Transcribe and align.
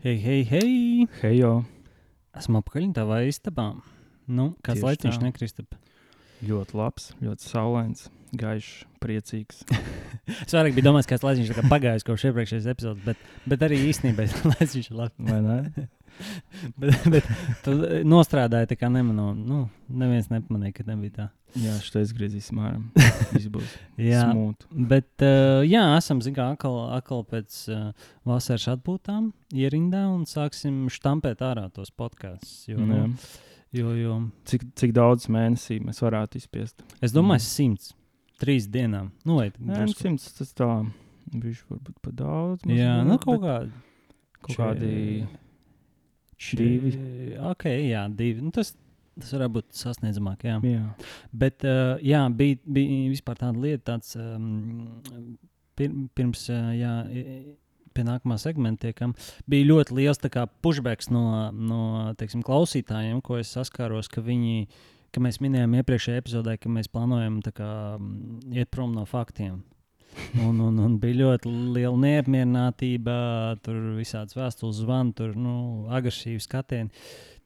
Hei, 0.00 0.16
hei, 0.16 0.44
hei! 0.48 1.06
Hejo, 1.20 1.58
Esmu 2.32 2.62
apakaļ 2.62 2.86
tavā 2.96 3.18
istabā. 3.28 3.66
Nu, 4.30 4.54
kāds 4.64 4.78
Tieši 4.78 4.86
laiciņš 4.86 5.18
tā. 5.18 5.24
nekristap. 5.26 5.74
ļoti 6.40 6.76
labs, 6.78 7.10
ļoti 7.20 7.44
saulains, 7.44 8.06
gaišs, 8.32 8.86
priecīgs. 9.02 9.60
Es 10.46 10.54
vairāk 10.54 10.72
biju 10.76 10.86
domājis, 10.86 11.08
kāds 11.10 11.24
laiciņš 11.26 11.50
tā 11.50 11.54
kā 11.58 11.62
pagājis 11.68 12.04
kopš 12.06 12.24
iepriekšējās 12.30 12.68
epizodes, 12.72 13.02
bet, 13.04 13.28
bet 13.50 13.64
arī 13.66 13.80
īstenībā 13.90 14.24
laiciņš 14.54 14.88
ir 14.88 14.98
labs. 15.02 15.20
Vai 15.28 15.40
ne? 15.44 15.58
Bet, 16.80 16.96
bet 17.12 17.26
tu 17.64 17.72
nostrādāji 18.08 18.68
tā 18.72 18.76
kā 18.80 18.88
nemano. 18.92 19.30
Nu, 19.36 19.58
neviens 19.88 20.28
nepamanīja, 20.32 20.74
ka 20.80 20.84
nebija 20.88 21.14
tā. 21.16 21.26
Jā, 21.58 21.72
šeit 21.82 22.04
izgriezīsim 22.04 22.60
ārā. 22.62 22.78
Viss 23.34 23.48
būs 23.50 23.70
Jā, 23.98 24.26
smūti. 24.30 24.68
bet 24.90 25.24
uh, 25.26 25.62
jā, 25.66 25.82
esam 25.98 26.20
zinām, 26.22 26.54
atkal, 26.54 26.76
atkal 26.94 27.24
pēc 27.26 27.56
uh, 27.74 27.88
vasaras 28.28 28.68
atpūtām 28.76 29.32
ierindā 29.56 30.04
un 30.12 30.22
sāksim 30.30 30.84
štampēt 30.94 31.42
ārā 31.42 31.66
tos 31.74 31.90
podkāstus. 31.90 32.68
Jo, 32.70 32.78
Jā. 32.78 32.86
nu, 32.86 33.16
jo, 33.80 33.94
jo 33.98 34.18
Cik, 34.52 34.68
cik 34.78 34.94
daudz 34.94 35.26
mēnesī 35.32 35.80
mēs 35.82 35.98
varētu 36.04 36.38
izspiest? 36.38 36.84
es 37.02 37.16
domāju, 37.16 37.42
simts. 37.48 37.94
Trīs 38.40 38.70
dienām. 38.72 39.10
Nu, 39.28 39.40
vai 39.42 39.50
Jā, 39.52 39.88
simts 39.98 40.30
tas 40.38 40.54
tā. 40.56 40.70
Viņš 41.34 41.66
varbūt 41.68 41.98
par 42.02 42.14
daudz. 42.16 42.62
Jā, 42.64 42.94
mazliet, 43.02 43.10
nu 43.10 43.16
bet 43.18 43.26
kaut 43.26 43.42
kādi. 43.42 43.74
kaut 44.46 44.56
kādi 44.62 44.88
Če- 44.94 45.39
divi. 46.58 46.92
Ok, 47.50 47.66
jā, 47.68 48.04
divi. 48.16 48.44
Nu, 48.44 48.52
tas, 48.54 48.72
tas 49.18 49.32
varētu 49.36 49.56
būt 49.58 49.80
sasniedzamāk. 49.80 50.44
Jā. 50.48 50.58
Jā. 50.66 50.84
Bet 51.32 51.66
uh, 51.68 51.96
jā, 52.04 52.22
bija, 52.36 52.60
bija 52.64 53.00
vispār 53.12 53.40
tāda 53.40 53.62
lieta, 53.62 53.94
tāds, 53.94 54.14
um, 54.20 55.00
pir, 55.78 55.92
pirms 56.16 56.46
uh, 56.52 56.70
jā, 56.76 56.94
pie 57.96 58.06
nākamā 58.06 58.38
segmenta 58.40 58.88
tiekam, 58.88 59.14
bija 59.50 59.68
ļoti 59.70 59.98
liels 59.98 60.22
kā, 60.30 60.46
pushbacks 60.64 61.10
no, 61.12 61.24
no 61.52 61.82
teiksim, 62.20 62.44
klausītājiem, 62.46 63.20
ko 63.24 63.40
es 63.42 63.52
saskāros, 63.56 64.10
ka 64.12 64.24
viņi. 64.24 64.70
Ka 65.10 65.18
mēs 65.18 65.40
minējām 65.42 65.72
iepriekšējā 65.74 66.20
epizodē, 66.20 66.52
ka 66.54 66.70
mēs 66.70 66.86
plānojam 66.86 67.40
kā, 67.42 67.70
mm, 67.98 68.52
iet 68.54 68.68
prom 68.70 68.92
no 68.94 69.02
faktiem. 69.10 69.56
Un, 70.42 70.58
un, 70.62 70.78
un 70.82 70.96
bija 71.00 71.20
ļoti 71.20 71.50
liela 71.74 71.96
neapmierinātība, 72.02 73.14
tur 73.64 73.76
visādas 73.96 74.36
vēstules 74.36 74.82
zvani, 74.82 75.14
tur 75.16 75.36
nu, 75.38 75.54
agresīvi 75.90 76.42
skatieni. 76.42 76.90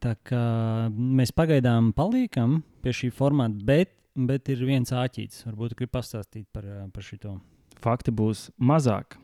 Tā 0.03 0.15
kā 0.27 0.45
mēs 0.93 1.33
pagaidām 1.37 1.93
paliekam 1.97 2.59
pie 2.85 2.93
šī 2.97 3.11
formāta, 3.15 3.61
bet, 3.65 3.95
bet 4.17 4.51
ir 4.53 4.65
viens 4.69 4.93
āķītis. 4.93 5.45
Varbūt 5.49 5.77
gribat 5.79 6.01
pastāstīt 6.01 6.49
par, 6.53 6.69
ā, 6.69 6.87
par 6.93 7.07
šo. 7.07 7.39
Fakti 7.85 8.13
būs 8.17 8.49
mazāk, 8.61 9.19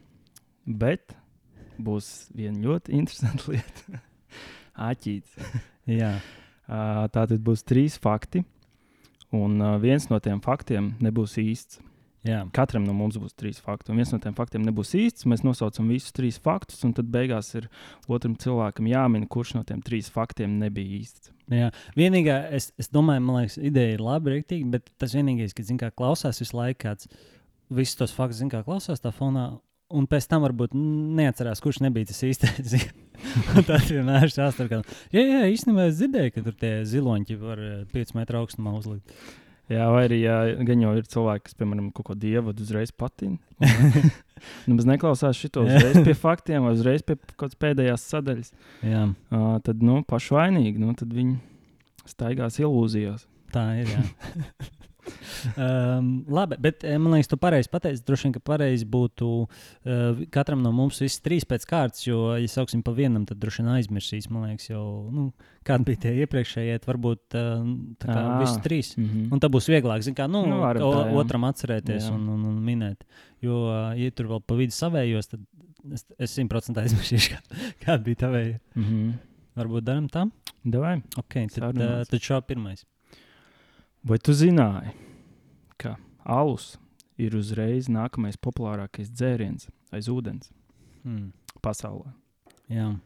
bet 0.64 1.16
būs 1.80 2.30
viena 2.36 2.60
ļoti 2.64 2.96
interesanta 2.96 3.56
lieta. 3.56 4.04
Āķīts. 4.90 5.36
Jā, 5.90 6.14
Tā 6.70 7.08
tad 7.26 7.32
būs 7.42 7.64
trīs 7.66 7.96
fakti, 7.98 8.44
un 9.34 9.58
viens 9.82 10.06
no 10.10 10.20
tiem 10.22 10.38
faktiem 10.44 10.92
nebūs 11.02 11.34
īsts. 11.42 11.80
Jā. 12.26 12.40
Katram 12.56 12.84
no 12.86 12.94
mums 12.96 13.18
būs 13.20 13.36
trīs 13.38 13.60
fakti, 13.64 13.92
un 13.92 14.00
viens 14.00 14.12
no 14.14 14.20
tiem 14.22 14.36
faktiem 14.36 14.64
nebūs 14.66 14.92
īsts. 14.98 15.26
Mēs 15.30 15.44
nosaucam 15.46 15.88
visus 15.92 16.14
trīs 16.16 16.40
faktus, 16.42 16.82
un 16.86 16.94
tad 16.96 17.10
beigās 17.12 17.52
ir 17.58 17.68
otram 18.10 18.36
cilvēkam 18.40 18.88
jāmin, 18.90 19.28
kurš 19.30 19.54
no 19.58 19.64
tiem 19.68 19.82
trīs 19.86 20.10
faktiem 20.12 20.58
nebija 20.60 21.00
īsts. 21.00 21.32
jā. 21.50 21.72
Vienīgā, 21.98 22.38
es, 22.56 22.70
es 22.80 22.90
domāju, 22.92 23.24
man 23.26 23.42
liekas, 23.42 23.58
ideja 23.58 23.96
ir 23.96 24.04
labi, 24.04 24.36
rīktīgi, 24.36 24.68
bet 24.70 24.92
tas 25.00 25.16
vienīgais, 25.16 25.56
ka, 25.56 25.66
zin, 25.66 25.80
kā 25.80 25.90
klausās 25.90 26.40
visu 26.42 26.58
laiku, 26.58 26.84
kāds 26.86 27.10
visus 27.70 27.98
tos 27.98 28.14
faktus, 28.14 28.42
kā 28.52 28.62
klausās 28.66 29.02
tā 29.02 29.12
fonā. 29.14 29.52
Un 29.90 30.04
pēc 30.06 30.28
tam 30.30 30.44
varbūt 30.44 30.76
neatcerās, 31.18 31.58
kurš 31.64 31.80
nebija 31.82 32.06
tas 32.12 32.20
īstais. 32.22 32.76
Tas 33.68 33.88
vienmēr 33.90 34.24
ir 34.24 34.30
stāsts. 34.32 34.62
ka, 34.70 34.78
Jā, 35.12 35.20
jā, 35.26 35.40
īstenībā 35.52 35.88
es 35.90 35.98
dzirdēju, 35.98 36.32
ka 36.32 36.44
tur 36.46 36.54
tie 36.56 36.70
ziloņi 36.88 37.36
var 37.42 37.60
5 37.90 38.14
metru 38.16 38.38
augstumā 38.40 38.72
uzlikt. 38.78 39.12
Jā, 39.70 39.86
vai 39.94 40.02
arī 40.08 40.16
jā, 40.24 40.36
gan 40.66 40.80
jau 40.82 40.92
ir 40.98 41.06
cilvēki, 41.06 41.44
kas, 41.46 41.54
piemēram, 41.60 41.92
kaut 41.94 42.08
ko 42.08 42.16
dievu 42.18 42.50
uzreiz 42.58 42.90
patina. 42.90 43.38
nu, 44.66 44.74
bez 44.74 44.88
neklausās 44.88 45.38
šito 45.38 45.62
uzreiz 45.62 46.00
pie 46.02 46.16
faktiem, 46.18 46.66
vai 46.66 46.74
uzreiz 46.74 47.04
pie 47.06 47.14
kaut 47.20 47.36
kādas 47.44 47.60
pēdējās 47.62 48.08
sadaļas. 48.10 48.52
Jā, 48.82 49.06
Uh, 49.30 49.56
tad, 49.62 49.84
nu, 49.86 50.00
pašvainīgi, 50.10 50.82
nu, 50.82 50.90
tad 50.98 51.14
viņi 51.14 51.38
staigās 52.10 52.58
ilūzijās. 52.58 53.28
tā 53.54 53.68
ir. 53.84 53.94
Um, 55.56 56.08
labi, 56.28 56.56
bet 56.60 56.84
eh, 56.84 56.98
man 57.00 57.14
liekas, 57.14 57.30
tu 57.30 57.38
pareizi 57.40 57.70
pateici. 57.72 58.02
Droši 58.06 58.26
vien, 58.26 58.34
ka 58.36 58.42
pareizi 58.44 58.86
būtu 58.88 59.28
uh, 59.44 60.20
katram 60.34 60.62
no 60.64 60.72
mums 60.76 61.00
visas 61.02 61.22
trīs 61.24 61.46
pēc 61.48 61.64
kārtas, 61.70 62.04
jo, 62.06 62.34
ja 62.36 62.50
sauksim 62.50 62.82
pa 62.86 62.94
vienam, 62.96 63.24
tad 63.28 63.40
droši 63.42 63.62
vien 63.62 63.72
aizmirsīs. 63.76 64.28
Man 64.32 64.48
liekas, 64.48 64.68
jau 64.70 64.84
nu, 65.14 65.30
kādi 65.66 65.88
bija 65.90 66.02
tie 66.04 66.14
iepriekšējie, 66.24 66.76
tad 66.80 66.90
varbūt 66.92 67.38
uh, 67.38 67.64
tā 68.02 68.10
kā 68.10 68.18
Ā. 68.20 68.36
visas 68.42 68.60
trīs. 68.64 68.92
Mm 68.98 69.08
-hmm. 69.08 69.32
Un 69.32 69.40
tā 69.40 69.48
būs 69.52 69.70
vieglāk, 69.72 70.02
zin, 70.06 70.14
kā, 70.14 70.28
nu, 70.28 70.44
Nu, 70.50 70.60
tā, 70.60 70.76
jā. 70.80 71.14
otram 71.14 71.44
atcerēties 71.44 72.08
Jā. 72.08 72.14
un, 72.14 72.28
un, 72.28 72.44
un 72.44 72.60
minēt. 72.64 73.04
Jo, 73.40 73.64
uh, 73.68 73.98
ja 73.98 74.10
tur 74.10 74.26
vēl 74.26 74.40
pa 74.46 74.54
vidu 74.54 74.72
savējos, 74.72 75.30
tad 75.30 75.40
es, 75.92 76.06
es 76.18 76.30
simtprocentīgi 76.36 76.90
aizmirsīšu, 76.90 77.30
kā, 77.32 77.40
kāda 77.84 78.04
bija 78.04 78.16
tavēja. 78.26 78.60
Mm 78.74 78.84
-hmm. 78.84 79.12
Varbūt 79.56 79.84
darām 79.84 80.08
tā? 80.08 80.30
Davai. 80.64 81.02
Ok, 81.16 81.34
tad, 81.34 81.46
uh, 81.48 81.72
Sarunāts. 81.72 82.10
tad 82.10 82.20
šā 82.20 82.40
pirmais. 82.46 82.84
Vai 84.04 84.18
tu 84.18 84.32
zināji, 84.32 84.94
ka 85.76 85.96
alus 86.24 86.78
ir 87.20 87.34
uzreiz 87.36 87.88
nākamais 87.92 88.38
populārākais 88.40 89.10
dzēriens 89.12 89.68
aiz 89.92 90.08
ūdens 90.08 90.50
Hmm. 91.04 91.32
pasaulē? 91.62 92.12
Jā. 92.70 92.98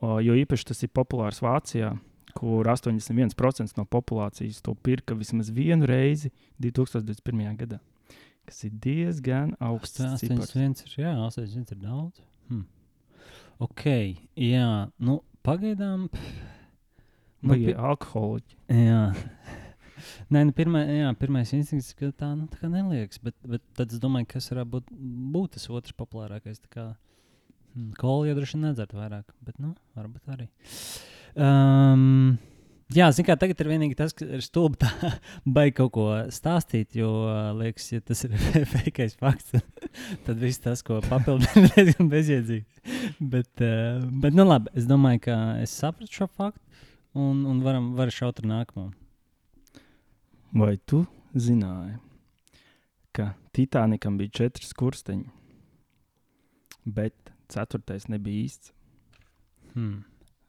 O, 0.00 0.18
jo 0.20 0.34
īpaši 0.36 0.64
tas 0.68 0.82
ir 0.82 0.88
populārs 0.92 1.40
Vācijā, 1.40 1.98
kur 2.36 2.64
81% 2.68 3.76
no 3.78 3.84
populācijas 3.84 4.60
to 4.62 4.74
pirka 4.74 5.14
vismaz 5.16 5.48
vienu 5.50 5.86
reizi 5.88 6.30
2021. 6.60 7.56
gadā. 7.56 7.78
Kas 8.46 8.62
ir 8.64 8.70
diezgan 8.70 9.54
augsts. 9.58 9.98
cipars. 10.20 10.52
81 10.52 10.84
ir, 10.86 11.04
jā, 11.04 11.14
81 11.16 11.72
ir 11.72 11.78
daudz. 11.80 12.20
Hmm. 12.48 12.66
Ok, 13.58 13.84
jā, 14.36 14.90
nu, 15.00 15.22
pagaidām. 15.42 16.08
pff, 16.10 16.42
Nu, 17.42 17.50
Vai 17.52 17.58
pi- 17.66 17.74
alkoholiķi? 17.74 18.56
jā. 18.68 19.14
Nē, 20.32 20.42
nu, 20.48 20.54
pirmā, 20.56 20.82
jā, 20.90 21.10
pirmais 21.20 21.52
instinkts, 21.56 21.92
ka 21.98 22.10
tā, 22.14 22.32
nu, 22.38 22.48
tā 22.52 22.70
neliekas, 22.70 23.20
bet, 23.22 23.36
bet 23.46 23.62
tad 23.78 23.94
es 23.94 24.02
domāju, 24.02 24.28
kas 24.34 24.50
varētu 24.52 24.72
būt, 24.72 24.90
būt 25.36 25.54
tas 25.56 25.68
otrs 25.70 25.96
populārākais. 25.98 26.62
Hmm, 26.74 27.92
Kolu 28.00 28.30
jau 28.30 28.36
droši 28.38 28.56
vien 28.56 28.68
nedzert 28.70 28.96
vairāk, 28.96 29.30
bet, 29.44 29.58
nu, 29.62 29.74
varbūt 29.98 30.32
arī. 30.32 30.48
Um, 31.36 32.38
jā, 32.96 33.10
zinu, 33.12 33.26
kā 33.28 33.36
tagad 33.36 33.60
ir 33.60 33.68
vienīgi 33.68 33.98
tas, 33.98 34.14
ka 34.16 34.24
ir 34.38 34.44
stulbi 34.44 34.80
tā, 34.80 34.90
baigi 35.58 35.76
kaut 35.82 35.92
ko 35.98 36.06
stāstīt, 36.32 36.96
jo, 36.96 37.10
ā, 37.28 37.52
liekas, 37.58 37.90
ja 37.92 38.00
tas 38.00 38.24
ir 38.24 38.36
fejkais 38.74 39.18
fakts, 39.20 39.58
tad 40.26 40.40
viss 40.40 40.64
tas, 40.64 40.80
ko 40.86 41.02
papildina, 41.04 41.52
ir 41.60 41.74
diezgan 41.76 42.12
bezjēdzīgi. 42.12 42.84
Bet, 43.20 43.52
uh, 43.60 44.00
bet, 44.24 44.32
nu, 44.32 44.48
labi, 44.48 44.72
es 44.78 44.88
domāju, 44.88 45.26
ka 45.28 45.40
es 45.60 45.76
sapratu 45.76 46.22
šo 46.22 46.30
faktu 46.32 46.64
un, 47.16 47.44
un 47.48 47.60
varam, 47.64 47.92
varam 47.98 48.12
šaut 48.12 48.40
ar 48.40 48.48
nākamo. 48.50 48.90
Vai 50.56 50.78
tu 50.88 51.02
zināji, 51.36 51.98
ka 53.12 53.34
Titanikam 53.52 54.14
bija 54.16 54.32
četri 54.38 54.64
skursteņi, 54.64 55.26
bet 56.96 57.32
ceturtais 57.52 58.06
nebija 58.08 58.46
īsts? 58.46 58.72
Hmm. 59.74 59.98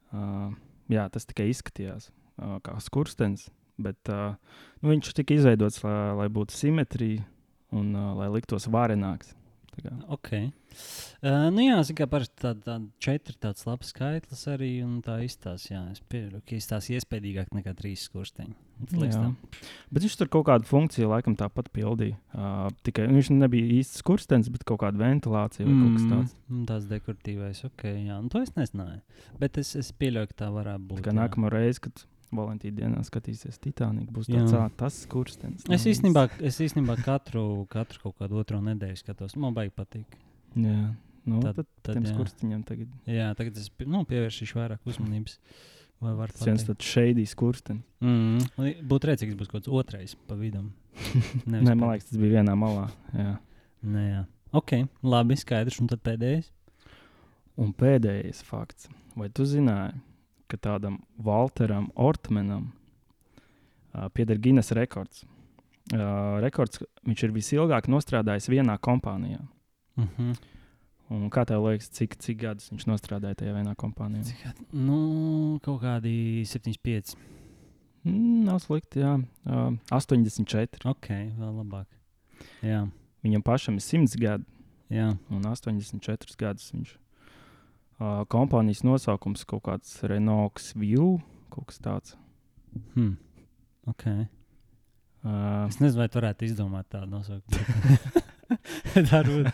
Uh, 0.08 0.54
jā, 0.88 1.04
tas 1.12 1.28
tikai 1.28 1.50
izskatījās 1.52 2.08
uh, 2.08 2.56
kā 2.64 2.78
skurstenis, 2.80 3.50
bet 3.76 4.08
uh, 4.08 4.38
nu, 4.80 4.94
viņš 4.94 5.12
tika 5.18 5.36
izveidots, 5.36 5.82
lai, 5.84 5.98
lai 6.22 6.30
būtu 6.32 6.56
simetrija 6.56 7.26
un 7.76 7.92
uh, 7.92 8.14
lai 8.16 8.30
liktos 8.32 8.64
varenāks. 8.72 9.36
Tā 9.78 9.88
kā, 9.88 9.96
Ok. 10.14 10.30
Uh, 11.18 11.48
nu 11.50 11.64
jā, 11.64 11.78
zinu, 11.86 11.96
kā 11.98 12.06
parasti 12.10 12.42
tāda 12.42 12.60
tā 12.62 12.74
četri 13.02 13.34
tāds 13.40 13.64
labs 13.66 13.90
skaitlis 13.92 14.44
arī, 14.50 14.70
un 14.84 14.98
tā 15.02 15.16
izstāsta, 15.24 15.72
jā, 15.72 15.80
es 15.94 16.02
pieļauju, 16.10 16.42
ka 16.46 16.56
izstāsta 16.58 16.94
iespējīgāk 16.98 17.54
nekā 17.56 17.72
trīs 17.78 18.04
skursteņi. 18.06 18.54
Bet 19.90 20.04
viņš 20.04 20.16
tur 20.20 20.30
kaut 20.30 20.46
kādu 20.46 20.68
funkciju 20.68 21.08
laikam 21.10 21.34
tāpat 21.38 21.70
pildīja. 21.74 22.18
Uh, 22.30 22.68
tikai 22.86 23.08
viņš 23.10 23.32
nebija 23.34 23.72
īsts 23.80 24.02
skurstenis, 24.04 24.52
bet 24.54 24.66
kaut 24.68 24.82
kāda 24.84 25.00
ventilācija 25.02 25.66
vai 25.66 25.74
kaut 25.80 25.96
kas 25.96 26.06
tāds. 26.12 26.36
Mm, 26.46 26.68
tāds 26.70 26.86
dekoratīvais, 26.92 27.64
ok, 27.70 27.88
jā, 28.06 28.20
nu 28.22 28.30
to 28.34 28.44
es 28.44 28.54
nezināju. 28.58 29.02
Bet 29.40 29.58
es, 29.58 29.74
es 29.78 29.90
pieļauju, 29.98 30.30
ka 30.30 30.40
tā 30.44 30.52
varētu 30.54 30.86
būt. 30.92 31.02
Tā 31.02 31.08
kā 31.08 31.16
nākamā 31.16 31.50
reize, 31.54 31.82
kad 31.88 32.06
Valentīna 32.34 32.76
dienā 32.76 33.00
skatīsies 33.06 33.56
Titaniku, 33.62 34.12
būs 34.18 34.26
tāds 34.28 34.52
"Ā, 34.52 34.66
tas 34.76 34.98
skurstenis. 35.06 35.64
Es 35.72 35.86
īstenībā, 35.88 36.26
es 36.44 36.58
īstenībā 36.60 36.98
katru, 37.02 37.66
katru 37.72 38.00
kaut 38.02 38.18
kādu 38.18 38.36
otro 38.42 38.60
nedēļu 38.60 38.98
skatos. 39.00 39.36
Man 39.36 39.54
baigi 39.56 39.72
patīk. 39.76 40.04
Jā, 40.54 40.94
nu, 41.24 41.40
Tad- 41.40 41.56
tad, 41.56 41.66
tad 41.82 42.04
skursteņiem 42.04 42.64
tagad 42.68 42.88
Jā, 43.06 43.34
tagad 43.36 43.56
es 43.56 43.70
nu, 43.86 44.04
pievērsīšu 44.04 44.54
vairāk 44.60 44.78
uzmanības. 44.86 45.38
Vai 46.00 46.12
var 46.14 46.28
tas 46.30 46.44
viens 46.46 46.62
tāds 46.62 46.84
šeidīs 46.86 47.32
skurstenis. 47.34 47.82
Mm, 48.00 48.38
li- 48.58 48.76
būtu 48.86 49.08
redzējis, 49.10 49.34
būs 49.40 49.48
kaut 49.50 49.64
kāds 49.64 49.72
otrais 49.72 50.14
pa 50.28 50.36
vidam. 50.38 50.72
Nē, 51.46 51.74
man 51.74 51.88
liekas, 51.90 52.10
tas 52.10 52.18
bija 52.20 52.42
vienā 52.42 52.54
malā. 52.54 52.90
Jā. 53.14 53.38
Nē, 53.84 54.04
jā. 54.12 54.20
Ok, 54.52 54.76
labi, 55.02 55.34
skaidrs. 55.36 55.80
Un 55.80 55.88
tad 55.88 56.00
pēdējais. 56.06 56.52
Un 57.58 57.72
pēdējais 57.74 58.42
fakts. 58.46 58.86
Vai 59.18 59.28
tu 59.34 59.42
zināji, 59.42 59.98
ka 60.48 60.58
tādam 60.60 61.00
Walteram 61.24 61.90
Ortmanam 61.94 62.72
uh, 63.94 64.08
pieder 64.14 64.38
Guinness 64.38 64.72
rekords? 64.76 65.24
Uh, 65.92 66.36
rekords 66.44 66.82
viņš 67.08 67.24
ir 67.24 67.32
visilgāk 67.32 67.88
nostrādājis 67.88 68.50
vienā 68.52 68.78
kompānijā. 68.78 69.40
Uh 69.96 70.06
-huh. 70.18 70.36
Un 71.10 71.30
kā 71.30 71.44
tev 71.46 71.64
liekas, 71.64 71.88
cik, 71.88 72.16
cik 72.20 72.38
gadus 72.38 72.70
viņš 72.70 72.84
nostrādāja 72.86 73.34
tajā 73.34 73.54
vienā 73.54 73.74
kompānijā? 73.74 74.24
Cik? 74.24 74.66
Nu, 74.72 75.58
kaut 75.62 75.82
kādi 75.82 76.44
75. 76.44 77.16
Mm, 78.04 78.44
nav 78.44 78.58
slikti, 78.58 79.00
jā. 79.00 79.16
Uh, 79.46 79.76
84. 79.90 80.84
Ok, 80.84 81.08
vēl 81.08 81.54
labāk. 81.56 81.86
Jā, 82.62 82.88
Viņam 83.24 83.42
pašam 83.42 83.78
ir 83.78 83.82
100 83.82 84.20
gadi, 84.20 84.46
jā. 84.94 85.10
un 85.34 85.42
84 85.42 86.38
gadus 86.38 86.70
viņš. 86.74 86.94
Uh, 87.98 88.22
kompānijas 88.30 88.84
nosaukums 88.86 89.42
kaut 89.48 89.64
kāds 89.66 89.96
Renault 90.06 90.60
View, 90.78 91.16
kaut 91.50 91.66
kas 91.72 91.80
tāds. 91.82 92.12
Hm. 92.94 93.16
Ok. 93.90 94.04
Uh, 95.26 95.64
Es 95.66 95.80
nezinu, 95.82 95.98
vai 96.04 96.06
tu 96.08 96.20
varētu 96.20 96.46
izdomāt 96.46 96.86
tādu 96.94 97.10
nosaukumu. 97.10 98.18
Tā 99.10 99.22
ir. 99.26 99.50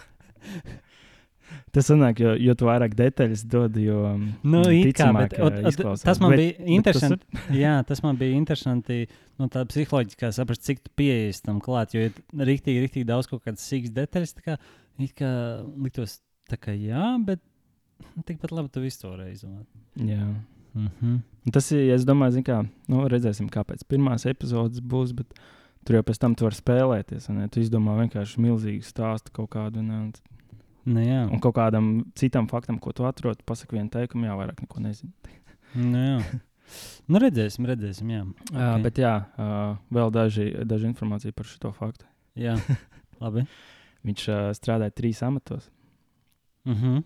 tas 1.74 1.88
sanāk, 1.88 2.20
jo, 2.22 2.34
jo 2.38 2.54
tu 2.58 2.68
vairāk 2.68 2.92
detaļas 2.98 3.42
dod, 3.50 3.74
jo 3.80 3.96
um, 4.12 4.26
Nu, 4.46 4.60
it 4.68 4.92
kā, 4.98 5.08
bet, 5.16 5.32
ticamāk, 5.32 5.34
ot, 5.46 5.56
izklausās. 5.72 6.04
tas 6.06 6.20
man 6.22 6.34
Bet- 6.34 6.42
bija 6.42 6.52
bet 6.52 6.60
tas 6.60 6.74
interesanti. 6.76 7.40
ir- 7.48 7.56
Jā, 7.64 7.72
tas 7.88 8.02
man 8.04 8.20
bija 8.20 8.36
interesanti. 8.38 8.98
Nu, 9.40 9.48
tā 9.50 9.64
psiholoģiski 9.72 10.30
saprast, 10.36 10.62
cik 10.68 10.84
tu 10.84 10.92
pieejies 11.00 11.40
tam 11.42 11.58
klāt. 11.64 11.96
Jo 11.96 12.04
ir 12.10 12.20
rīktīgi, 12.38 12.84
rīktīgi 12.84 13.08
daudz 13.08 13.26
kaut 13.32 13.42
kādas 13.48 13.64
sīkas 13.66 13.90
detaļas. 13.96 14.36
Tā 14.38 14.44
kā, 14.46 14.58
it 15.02 15.16
kā 15.18 15.32
liktos, 15.80 16.20
tā 16.52 16.60
kā 16.60 16.76
jā, 16.76 17.08
bet 17.24 17.40
tikpat 18.26 18.52
labi 18.54 18.72
tu 18.72 18.82
visu 18.84 19.02
to 19.02 19.12
varēji 19.14 19.38
izdomāt. 19.38 19.66
Jā. 19.96 20.26
Mm 20.74 20.88
-hmm. 21.00 21.18
Tas 21.52 21.70
ir, 21.72 21.90
es 21.94 22.04
domāju, 22.04 22.42
kā, 22.42 22.66
nu, 22.88 23.08
redzēsim, 23.08 23.50
kāpēc 23.50 23.84
pirmās 23.88 24.26
epizodes 24.26 24.80
būs, 24.80 25.12
bet 25.14 25.34
tur 25.84 25.96
jau 25.96 26.02
pēc 26.02 26.18
tam 26.18 26.34
tu 26.34 26.44
vari 26.44 26.56
spēlēties. 26.56 27.28
un, 27.30 27.36
ne? 27.36 27.48
Tu 27.48 27.60
izdomā 27.60 27.98
vienkārši 28.00 28.40
milzīgu 28.40 28.82
stāstu 28.82 29.32
kaut 29.32 29.50
kādu, 29.50 29.78
un, 29.78 29.90
un, 29.90 30.12
Nu, 30.84 31.00
jā, 31.00 31.22
un 31.32 31.40
kaut 31.40 31.54
kādam 31.54 32.04
citam 32.14 32.46
faktam, 32.48 32.78
ko 32.78 32.92
tu 32.92 33.06
atrod, 33.08 33.42
pasaki 33.48 33.76
vienu 33.76 33.88
teikumu, 33.88 34.26
jā, 34.26 34.34
vairāk 34.36 34.60
neko 34.60 34.80
nezinu. 34.80 35.12
nu, 35.74 35.98
jā. 35.98 36.40
nu, 37.10 37.18
redzēsim, 37.18 37.66
redzēsim. 37.66 38.10
Jā, 38.10 38.24
Okay. 38.24 38.50
Ok. 38.50 38.76
Uh, 38.76 38.82
bet 38.82 38.98
jā, 38.98 39.14
uh, 39.38 39.76
vēl 39.90 40.10
daži, 40.10 40.50
daži 40.64 40.86
informācija 40.86 41.32
par 41.32 41.46
šo 41.46 41.72
faktu. 41.72 42.04
jā. 42.36 42.58
labi. 43.24 43.46
Viņš 44.04 44.28
uh, 44.28 44.52
strādāja 44.56 44.92
trīs 44.92 45.22
amatos. 45.24 45.70
Mm 46.64 46.74
-hmm. 46.74 47.02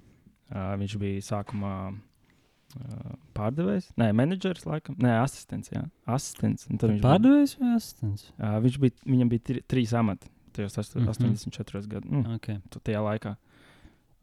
Uh, 0.48 0.72
viņš 0.80 0.94
bija 0.98 1.20
sākumā 1.20 1.72
uh, 1.92 3.16
pārdevējs, 3.36 3.90
nē, 4.00 4.06
menedžers, 4.16 4.64
laikam, 4.64 4.96
nē, 4.96 5.18
asistents. 5.22 5.68
Jā, 5.74 5.82
asistents 6.06 6.66
Pārdevējs 7.04 7.58
vai 7.60 7.74
asistents? 7.76 8.30
Uh, 8.38 8.56
viņš 8.64 8.78
bija, 8.80 8.94
viņam 9.04 9.28
bija 9.34 9.44
tri, 9.50 9.60
trīs 9.68 9.92
amati 9.92 10.30
tajos 10.56 10.78
ast- 10.80 10.96
Mhm. 10.96 11.08
84 11.12 11.86
gados. 11.88 12.10
Nu, 12.10 12.22
Okay. 12.36 12.60
tajā 12.82 13.02
laikā. 13.04 13.36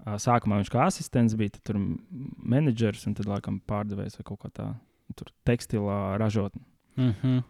Uh, 0.05 0.15
sākumā 0.19 0.57
viņš 0.61 0.69
kā 0.73 0.85
asistents 0.87 1.33
bija, 1.35 1.51
tad 1.51 1.63
tur 1.63 1.75
menedžers 2.43 3.05
un 3.07 3.13
tad 3.13 3.25
laikam 3.25 3.61
pārdevējs 3.67 4.17
vai 4.17 4.23
kaut 4.25 4.39
kā 4.39 4.49
tā. 4.51 4.75
Tur 5.15 5.27
tekstilā 5.45 6.17
ražotne. 6.17 6.61
Mm 6.97 7.13
-hmm. 7.21 7.43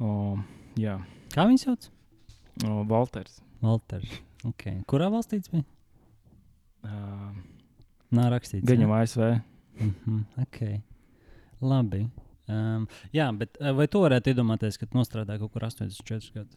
O, 0.00 0.38
jā, 0.76 1.00
Kā 1.30 1.46
viņu 1.48 1.58
sauc? 1.58 1.88
o, 2.64 2.84
Walters. 2.84 3.40
Walters. 3.62 4.20
Okay. 4.44 4.84
Kurā 4.84 5.08
valstī 5.10 5.40
tas 5.40 5.48
bija? 5.48 5.64
Uh, 6.84 7.34
Nav 8.14 8.30
rakstīts. 8.32 8.68
Jau 8.68 8.92
ASV. 8.96 9.24
Mm 9.78 9.94
-hmm. 10.04 10.24
okay. 10.42 10.80
Labi. 11.60 12.08
Um, 12.48 12.86
jā, 13.12 13.28
bet 13.36 13.58
uh, 13.60 13.74
vai 13.76 13.86
tu 13.86 14.00
varētu 14.00 14.32
iedomāties, 14.32 14.78
ka 14.78 14.86
tu 14.86 14.96
nostrādāji 14.98 15.38
kaut 15.38 15.52
kur 15.52 15.62
84 15.62 16.32
gadus? 16.34 16.56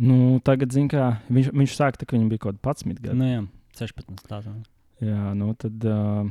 Nu, 0.00 0.40
tagad, 0.40 0.72
zin 0.72 0.88
kā, 0.88 1.18
viņš, 1.28 1.50
viņš 1.52 1.74
sāka, 1.76 2.00
tā, 2.00 2.06
ka 2.08 2.16
viņam 2.16 2.30
bija 2.32 2.38
kaut 2.38 2.56
kāda 2.56 2.72
11 2.72 3.02
gadi. 3.02 3.18
Nu, 3.18 3.28
jā, 3.28 3.42
16. 3.76 4.24
tādā. 4.30 4.54
Jā, 5.04 5.34
nu 5.34 5.52
tad 5.54 5.84
uh, 5.84 6.30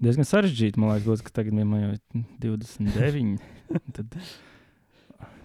diezgan 0.00 0.24
sarežģīti. 0.24 0.80
Man 0.80 0.94
liekas, 0.94 1.06
būs, 1.10 1.24
ka 1.26 1.34
tagad 1.42 1.52
viņam 1.52 1.76
jau 1.82 1.92
ir 1.92 2.24
29. 2.40 3.44
tad 3.98 4.16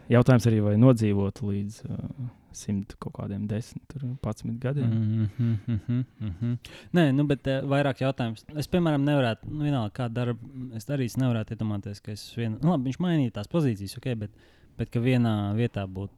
jautājums 0.10 0.48
arī, 0.50 0.60
vai 0.66 0.76
nodzīvot 0.82 1.42
līdz 1.46 1.80
uh, 1.90 2.30
100 2.60 2.98
kaut 3.00 3.14
kādiem 3.20 3.46
10, 3.50 3.82
tur 3.92 4.06
11 4.08 4.58
gadiem. 4.62 4.90
Mm 4.90 5.26
-hmm, 5.26 5.58
mm 5.68 5.80
-hmm, 5.88 6.06
mm 6.20 6.34
-hmm. 6.42 6.58
Nē, 6.94 7.12
nu, 7.16 7.24
bet 7.28 7.48
uh, 7.48 7.62
vairāk 7.70 8.02
jautājums. 8.02 8.46
Es, 8.56 8.68
piemēram, 8.68 9.04
nevarētu, 9.06 9.50
nu, 9.50 9.64
vienalga, 9.64 9.94
kādu 10.04 10.14
darbu 10.14 10.40
es 10.76 10.86
darīšu, 10.86 11.18
nevarētu 11.18 11.54
iedomāties, 11.56 12.02
ka 12.02 12.12
es 12.12 12.36
vienu, 12.38 12.58
nu, 12.62 12.70
labi, 12.72 12.84
viņš 12.90 13.00
mainīja 13.00 13.32
tās 13.32 13.48
pozīcijas, 13.48 13.98
ok, 13.98 14.16
bet, 14.16 14.32
bet 14.78 14.90
ka 14.90 15.00
vienā 15.00 15.54
vietā 15.56 15.86
būtu 15.88 16.14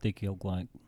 tik 0.00 0.22
ilgu 0.22 0.48
laiku. 0.48 0.78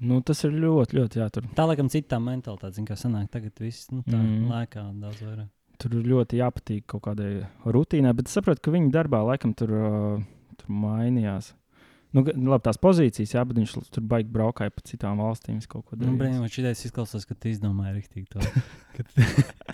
Nu, 0.00 0.20
tas 0.20 0.44
ir 0.44 0.50
ļoti, 0.52 0.96
ļoti 0.98 1.20
jātur. 1.20 1.44
Tā, 1.56 1.64
laikam, 1.66 1.88
citā 1.88 2.18
mentalitāte, 2.20 2.74
zin, 2.76 2.84
kā 2.84 2.96
sanāk, 3.00 3.30
tagad 3.32 3.52
viss, 3.60 3.90
nu, 3.90 4.02
tā 4.02 4.18
Mm. 4.18 4.50
lēkā 4.50 5.00
daudz 5.00 5.22
vairāk. 5.22 5.48
Tur 5.78 5.94
ir 5.94 6.04
ļoti 6.04 6.36
jāpatīk 6.40 6.82
kaut 6.86 7.02
kādai 7.02 7.46
rutīnai, 7.64 8.12
bet 8.16 8.26
es 8.28 8.34
saprotu, 8.36 8.60
ka 8.60 8.70
viņa 8.70 8.90
darbā 8.90 9.22
laikam 9.24 9.54
tur, 9.54 9.70
uh, 9.72 10.22
tur 10.56 10.68
mainījās. 10.68 11.54
Nu, 12.16 12.22
ga- 12.24 12.32
labi, 12.32 12.62
tās 12.64 12.78
pozīcijas, 12.80 13.34
jā, 13.34 13.42
bet 13.44 13.58
viņš 13.60 13.72
tur 13.92 14.04
baigi 14.08 14.30
braukāja 14.32 14.72
pa 14.72 14.84
citām 14.88 15.18
valstīm. 15.20 15.58
Nu, 15.60 15.82
darīja. 15.92 16.14
brīnum, 16.22 16.46
šitais 16.48 16.86
izklausās, 16.88 17.26
ka 17.28 17.36
tu 17.36 17.50
izdomāji 17.50 17.98
rīktīgi 17.98 18.30
to. 18.32 18.40
ka, 18.96 19.04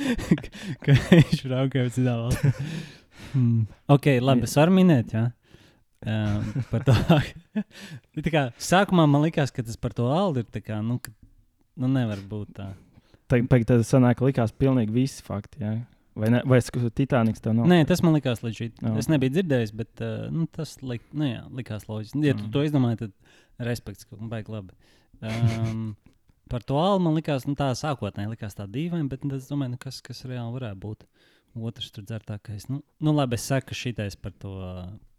ka 0.88 0.96
viņš 1.12 1.44
braukāja 1.46 1.86
uz 1.86 1.94
citām 2.00 2.24
valstīm. 2.24 2.56
Hmm. 3.32 3.60
Ok, 3.94 4.10
labi, 4.18 4.48
es 4.48 4.56
varu 4.58 4.74
minēt, 4.74 5.14
jā. 5.14 5.28
Um, 6.02 6.64
par 6.72 6.82
to. 6.88 6.96
tā 8.26 8.34
kā, 8.34 8.48
sākumā 8.58 9.06
man 9.06 9.22
likās, 9.22 9.54
ka 9.54 9.62
tas 9.62 9.78
par 9.78 9.94
to 9.94 10.08
aldu 10.10 10.42
ir 10.42 10.50
tā 10.50 10.64
kā, 10.64 10.80
nu, 10.82 10.98
ka, 10.98 11.14
nu 11.78 11.90
nevar 11.94 12.24
būt 12.26 12.56
tā. 12.58 12.72
Tagad, 13.30 13.46
tagad 13.54 13.70
tas 13.70 13.94
sanāk, 13.94 14.24
likās 14.26 14.50
pilnīgi 14.50 14.98
visi 14.98 15.22
fakti. 15.22 15.62
Jā. 15.62 15.76
Vai, 16.14 16.28
ne, 16.28 16.42
vai 16.44 16.58
Titaniks 16.92 17.40
tev 17.40 17.54
nav? 17.56 17.66
Nē, 17.70 17.80
tas 17.88 18.02
man 18.04 18.12
likās 18.18 18.42
šim. 18.44 18.72
Jā. 18.82 18.92
Es 19.00 19.08
nebiju 19.08 19.32
dzirdējis, 19.38 19.72
bet 19.78 20.02
uh, 20.04 20.26
nu, 20.32 20.44
tas 20.52 20.74
lik, 20.84 21.04
nu, 21.16 21.24
jā, 21.24 21.42
likās 21.56 21.86
loģiski. 21.88 22.20
Ja 22.26 22.34
tu 22.36 22.44
Mm. 22.44 22.52
to 22.52 22.64
izdomāji, 22.66 22.98
tad 23.06 23.12
respekts, 23.68 24.04
ka 24.04 24.16
baigi 24.20 24.52
labi. 24.52 24.74
Um, 25.24 25.96
par 26.52 26.60
to 26.68 26.76
albu 26.76 27.06
man 27.06 27.16
likās, 27.16 27.46
nu, 27.48 27.54
tā 27.56 27.70
sākotnēji 27.78 28.34
likās 28.34 28.58
tā 28.58 28.66
dīvaini, 28.68 29.08
bet 29.08 29.24
nu, 29.24 29.38
es 29.40 29.48
domāju, 29.48 29.72
nu, 29.76 29.80
kas, 29.80 30.02
kas 30.04 30.24
reāli 30.28 30.52
varētu 30.58 30.80
būt. 30.84 31.06
Otrs 31.52 31.90
tur 31.92 32.04
dzertākais. 32.08 32.68
Nu, 32.72 32.78
nu 33.00 33.12
labi, 33.12 33.36
es 33.36 33.44
saku 33.44 33.76
šitais 33.76 34.14
par 34.16 34.32
to, 34.40 34.52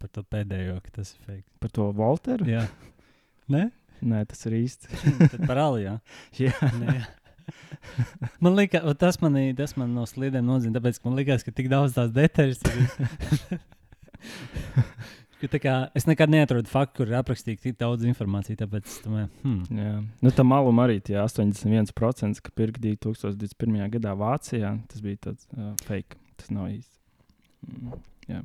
par 0.02 0.10
to 0.10 0.22
pēdējo, 0.26 0.80
ka 0.82 0.90
tas 0.96 1.12
ir 1.14 1.26
fake. 1.26 1.44
Par 1.62 1.70
to 1.70 1.90
Walteru? 1.94 2.46
Jā. 2.50 2.64
Nē? 3.54 3.68
Nē, 4.02 4.24
tas 4.26 4.42
ir 4.50 4.56
īsti. 4.58 4.90
Tad 5.30 5.44
par 5.46 5.60
alu, 5.62 5.78
jā. 5.84 5.94
Jā. 6.42 6.54
Nē, 6.80 6.96
jā. 6.98 7.06
Man 8.44 8.56
liekas, 8.58 8.86
tas 9.00 9.20
man, 9.22 9.36
tas 9.58 9.76
man 9.80 9.92
no 9.96 10.06
sliedēm 10.08 10.46
nozīmē, 10.48 10.78
tāpēc, 10.78 11.02
man 11.04 11.18
liekas, 11.20 11.44
ka 11.46 11.52
tik 11.54 11.68
daudz 11.72 11.96
tās 11.98 12.14
detaļas. 12.14 12.62
Ka 15.44 15.58
kā, 15.60 15.72
es 15.98 16.06
nekad 16.08 16.30
neatradu 16.32 16.70
faktu, 16.70 17.02
kur 17.02 17.10
ir 17.10 17.18
aprakstīta 17.18 17.66
tik 17.66 17.76
daudz 17.80 18.06
informācijas. 18.08 18.62
Tāpēc, 18.62 18.94
domāju, 19.04 19.28
hmm. 19.42 19.76
Jā. 19.76 19.94
Nu, 20.24 20.32
tam 20.32 20.48
malum 20.48 20.80
arī 20.80 21.00
tie 21.04 21.18
81%, 21.20 22.40
ka 22.40 22.52
pirka 22.56 22.80
2021. 22.80 23.82
gadā 23.98 24.14
Vācijā. 24.16 24.72
Tas 24.88 25.04
bija 25.04 25.20
tāds 25.28 25.48
uh, 25.52 25.74
fake. 25.84 26.16
Tas 26.40 26.48
nav 26.54 26.70
īsti. 26.72 26.96
Mm. 27.68 28.00
Jā. 28.30 28.40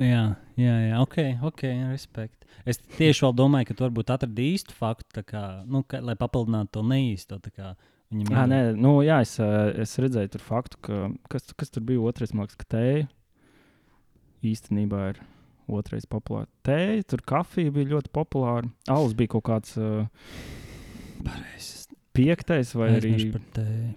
jā, 0.00 0.24
jā, 0.56 0.74
jā, 0.86 1.02
ok, 1.04 1.18
ok, 1.50 1.66
respekt. 1.90 2.48
Es 2.68 2.80
tieši 2.96 3.26
vēl 3.26 3.36
domāju, 3.36 3.68
ka 3.68 3.76
tu 3.76 3.84
varbūt 3.84 4.14
atradi 4.14 4.48
īstu 4.54 4.76
faktu, 4.76 5.24
kā, 5.28 5.44
nu, 5.68 5.82
ka, 5.88 6.00
lai 6.04 6.16
papildinātu 6.20 6.78
to 6.78 6.86
neīsto. 6.86 7.40
kā 7.52 7.74
Viņam 8.12 8.32
Ah, 8.32 8.44
ir- 8.46 8.50
nē, 8.52 8.60
nu, 8.80 8.92
jā 9.04 9.18
es, 9.20 9.34
es 9.38 9.96
redzēju 10.00 10.30
tur 10.32 10.40
faktu, 10.40 10.78
ka 10.80 11.00
kas, 11.28 11.50
kas 11.52 11.70
tur 11.74 11.82
bija 11.84 12.00
otrais, 12.08 12.32
liekas, 12.32 12.56
ka 12.56 12.64
tēja 12.76 13.08
īstenībā 14.48 15.00
ir 15.12 15.20
otrais 15.68 16.06
populārs. 16.08 16.48
Tēja, 16.64 17.02
tur 17.10 17.20
kafija 17.28 17.72
bija 17.74 17.90
ļoti 17.92 18.12
populāra. 18.14 18.70
Alus 18.88 19.12
bija 19.18 19.34
kaut 19.34 19.44
kāds 19.50 19.74
uh, 19.76 20.06
Pareizi. 21.24 21.86
piektais 22.16 22.72
vai 22.78 22.94
arī 22.96 23.12
par 23.34 23.42
tēju. 23.58 23.90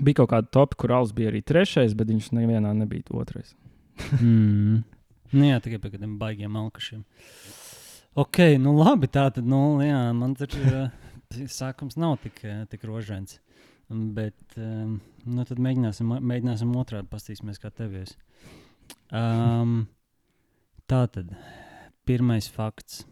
bija 0.00 0.20
kaut 0.22 0.30
kāda 0.32 0.50
topa, 0.54 0.78
kur 0.80 0.94
alus 0.96 1.12
bija 1.16 1.32
arī 1.32 1.42
trešais, 1.44 1.92
bet 1.98 2.08
viņš 2.08 2.30
nevienā 2.38 2.72
nebija 2.76 3.04
otrais. 3.12 3.52
mm. 4.22 4.80
Nu, 5.34 5.44
jā, 5.44 5.58
tikai 5.60 5.76
par 5.82 5.92
kādiem 5.92 6.14
baigiem 6.20 6.54
alkašiem. 6.56 7.02
Ok, 8.18 8.38
nu 8.58 8.72
labi, 8.78 9.10
tā 9.12 9.26
tad, 9.34 9.44
nu, 9.44 9.76
jā, 9.84 9.98
man 10.16 10.32
tur 10.38 10.48
uh, 10.72 10.88
sākums 11.52 11.98
nav 12.00 12.16
tik, 12.24 12.40
uh, 12.48 12.62
tik 12.70 12.86
rožains. 12.88 13.36
Bet, 13.88 14.36
um, 14.60 14.98
nu, 15.24 15.44
tad 15.48 15.60
mēģināsim, 15.64 16.10
mēģināsim 16.20 16.74
otrādi 16.76 17.08
pastīsimies, 17.08 17.60
kā 17.62 17.70
tev 17.72 17.94
ies. 17.96 18.12
Um, 19.08 19.86
tā 20.90 21.06
tad, 21.12 21.32
pirmais 22.08 22.50
fakts. 22.52 23.06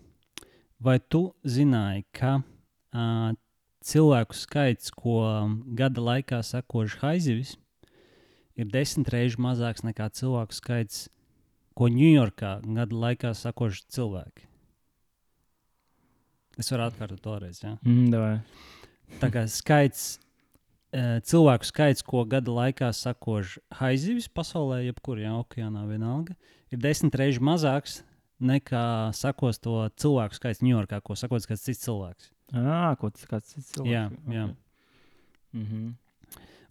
Vai 0.77 0.99
tu 1.01 1.31
zināji, 1.49 2.05
ka 2.13 2.35
uh, 2.43 3.31
cilvēku 3.87 4.37
skaits, 4.37 4.93
ko 4.93 5.21
gada 5.79 6.05
laikā 6.05 6.43
sakož 6.45 6.99
haizivis, 7.01 7.55
ir 8.57 8.69
desmit 8.73 9.09
reizes 9.15 9.41
mazāks 9.41 9.85
nekā 9.87 10.11
cilvēku 10.13 10.57
skaits, 10.57 11.07
ko 11.77 11.89
Ņujorkā 11.93 12.59
gada 12.67 13.01
laikā 13.07 13.33
sakož 13.37 13.83
cilvēki. 13.93 14.47
Es 16.57 16.73
varu 16.73 16.87
atkārtot 16.87 17.21
to 17.21 17.35
reizi. 17.41 17.67
Ja? 17.67 17.75
Mm, 17.85 18.07
davai. 18.13 18.37
Tā 19.21 19.29
kā 19.33 19.45
skaits, 19.49 20.17
cilvēku 20.97 21.69
skaits, 21.69 22.05
ko 22.07 22.25
gada 22.29 22.53
laikā 22.53 22.91
sakož 22.95 23.59
haizivis 23.81 24.29
pasaulē, 24.33 24.83
jebkurā 24.87 25.27
ja, 25.27 25.35
okeānā 25.43 25.85
vienalga, 25.89 26.37
ir 26.73 26.81
desmit 26.81 27.19
reizes 27.19 27.43
mazāks 27.43 28.01
nekā 28.41 29.13
sakos 29.17 29.61
to 29.63 29.87
cilvēku 29.97 30.37
skaits 30.37 30.65
Ņujorkā, 30.65 31.01
ko 31.05 31.17
sakos 31.17 31.49
kāds 31.49 31.65
cits 31.65 31.85
cilvēks. 31.87 32.33
Ah, 32.55 32.95
ko 33.01 33.11
tas 33.11 33.29
kāds 33.29 33.55
cits 33.55 33.73
cilvēks. 33.75 33.93
Jā, 33.93 34.09
jā. 34.33 34.49
Mm 35.57 35.65
-hmm. 35.67 35.95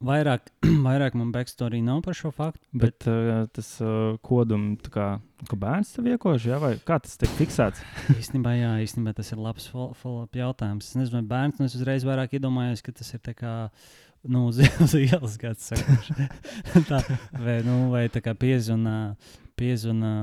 Vairāk, 0.05 0.51
vairāk 0.87 1.15
man 1.15 1.31
backstory 1.31 1.81
nav 1.81 2.01
par 2.05 2.13
šo 2.17 2.31
faktu. 2.31 2.61
Bet 2.73 3.07
uh, 3.07 3.47
tas 3.53 3.69
uh, 3.81 4.17
kodums, 4.21 4.89
kā, 4.91 5.19
ka 5.49 5.55
bērns 5.55 5.95
tev 5.95 6.09
iekož, 6.11 6.47
jā, 6.51 6.59
vai 6.59 6.75
kā 6.77 6.99
tas 6.99 7.17
tiek 7.17 7.31
fiksēts? 7.39 7.81
īstenībā, 8.19 8.55
jā, 8.59 8.73
īstenībā 8.85 9.15
tas 9.15 9.31
ir 9.31 9.41
labs 9.41 9.69
follow-up 9.71 10.35
jautājums. 10.35 10.89
Es 10.89 10.95
nezinu, 10.99 11.21
vai 11.21 11.29
bērns, 11.31 11.59
nu 11.59 11.65
es 11.65 11.75
uzreiz 11.75 12.03
vairāk 12.07 12.35
iedomājos, 12.35 12.83
ka 12.85 12.91
tas 12.91 13.13
ir 13.13 13.23
tā 13.25 13.33
kā. 13.33 13.55
Nu, 14.27 14.47
uz, 14.49 14.57
uz 14.83 14.93
ielas 14.97 15.35
kāds 15.41 15.67
saka, 15.71 15.95
tā, 16.89 17.01
vai, 17.37 17.59
nu, 17.65 17.91
vai 17.93 18.05
tā 18.09 18.21
kā 18.25 18.33
piezvanā, 18.37 19.15
piezvanā, 19.59 20.13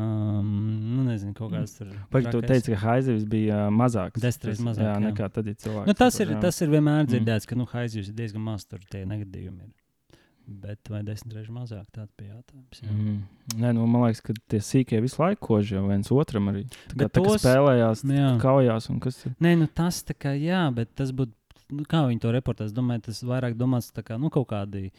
nu, 0.43 1.05
nezinu, 1.07 1.35
kaut 1.39 1.53
kāds 1.55 1.77
tur. 1.79 1.93
Vai 2.13 2.25
tu 2.27 2.41
teici, 2.45 2.75
ka 2.75 2.81
haizivs 2.83 3.23
bija 3.31 3.69
mazāks? 3.73 4.21
Desmit 4.23 4.49
reizes 4.51 4.65
mazāk, 4.67 4.89
Jā, 4.89 4.97
jā. 4.99 5.05
nekā 5.07 5.29
tad 5.33 5.47
ir 5.53 5.55
cilvēks. 5.63 5.87
Nu, 5.89 5.95
tas, 6.03 6.19
ir, 6.25 6.35
tas 6.43 6.59
ir 6.65 6.73
vienmēr 6.75 7.05
Mm. 7.05 7.13
dzirdēts, 7.15 7.47
ka 7.49 7.57
nu, 7.59 7.69
haizivs 7.73 8.11
ir 8.11 8.19
diezgan 8.19 8.43
maz, 8.45 8.67
tur 8.69 8.83
tie 8.91 9.05
negadījumi 9.09 9.63
ir. 9.69 9.71
Bet 10.53 10.89
vai 10.91 11.05
desmit 11.07 11.37
reizes 11.39 11.53
mazāk, 11.55 11.85
tāds 11.95 12.11
bija 12.19 12.35
jautājums. 12.35 12.81
Jā. 12.83 12.91
Mm. 12.91 13.21
Nē, 13.63 13.71
nu, 13.79 13.85
man 13.87 14.03
liekas, 14.09 14.21
ka 14.27 14.35
tie 14.51 14.59
sīkie 14.59 14.99
visu 15.01 15.21
laiku 15.23 15.47
kož 15.47 15.71
jau 15.77 15.85
viens 15.87 16.11
otram 16.13 16.51
arī. 16.51 16.65
Tā 16.91 16.97
kā, 16.97 16.99
Bet 17.05 17.13
tā, 17.15 17.23
kā 17.23 17.29
tos- 17.31 17.45
spēlējās, 17.45 18.03
jā. 18.11 18.33
kaujās 18.43 18.91
un 18.91 18.99
kas. 19.01 19.21
Nē, 19.41 19.55
nu 19.63 19.69
tas 19.71 20.03
tā 20.03 20.19
kā 20.19 20.35
jā, 20.37 20.65
bet 20.75 20.91
tas 20.99 21.15
būtu. 21.15 21.33
Nu, 21.71 21.85
kā 21.89 22.03
viņi 22.09 22.21
to 22.21 22.33
reportē? 22.35 22.65
Es 22.67 22.73
domāju, 22.73 23.03
tas 23.09 23.23
vairāk 23.23 23.55
domāts 23.57 23.93
tā 23.93 24.03
kā 24.03 24.19
nu, 24.21 24.31
kaut 24.31 24.49
kādi. 24.49 24.91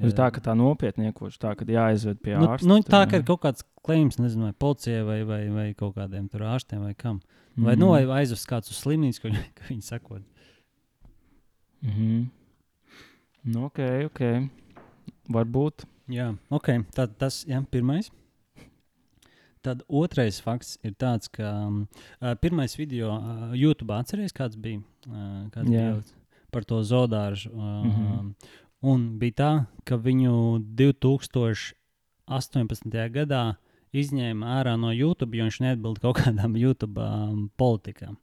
Ir 0.00 0.12
tā, 0.16 0.30
ka 0.32 0.40
tā 0.40 0.54
nopietni 0.56 1.10
iekož, 1.10 1.34
tā, 1.38 1.50
ka 1.58 1.64
jāaizved 1.68 2.20
pie 2.24 2.36
nu, 2.38 2.46
ārsta. 2.48 2.66
nu, 2.68 2.78
tā 2.80 3.02
jā. 3.04 3.18
ir 3.18 3.24
kaut 3.28 3.40
kāds 3.42 3.64
klējums, 3.84 4.16
nezinu, 4.22 4.46
vai 4.48 4.52
policijai 4.56 5.02
vai, 5.04 5.18
vai, 5.28 5.40
vai 5.52 5.66
kaut 5.76 5.94
kādiem 5.98 6.28
tur 6.30 6.40
ārstiem 6.48 6.80
vai 6.86 6.94
kam. 6.94 7.20
Vai, 7.56 7.74
Mhm. 7.74 7.80
nu, 7.82 7.88
vai 7.90 8.22
aizvest 8.22 8.46
kāds 8.48 8.70
uz 8.70 8.78
slimnīcu, 8.80 9.20
viņi, 9.26 9.42
ko 9.58 9.62
viņi 9.68 9.82
sakot. 9.84 10.22
Mhm. 11.82 12.30
Nu, 13.50 13.64
ok, 13.68 13.78
ok. 14.08 14.20
Varbūt. 15.32 15.84
Jā, 16.10 16.30
ok. 16.50 16.68
Tad 16.94 17.14
tas 17.18 17.44
ir 17.48 17.62
pirmais. 17.70 18.10
Tad 19.60 19.82
otrais 19.88 20.40
fakts 20.40 20.78
ir 20.86 20.94
tāds, 20.96 21.28
ka 21.28 21.66
um, 21.66 21.88
pirmais 22.40 22.78
video 22.78 23.10
uh, 23.12 23.52
YouTube 23.52 23.92
atceries, 23.92 24.32
kāds 24.32 24.56
bija, 24.56 24.80
uh, 25.08 25.48
kāds 25.52 25.68
Jā. 25.68 25.92
bija 25.92 26.02
par 26.50 26.64
to 26.64 26.82
zodāžu. 26.82 27.50
Uh, 27.52 27.84
mm. 27.84 27.90
-hmm. 27.90 28.34
Un 28.80 29.18
bija 29.18 29.32
tā, 29.32 29.66
ka 29.84 29.96
viņu 29.96 30.64
2018. 30.74 33.10
gadā 33.12 33.54
izņēma 33.92 34.46
ārā 34.60 34.76
no 34.80 34.92
YouTube, 34.94 35.36
jo 35.36 35.44
viņš 35.44 35.60
neatbild 35.60 35.98
kaut 36.00 36.16
kādām 36.22 36.56
YouTube 36.56 37.00
um, 37.00 37.50
politikām. 37.58 38.16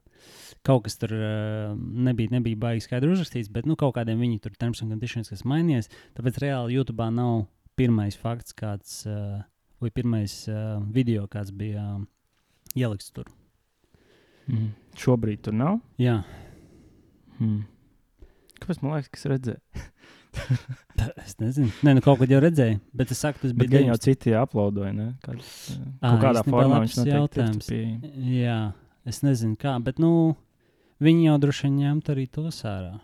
Kaut 0.66 0.82
kas 0.84 0.96
tur 0.98 1.12
uh, 1.14 1.76
nebija, 1.78 2.28
nebija 2.34 2.56
baigi 2.56 2.80
skaidri 2.80 3.12
uzrakstīts, 3.12 3.52
bet 3.52 3.66
nu, 3.66 3.76
kaut 3.76 3.94
kādiem 3.94 4.18
viņi 4.18 4.38
tur 4.40 4.52
terms 4.58 4.82
un 4.82 4.88
conditions, 4.90 5.28
kas 5.30 5.44
mainījies. 5.44 5.88
Tāpēc 6.18 6.38
reāli 6.42 6.74
YouTube 6.74 7.10
nav 7.14 7.46
pirmais 7.78 8.16
fakts, 8.18 8.52
kāds, 8.52 9.06
uh, 9.06 9.42
vai 9.80 9.90
pirmais 9.94 10.40
uh, 10.50 10.78
video, 10.94 11.26
kāds 11.30 11.52
bija 11.54 11.84
uh, 11.96 12.02
ielikts 12.74 13.12
tur. 13.14 13.28
Mm. 14.48 14.72
Šobrīd 14.98 15.44
tur 15.44 15.54
nav. 15.54 15.80
Jā, 16.00 16.22
Mm. 17.38 17.62
Kāpēc 18.58 18.80
man 18.82 18.96
liekas, 18.96 19.10
ka 19.12 19.20
es 19.20 19.26
redzēju? 19.30 19.84
tā, 20.98 21.08
es 21.22 21.36
nezinu. 21.40 21.70
Nē, 21.86 21.94
nu 21.98 22.02
kaut 22.04 22.18
kad 22.22 22.32
jau 22.32 22.40
redzēju, 22.42 22.80
bet 22.98 23.12
es 23.14 23.22
saku, 23.22 23.40
tas 23.44 23.54
bija 23.56 23.76
gan 23.76 23.86
jau 23.92 23.98
19. 23.98 24.04
citi? 24.08 24.34
Kāds, 25.24 25.52
Ā, 26.02 26.10
kaut 26.10 26.24
kādā 26.24 26.42
formā 26.46 26.82
viņš 26.82 26.96
jautājums. 27.06 27.70
pieejams. 27.70 28.18
Jā, 28.34 28.58
es 29.08 29.22
nezinu, 29.22 29.54
kā, 29.60 29.76
bet 29.84 30.02
nu, 30.02 30.12
viņi 31.04 31.28
jau 31.30 31.36
droši 31.46 31.68
vien 31.68 31.78
ņemt 31.84 32.12
arī 32.14 32.26
tos 32.34 32.60
ārā. 32.66 32.96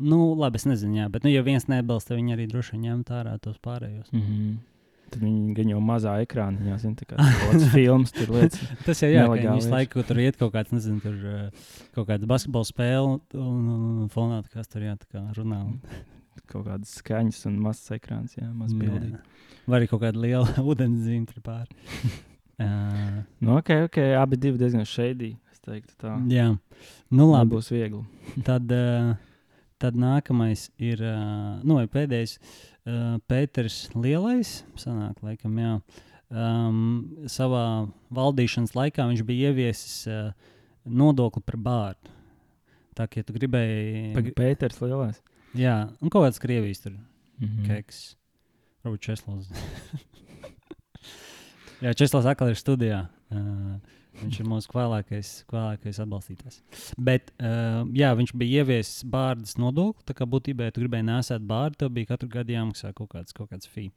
Nu, 0.00 0.30
labi, 0.38 0.62
es 0.62 0.64
nezinu, 0.64 1.02
jā, 1.02 1.10
bet, 1.12 1.26
nu, 1.26 1.34
ja 1.34 1.42
viens 1.44 1.66
nebalsta, 1.68 2.16
viņi 2.16 2.36
arī 2.38 2.46
droši 2.48 2.76
vien 2.76 2.86
ņemt 2.86 3.10
ārā 3.18 3.34
tos 3.42 3.58
pārējos. 3.60 4.08
Mm 4.14 4.22
-hmm. 4.22 4.54
Tad 5.10 5.22
viņi 5.24 5.54
gan 5.56 5.70
jau 5.72 5.80
mazā 5.82 6.12
ekrānā, 6.22 6.62
jau 6.70 6.76
zina, 6.78 7.06
kā 7.08 7.16
kāds 7.18 7.64
filmas 7.74 8.12
tur 8.14 8.28
lietas. 8.36 8.60
Tas 8.86 9.00
jau 9.02 9.08
jā, 9.10 9.24
ka 9.26 9.54
visu 9.56 9.72
laiku 9.72 10.04
tur 10.06 10.20
iet 10.22 10.36
kaut 10.38 10.52
kāds, 10.54 10.70
nezinu, 10.74 11.00
tur 11.02 11.16
uh, 11.26 11.66
kaut 11.96 12.06
kāda 12.12 12.28
basketbola 12.30 12.68
spēle, 12.68 13.16
un, 13.34 13.64
un, 13.74 14.08
fonā 14.14 14.38
kas 14.52 14.70
tur 14.70 14.84
jā, 14.86 14.94
tā 15.00 15.08
kā 15.10 15.24
runā. 15.38 15.64
Un, 15.66 15.80
Kaut 16.50 16.64
kādas 16.66 16.96
skaņas 16.98 17.44
un 17.46 17.58
mazs 17.62 17.90
ekrāns, 17.94 18.32
jā, 18.34 18.46
maz 18.54 18.72
bildīgi. 18.74 19.12
jā. 19.14 19.58
Vai 19.70 19.76
arī 19.80 19.86
kaut 19.90 20.00
kāda 20.02 20.18
liela 20.18 20.48
ūdens 20.72 21.04
zīme 21.04 21.28
tur 21.30 21.42
pāri. 21.46 21.76
uh, 22.58 23.20
Nu, 23.44 23.56
ok, 23.58 23.70
ok, 23.86 23.98
abi 24.18 24.38
divi 24.40 24.58
diezgan 24.58 24.86
šeidī. 24.88 25.32
Es 25.52 25.62
teiktu, 25.62 25.94
tā. 26.00 26.16
jā, 26.32 26.48
nu 27.14 27.28
labi. 27.30 27.52
Būs 27.54 27.70
viegli. 27.70 28.02
Tad, 28.46 28.66
uh, 28.74 29.12
tad 29.82 29.98
nākamais 30.00 30.68
ir 30.82 31.02
uh, 31.06 31.60
nu, 31.62 31.76
vai 31.78 31.86
pēdējais 31.92 32.38
uh, 32.40 32.50
Pēters 33.30 33.82
Lielais. 33.94 34.60
Sanāk, 34.80 35.20
laikam, 35.26 35.58
jā. 35.60 35.74
Um, 36.30 37.26
savā 37.26 37.88
valdīšanas 38.14 38.76
laikā 38.78 39.02
viņš 39.10 39.22
bija 39.26 39.50
ieviesis 39.50 40.04
uh, 40.06 40.30
nodokli 40.86 41.42
par 41.42 41.58
bārdu. 41.58 42.12
Tā 42.96 43.08
kā 43.10 43.22
ja 43.22 43.26
tu 43.26 43.34
gribēji. 43.34 44.12
Pag- 44.14 44.32
Pēters 44.38 44.78
lielais. 44.84 45.18
Jā, 45.58 45.88
un 46.00 46.12
kaut 46.12 46.28
kāds 46.28 46.42
krievijas 46.42 46.82
tur 46.84 46.94
Mm 47.40 47.48
-hmm. 47.48 47.66
keks. 47.66 48.16
Varbūt 48.84 49.00
Česlavs. 49.00 49.48
jā, 51.84 51.94
Česlavs 51.96 52.26
atkal 52.26 52.48
ir 52.52 52.56
studijā. 52.60 53.06
Uh, 53.30 53.78
viņš 54.20 54.40
ir 54.42 54.46
mūsu 54.50 54.70
kvēlākais, 54.72 55.30
kvēlākais 55.50 56.00
atbalstītājs. 56.04 56.60
Bet, 56.98 57.30
uh, 57.40 57.86
jā, 57.96 58.10
viņš 58.18 58.32
bija 58.36 58.62
ieviesis 58.64 59.04
bārdas 59.08 59.56
nodokli. 59.60 60.02
Tā 60.08 60.16
kā 60.18 60.26
būtībā, 60.28 60.68
ja 60.68 60.74
tu 60.74 60.82
gribēji 60.82 61.06
nesēt 61.08 61.46
bārdu, 61.46 61.76
tev 61.84 61.92
bija 61.96 62.10
katru 62.12 62.28
gadu 62.28 62.52
jāmaksā 62.52 62.92
kaut 62.96 63.10
kāds, 63.14 63.32
kaut 63.36 63.50
kāds 63.52 63.70
fee. 63.70 63.90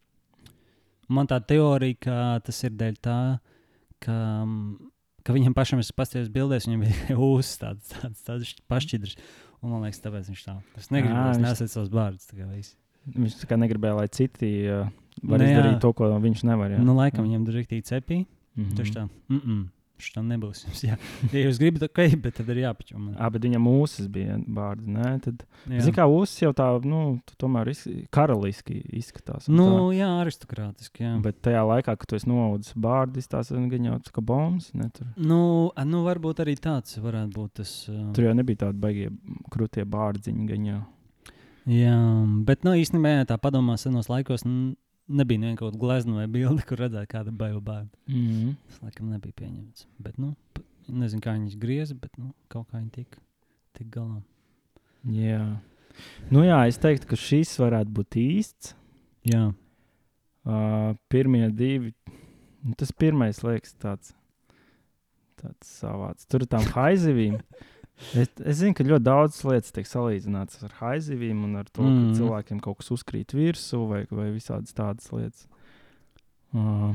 Man 1.09 1.27
tā 1.27 1.39
teorija, 1.43 1.97
ka 1.99 2.17
tas 2.45 2.63
ir 2.63 2.71
dēļ 2.79 2.99
tā, 3.03 3.17
ka, 4.03 4.15
mm, 4.45 4.91
ka 5.25 5.33
viņam 5.35 5.53
pašam 5.57 5.81
ir 5.83 5.89
pasties 5.97 6.29
bildēs, 6.31 6.67
viņam 6.69 6.85
bija 6.85 7.17
uzs 7.33 7.57
tāds, 7.59 7.89
tāds, 7.97 8.23
tāds 8.23 8.53
pašķidrs. 8.71 9.17
Un 9.63 9.71
man 9.71 9.83
liekas, 9.85 10.01
tāpēc 10.03 10.27
viņš 10.31 10.41
tā. 10.45 10.57
Es 10.79 10.89
negribu, 10.91 11.15
lai 11.15 11.35
viņš- 11.35 11.43
nesēt 11.45 11.71
savus 11.71 11.91
bārdus. 11.91 12.29
Viņš 13.03 13.35
tā 13.41 13.47
kā 13.47 13.55
negribēja, 13.59 13.95
lai 13.99 14.07
citi 14.07 14.49
uh, 14.71 14.87
var 15.23 15.39
Nu, 15.39 15.45
jā. 15.45 15.51
izdarīt 15.57 15.79
to, 15.83 15.91
ko 15.95 16.07
viņš 16.23 16.43
nevar. 16.47 16.71
Jā. 16.71 16.79
Nu, 16.83 16.95
laikam 16.95 17.25
viņam 17.27 17.45
tur 17.47 17.55
ir 17.57 17.63
rīktīgi 17.63 17.83
cepī. 17.89 18.25
mm 18.55 18.63
-hmm. 18.63 18.75
Tieši 18.77 18.93
tā. 18.93 19.09
Mm 19.29 19.39
-mm. 19.39 19.63
Šis 20.03 20.15
tam 20.17 20.27
nebūs. 20.31 20.65
Jā, 20.87 20.97
ja 21.31 21.43
jūs 21.45 21.59
gribat, 21.61 21.85
ok, 21.87 22.17
bet 22.23 22.37
tad 22.39 22.49
ir 22.51 22.63
jāpaču. 22.65 22.97
Man. 22.99 23.15
Abi 23.23 23.39
viņam 23.45 23.63
mūzes 23.63 24.09
bija 24.11 24.35
vārdi. 24.43 24.91
Nē, 24.97 25.11
tad, 25.23 25.45
Jā. 25.69 25.85
zini, 25.85 25.95
kā 25.95 26.07
mūzes 26.11 26.41
jau 26.43 26.51
tā, 26.57 26.67
nu, 26.87 27.03
tomēr 27.39 27.71
iz, 27.71 27.85
karaliski 28.13 28.81
izskatās. 28.99 29.47
Nu, 29.47 29.67
tā. 29.69 30.01
jā, 30.01 30.09
aristokrātiski. 30.25 31.05
Jā. 31.05 31.13
Bet 31.23 31.39
tajā 31.45 31.63
laikā, 31.69 31.95
kad 31.99 32.09
tu 32.09 32.19
esi 32.19 32.29
noaudzis 32.29 32.75
bārdu, 32.75 33.23
tas 33.31 33.53
gan 33.53 33.89
jau 33.89 33.99
kā 34.13 34.25
bombas. 34.25 34.69
Ne, 34.77 34.89
tur, 34.93 35.07
Nu, 35.15 35.71
nu, 35.87 36.03
varbūt 36.07 36.43
arī 36.43 36.55
tāds 36.59 36.97
varētu 37.01 37.33
būt 37.37 37.55
tas. 37.61 37.71
Uh, 37.91 38.09
tur 38.15 38.27
jau 38.27 38.35
nebija 38.37 38.65
tādi 38.67 38.81
baigie 38.83 39.09
krūtie 39.53 39.85
bārdziņi. 39.89 40.47
Gan 40.49 40.67
jau. 40.67 40.79
jā, 41.69 41.97
bet, 42.47 42.65
nu, 42.67 42.75
īstenībā, 42.79 43.21
tā 43.29 43.37
padomā 43.41 43.77
senos 43.79 44.09
laikos, 44.11 44.43
nu, 44.47 44.73
nebija 45.07 45.39
neviena 45.39 45.57
kaut 45.59 45.73
kāda 45.73 45.81
glezna 45.81 46.19
vai 46.21 46.27
bilde, 46.27 46.63
kur 46.67 46.79
redzēt 46.83 47.09
kāda 47.11 47.31
baiva 47.31 47.59
bērna. 47.59 47.89
Mm 48.07 48.27
-hmm. 48.27 48.55
Tas, 48.67 48.81
laikam, 48.81 49.09
nebija 49.09 49.33
pieņemts. 49.41 49.87
Bet, 49.99 50.17
nu, 50.17 50.35
nezinu, 50.87 51.21
kā 51.21 51.33
viņas 51.37 51.59
grieza, 51.59 51.95
bet, 51.95 52.17
nu, 52.17 52.33
kaut 52.47 52.67
kā 52.71 52.77
viņi 52.77 52.91
tika 52.91 53.19
tik 53.73 53.87
galā. 53.89 54.21
Jā. 55.03 55.59
Nu, 56.31 56.43
jā, 56.43 56.67
es 56.67 56.77
teiktu, 56.77 57.07
ka 57.07 57.15
šis 57.15 57.59
varētu 57.59 57.89
būt 57.89 58.15
īsts. 58.15 58.75
Jā, 59.23 59.53
Uh, 60.43 60.95
pirmie 61.07 61.47
divi. 61.49 61.93
nu, 62.61 62.73
Tas 62.75 62.91
pirmais 62.91 63.39
liekas 63.43 63.71
tāds, 63.79 64.11
tāds 65.39 65.69
savāds. 65.79 66.27
Tur 66.27 66.43
ir 66.43 66.49
tām 66.51 66.67
haizivīm. 66.75 67.39
Es, 68.19 68.29
es 68.43 68.59
zinu, 68.59 68.75
ka 68.77 68.85
ļoti 68.85 69.05
daudz 69.07 69.39
lietas 69.47 69.73
tiek 69.75 69.87
salīdzinātas 69.89 70.63
ar 70.67 70.75
haizivīm 70.81 71.43
un 71.47 71.55
ar 71.61 71.69
to, 71.71 71.85
mm. 71.85 72.11
Ka 72.11 72.19
cilvēkiem 72.19 72.61
kaut 72.63 72.81
kas 72.81 72.91
uzkrīt 72.95 73.33
virsū 73.37 73.79
vai, 73.89 74.03
vai 74.11 74.29
visādas 74.35 74.75
tādas 74.77 75.07
lietas. 75.15 75.47
Uh, 76.53 76.93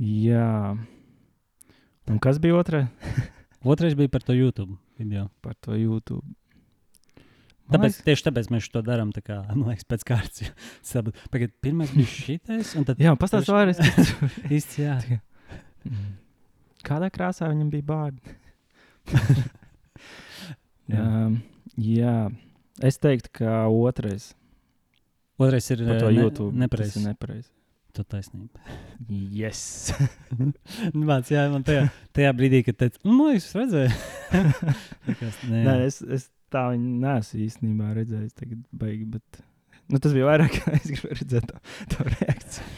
jā. 0.00 0.76
Un 2.10 2.18
kas 2.22 2.40
bija 2.42 2.56
otrais? 2.60 2.88
otrais 3.74 3.96
bija 3.98 4.08
par 4.12 4.24
to 4.26 4.36
YouTube. 4.36 4.76
video. 4.98 5.28
par 5.42 5.54
to 5.60 5.76
YouTube. 5.76 6.24
Man 7.70 7.78
Tāpēc, 7.78 7.92
liekas- 7.92 8.04
tieši 8.08 8.24
tāpēc 8.26 8.48
mēs 8.50 8.66
to 8.74 8.82
darām. 8.82 9.12
Tā 9.14 9.22
kā, 9.22 9.36
man 9.54 9.68
liekas, 9.70 9.86
pēc 9.86 10.02
kārtas. 10.08 10.50
Pirmais 11.62 11.92
bija 11.94 12.06
šitais, 12.10 12.74
un 12.76 12.84
tad 12.88 12.98
Jā, 12.98 13.12
pastāstiet 13.14 13.54
vairāk. 13.54 14.50
īsti 14.50 14.82
jā. 14.88 14.96
Kādā 16.88 17.10
krāsā 17.12 17.46
viņam 17.52 17.70
bija 17.70 17.86
bārdi? 17.86 18.34
Jā. 20.90 21.04
um, 21.28 21.36
jā, 21.78 22.14
es 22.82 22.98
teiktu, 23.02 23.30
ka 23.40 23.64
otrais 23.70 24.32
Otrais 25.40 25.64
ir 25.72 25.80
par 25.86 25.96
to 26.02 26.08
eh, 26.10 26.12
ne- 26.12 26.20
YouTube. 26.20 26.52
Nepareizi. 26.60 26.98
ir 27.00 27.06
nepareizi. 27.14 27.48
Tu 27.96 28.02
taisnība. 28.04 28.60
Yes. 29.08 29.62
Vārds, 31.08 31.30
jā, 31.32 31.46
man 31.50 31.64
tajā, 31.66 31.86
tajā 32.14 32.32
brīdī, 32.36 32.60
kad 32.66 32.76
teica, 32.82 33.00
nu, 33.08 33.30
es 33.32 33.46
redzēju. 33.56 33.94
Nekas, 35.08 35.38
nē, 35.48 35.62
Nē, 35.64 35.74
es, 35.88 35.96
es 36.04 36.26
tā 36.52 36.66
viņu 36.74 36.92
neesmu 37.06 37.40
īstenībā 37.46 37.88
redzējis. 37.96 38.36
Tagad, 38.36 38.60
baigi, 38.84 39.08
bet, 39.16 39.40
nu, 39.90 39.98
tas 40.02 40.12
bija 40.14 40.28
vairāk, 40.28 40.54
kā 40.60 40.76
es 40.76 40.86
gribēju 40.92 41.18
redzēt 41.22 41.48
to, 41.50 41.62
to 41.96 42.06
reakciju. 42.12 42.68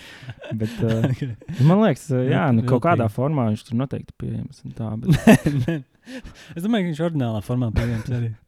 Bet, 0.62 0.78
uh, 0.86 0.96
Okay. 1.10 1.34
man 1.66 1.82
liekas, 1.82 2.06
uh, 2.14 2.22
jā, 2.30 2.46
nu, 2.56 2.62
kaut 2.70 2.84
kādā 2.86 3.10
formā 3.12 3.50
viņš 3.50 3.66
tur 3.68 3.80
noteikti 3.82 4.14
pieejams. 4.22 4.62
un 4.68 4.78
Tā, 4.78 4.94
bet, 5.02 5.82
es 6.56 6.64
domāju, 6.64 6.86
ka 6.86 6.90
viņš 6.92 7.04
ordinālā 7.10 7.44
formā 7.46 7.72
pieejams 7.76 8.10
arī. 8.18 8.32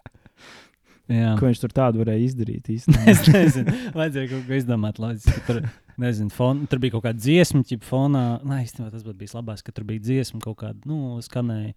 Jā. 1.04 1.34
ko 1.36 1.50
viņš 1.50 1.58
tur 1.60 1.72
tādu 1.76 2.00
varēja 2.00 2.24
izdarīt? 2.30 2.68
Es 3.12 3.26
nezinu, 3.28 3.72
vajadzēja 3.92 4.30
kaut 4.30 4.46
ko 4.48 4.54
izdomāt. 4.56 5.00
Loģiski, 5.02 5.42
tur, 5.44 5.58
nezinu, 6.00 6.32
fon, 6.32 6.62
tur 6.70 6.80
bija 6.80 6.94
kaut 6.94 7.04
kāda 7.04 7.20
dziesma, 7.20 7.60
ķip 7.68 7.84
fonā. 7.84 8.22
Nē, 8.40 8.62
īstenībā 8.64 8.88
tas 8.88 9.04
būtu 9.04 9.18
bijis 9.20 9.34
labāk, 9.36 9.60
ka 9.66 9.74
tur 9.76 9.84
bija 9.90 10.00
dziesma 10.06 10.40
kaut 10.40 10.56
kāda, 10.62 10.80
nu, 10.88 11.18
skanēja 11.24 11.74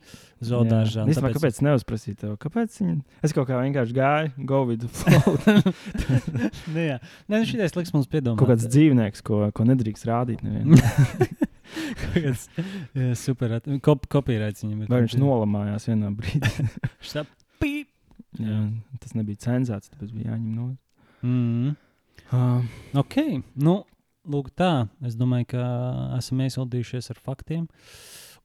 zodāžā. 0.48 1.04
Jā. 1.04 1.10
Vispār, 1.12 1.36
kāpēc 1.36 1.60
neuzprasīt 1.68 2.22
tev? 2.24 2.38
Kāpēc 2.40 2.80
viņi? 2.80 3.02
Es 3.28 3.36
kaut 3.36 3.50
kā 3.52 3.60
vienkārši 3.66 3.98
gāju, 4.00 4.48
go 4.48 4.64
with 4.70 4.86
the 4.86 4.92
flow. 4.96 5.36
Nē, 6.72 6.88
jā. 6.94 6.98
Nē, 7.28 7.42
nu 7.42 7.44
šitais 7.52 7.76
liks 7.76 7.92
mums 7.98 8.08
piedomāt. 8.08 8.40
kaut 8.40 8.54
kāds 8.56 8.72
dzīvnieks, 8.72 9.28
ko, 9.28 9.44
ko 9.52 9.68
nedrīkst 9.68 10.08
rādīt. 10.08 10.48
nevienam. 10.48 10.80
Kāds 12.04 12.48
super. 13.20 13.58
Kop, 13.86 14.08
kopīraits 14.12 14.64
viņam 14.66 14.86
ir. 14.86 14.92
Vai 14.92 15.04
viņš 15.06 15.18
nolamājās 15.22 15.90
vienā 15.90 16.14
brīdī? 16.18 16.54
Jā, 18.38 18.62
tas 19.02 19.16
nebija 19.18 19.40
cenzēts, 19.48 19.90
tāpēc 19.94 20.14
bija 20.14 20.34
jāņem 20.34 20.54
no. 20.54 20.68
Mm. 21.26 21.72
Uh, 21.72 21.78
Ok, 22.98 23.16
nu, 23.64 23.80
lūk, 24.28 24.52
tā. 24.58 24.88
Es 25.06 25.16
domāju, 25.18 25.50
ka 25.56 25.66
esam 26.20 26.44
iesildījušies 26.46 27.12
ar 27.14 27.22
faktiem. 27.24 27.68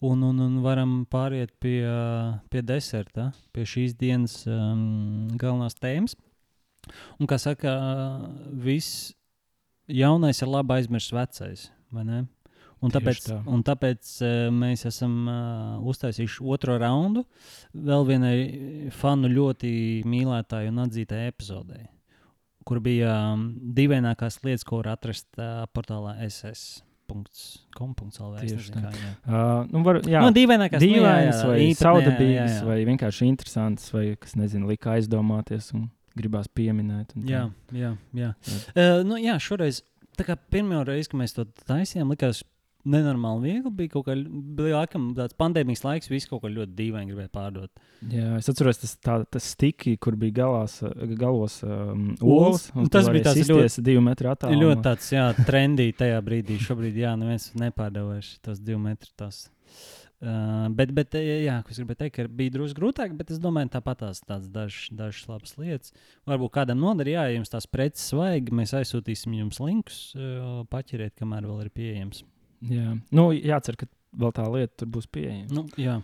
Un, 0.03 0.23
un, 0.27 0.39
un 0.43 0.55
varam 0.65 1.03
pāriet 1.11 1.53
pie, 1.63 1.83
pie 2.51 2.63
deserta, 2.67 3.29
pie 3.55 3.67
šīs 3.69 3.95
dienas 3.99 4.41
um, 4.51 5.29
galvenās 5.39 5.79
tēmas. 5.79 6.17
Un, 7.21 7.29
kā 7.31 7.39
saka, 7.39 7.75
viss 8.51 9.13
jaunais 9.87 10.43
ir 10.43 10.51
labi 10.51 10.81
aizmirsts 10.81 11.15
vecais. 11.15 11.69
Un 12.83 12.91
tāpēc, 12.91 13.25
tā. 13.29 13.39
un 13.47 13.63
tāpēc 13.63 14.13
uh, 14.27 14.31
mēs 14.55 14.87
esam 14.91 15.17
uh, 15.31 15.89
uztaisījuši 15.93 16.43
otro 16.51 16.77
raundu 16.83 17.23
vēl 17.73 18.07
vienai 18.09 18.37
fanu 18.97 19.31
ļoti 19.31 19.73
mīlētāju 20.09 20.73
un 20.75 20.87
atzītai 20.87 21.27
epizodei 21.31 21.87
kur 22.67 22.81
bija 22.83 23.13
um, 23.33 23.45
dīvainākās 23.77 24.41
lietas, 24.47 24.65
ko 24.67 24.81
var 24.81 24.95
atrast 24.97 25.29
uh, 25.39 25.65
portālā 25.75 26.15
ss.com.lv. 26.29 26.83
Tieši 28.43 28.75
tā. 28.75 28.83
Kā, 28.85 28.91
uh, 29.27 29.71
nu, 29.71 29.83
var, 29.87 30.01
jā, 30.09 30.23
Nu, 30.25 30.33
dīvainākās 30.37 30.83
dīvainas, 30.83 31.43
vai 31.49 31.59
saudabīgas, 31.79 32.61
vai 32.67 32.79
vienkārši 32.89 33.29
interesantas, 33.31 33.91
vai 33.95 34.07
kas 34.21 34.37
nezinu, 34.39 34.71
lika 34.71 34.97
aizdomāties 34.97 35.73
un 35.77 35.89
gribās 36.19 36.49
pieminēt. 36.53 37.17
un 37.17 37.27
tā. 37.27 37.33
Jā, 37.33 37.45
jā, 37.73 37.95
jā. 38.19 38.31
Jā. 38.47 38.63
Uh, 38.75 39.03
nu, 39.09 39.19
jā, 39.21 39.39
šoreiz, 39.43 39.83
tā 40.19 40.23
kā 40.29 40.39
pirmo 40.55 40.83
reizi, 40.87 41.11
kad 41.13 41.23
mēs 41.25 41.37
to 41.39 41.49
taisījām, 41.67 42.13
likās 42.15 42.45
nenormāli 42.89 43.51
viegli. 43.53 43.73
Bija 43.79 43.93
kaut 43.95 44.07
kā, 44.09 44.17
bija 44.59 44.81
laikam 44.81 45.11
tāds 45.17 45.37
pandēmijas 45.39 45.85
laiks, 45.87 46.11
viss 46.11 46.29
kaut 46.31 46.43
ko 46.43 46.51
ļoti 46.53 46.75
dīvaini 46.79 47.13
gribēja 47.13 47.31
pārdot. 47.35 47.71
Jā, 48.11 48.37
es 48.41 48.51
atceros, 48.51 48.81
tas, 48.83 48.97
tā, 48.99 49.21
tas 49.31 49.49
stiki, 49.55 49.97
kur 50.03 50.17
bija 50.19 50.41
galās, 50.43 50.81
galos 51.21 51.61
um, 51.67 52.13
Olas. 52.21 52.69
Tas 52.91 53.09
bija 53.13 53.31
tāds 53.31 53.51
ļoti- 53.53 53.87
divu 53.87 54.03
metru 54.05 54.31
Tā 54.31 54.37
attālumā. 54.37 54.63
ļoti 54.67 54.87
tāds, 54.89 55.13
jā, 55.15 55.29
trendīgi 55.47 55.97
tajā 56.03 56.21
brīdī. 56.27 56.59
Šobrīd, 56.63 56.99
jā, 57.05 57.17
neviens 57.19 57.53
nepārdevās 57.59 58.37
tos 58.43 58.59
divu 58.63 58.81
metru. 58.83 59.11
Tos. 59.17 59.45
Uh, 60.23 60.69
bet, 60.71 60.93
bet, 60.95 61.17
jā, 61.19 61.39
jā, 61.43 61.55
ko 61.67 61.73
es 61.75 61.79
gribēju 61.81 61.99
teikt, 61.99 62.15
ka 62.15 62.25
bija 62.31 62.53
drusku 62.55 62.79
grūtāk, 62.79 63.11
bet 63.19 63.33
es 63.35 63.41
domāju, 63.43 63.73
tāpat 63.75 64.05
tās 64.05 64.21
dažas, 64.47 64.85
dažas 64.95 65.25
labas 65.27 65.57
lietas. 65.59 65.91
Varbūt 66.31 66.53
kādam 66.55 66.79
noder, 66.79 67.11
jā, 67.11 67.25
ja 67.27 67.35
jums 67.35 67.51
tās 67.51 67.67
preces 67.67 68.07
vajag, 68.15 68.53
mēs 68.55 68.71
aizsūtīsim 68.79 69.35
jums 69.41 69.59
linkus, 69.59 69.97
uh, 70.15 70.61
paķeriet, 70.71 71.17
kamēr 71.19 71.49
vēl 71.51 71.65
ir 71.65 71.73
pieejams. 71.75 72.23
Jā, 72.71 72.97
nu, 73.15 73.31
jācer, 73.35 73.77
ka 73.81 73.89
vēl 74.19 74.35
tā 74.37 74.47
lieta 74.53 74.83
tur 74.83 74.91
būs 74.95 75.09
pieejama. 75.11 75.49
Nu, 75.51 75.67
jā, 75.81 75.99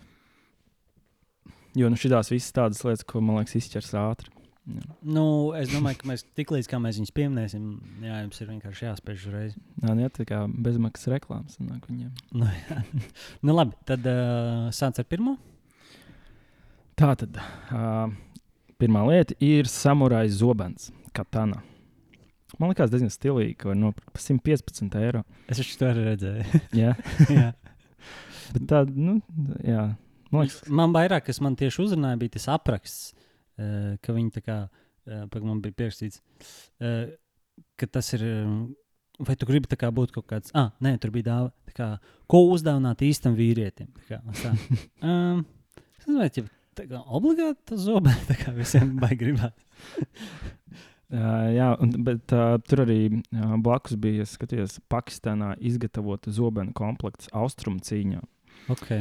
Jo 1.77 1.89
nu, 1.91 1.97
šīs 1.99 2.31
visas 2.33 2.53
tādas 2.55 2.81
lietas, 2.85 3.05
ko 3.05 3.21
man 3.21 3.39
liekas, 3.39 3.57
izķers 3.59 3.93
ātri. 3.99 4.33
Jā. 4.69 4.83
nu, 5.15 5.23
es 5.57 5.71
domāju, 5.71 5.97
ka 5.97 6.07
mēs 6.11 6.21
tiklīdz 6.37 6.67
mēs 6.77 6.99
viņus 6.99 7.13
pieminēsim, 7.15 7.69
jā, 8.05 8.19
jums 8.21 8.41
ir 8.43 8.49
vienkārši 8.51 8.85
jāspēj 8.85 9.15
uzreiz. 9.17 9.55
Nu, 9.81 9.95
jā, 9.97 10.09
tā 10.13 10.25
kā 10.29 10.43
bezmaksas 10.45 11.09
reklāmas 11.09 11.55
sanāk 11.57 11.87
viņiem. 11.89 12.11
Nu, 12.37 12.49
jā. 12.53 12.77
nu, 13.45 13.55
labi, 13.55 13.77
tad 13.89 14.05
uh, 14.09 14.67
sāc 14.75 14.99
ar 15.01 15.07
pirmo. 15.09 15.39
Tā 16.99 17.15
tad 17.17 17.39
uh, 17.39 18.11
pirmā 18.81 19.07
lieta 19.09 19.37
ir 19.41 19.69
samurai 19.71 20.27
zobens, 20.29 20.91
katana. 21.17 21.63
Man 22.57 22.71
liekas, 22.71 22.89
diezgan 22.89 23.11
stilīgi, 23.13 23.55
ka 23.61 23.69
var 23.69 23.77
nopirkt 23.77 24.09
par 24.15 24.23
115 24.23 24.97
eiro. 24.99 25.21
Es 25.51 25.61
viņš 25.61 25.75
to 25.77 25.91
redzēju. 25.99 26.61
Jā, 26.81 26.95
jā. 27.37 27.47
bet 28.55 28.65
tā, 28.71 28.83
nu, 28.89 29.19
jā. 29.61 29.85
Man 30.33 30.45
liekas, 30.45 30.59
Man 30.81 30.95
vairāk, 30.95 31.27
kas 31.29 31.41
man 31.45 31.57
tieši 31.59 31.83
uzrunāja, 31.85 32.19
bija 32.21 32.37
tas 32.37 32.49
apraksts, 32.53 33.13
uh, 33.61 33.95
ka 34.01 34.17
viņi 34.17 34.33
tā 34.39 34.45
kā, 34.45 34.59
uh, 34.69 35.23
pag 35.29 35.45
man 35.45 35.61
bija 35.61 35.77
pierakstīts, 35.77 36.21
uh, 36.81 37.11
ka 37.77 37.89
tas 37.89 38.13
ir, 38.17 38.25
vai 39.21 39.37
tu 39.37 39.49
gribi 39.49 39.77
kā 39.77 39.89
būt 39.93 40.13
kaut 40.15 40.29
kāds, 40.29 40.53
ah, 40.57 40.71
nē, 40.85 40.95
tur 41.01 41.13
bija 41.13 41.29
dāva, 41.29 41.53
tā 41.69 41.77
kā, 41.77 41.89
ko 42.29 42.45
uzdāvināt 42.55 43.05
īstam 43.05 43.37
vīrietim. 43.37 43.91
Tā 44.01 44.15
kā, 44.15 44.21
tā. 44.41 44.55
um, 45.05 45.45
es 45.99 46.09
nezinu, 46.09 46.21
vai 46.21 46.29
tā 46.79 46.85
kā 46.89 47.01
obligāti 47.17 47.73
tas 47.73 47.83
zobē, 47.83 48.13
tā 48.29 48.37
kā 48.39 48.53
visiem 48.55 48.95
baigi 49.01 49.21
gribēt. 49.25 49.65
Uh, 51.13 51.47
jā, 51.53 51.69
un, 51.81 51.93
bet 52.05 52.33
uh, 52.35 52.57
tur 52.65 52.83
arī 52.85 52.99
uh, 53.09 53.55
blakus 53.61 53.97
bija, 53.99 54.25
es 54.25 54.35
skatījos, 54.37 54.79
Pakistānā 54.91 55.55
izgatavota 55.59 56.33
zobenu 56.33 56.75
komplekts 56.77 57.31
austrumu 57.35 57.81
cīņā. 57.85 58.21
Ok. 58.73 58.91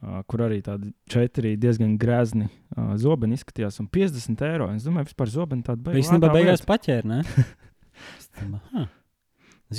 Uh, 0.00 0.22
kur 0.30 0.46
arī 0.46 0.62
tādi 0.64 0.94
četri 1.12 1.56
diezgan 1.60 1.98
grezni 2.00 2.46
uh, 2.48 2.94
zobeni 3.00 3.36
izskatījās, 3.36 3.82
un 3.82 3.90
50 3.92 4.46
eiro. 4.48 4.70
Es 4.72 4.86
domāju, 4.86 5.10
vispār 5.10 5.32
zobeni 5.32 5.66
tāda 5.66 5.92
Vai 5.92 6.00
īstenībā 6.00 6.32
beigās 6.32 6.64
paķēra, 6.64 7.08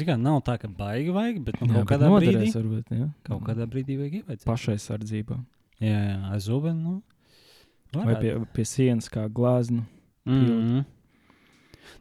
kā 0.07 0.15
nav 0.15 0.37
tā, 0.47 0.55
ka 0.61 0.69
baigi 0.71 1.11
vajag, 1.11 1.41
bet 1.47 1.57
nu, 1.59 1.73
kaut 1.73 1.89
kādā 1.89 2.11
brīdī. 2.13 2.47
Varbūt, 2.53 2.93
jā. 2.95 3.09
Kaut 3.27 3.41
kādā 3.43 3.65
brīdī 3.67 3.97
vajag 3.99 4.21
ievērst. 4.21 4.45
pašaizsardzībā. 4.47 5.39
Jā, 5.81 5.97
jā, 6.05 6.19
aiz 6.31 6.45
zobenu. 6.47 7.01
Nu, 7.91 8.05
Vai 8.05 8.15
pie, 8.21 8.37
pie 8.55 8.63
sienas 8.63 9.09
kā 9.11 9.25
glāznu. 9.27 9.83
Mm 10.23 10.45
-hmm. 10.45 10.83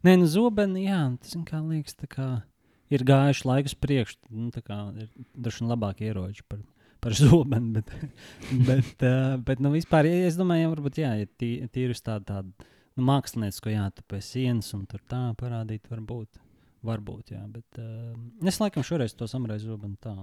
Nē, 0.07 0.17
nu, 0.21 0.29
zobeni, 0.31 0.87
jā, 0.89 1.03
tas 1.23 1.37
kā 1.49 1.61
liekas, 1.65 1.97
kā 2.11 2.29
ir 2.93 3.05
gājuši 3.07 3.47
laikus 3.49 3.77
priekš. 3.79 4.19
Nu, 4.31 4.51
tā 4.55 4.63
kā 4.67 4.81
ir 4.97 5.09
droši 5.35 5.65
vien 5.65 5.73
labāk 5.73 6.03
ieroči 6.05 6.45
par, 6.49 6.63
par 7.03 7.17
zobenu. 7.21 7.79
Bet, 7.79 7.95
bet, 8.69 9.07
uh, 9.07 9.39
bet 9.47 9.63
nu, 9.63 9.73
vispār, 9.77 10.09
ja, 10.11 10.27
es 10.29 10.39
domāju, 10.41 10.67
ja 10.67 10.75
varbūt, 10.75 11.01
jā, 11.05 11.15
ja 11.23 11.31
tī, 11.41 11.53
tīri 11.73 11.97
uz 11.97 12.03
tādu, 12.05 12.29
tādu 12.33 12.71
nu, 12.99 13.07
māksliniecku, 13.09 13.73
jā, 13.73 13.87
tu 13.95 14.07
pie 14.11 14.23
sienas 14.25 14.73
un 14.77 14.87
tur 14.91 15.03
tā 15.09 15.29
parādīt, 15.41 15.91
varbūt. 15.93 16.43
Varbūt, 16.87 17.35
jā, 17.35 17.43
bet 17.53 17.81
uh, 17.83 18.15
es 18.49 18.57
laikam 18.57 18.85
šoreiz 18.87 19.13
to 19.13 19.29
samarēju 19.29 19.75
zobenu 19.75 19.99
tā. 20.01 20.15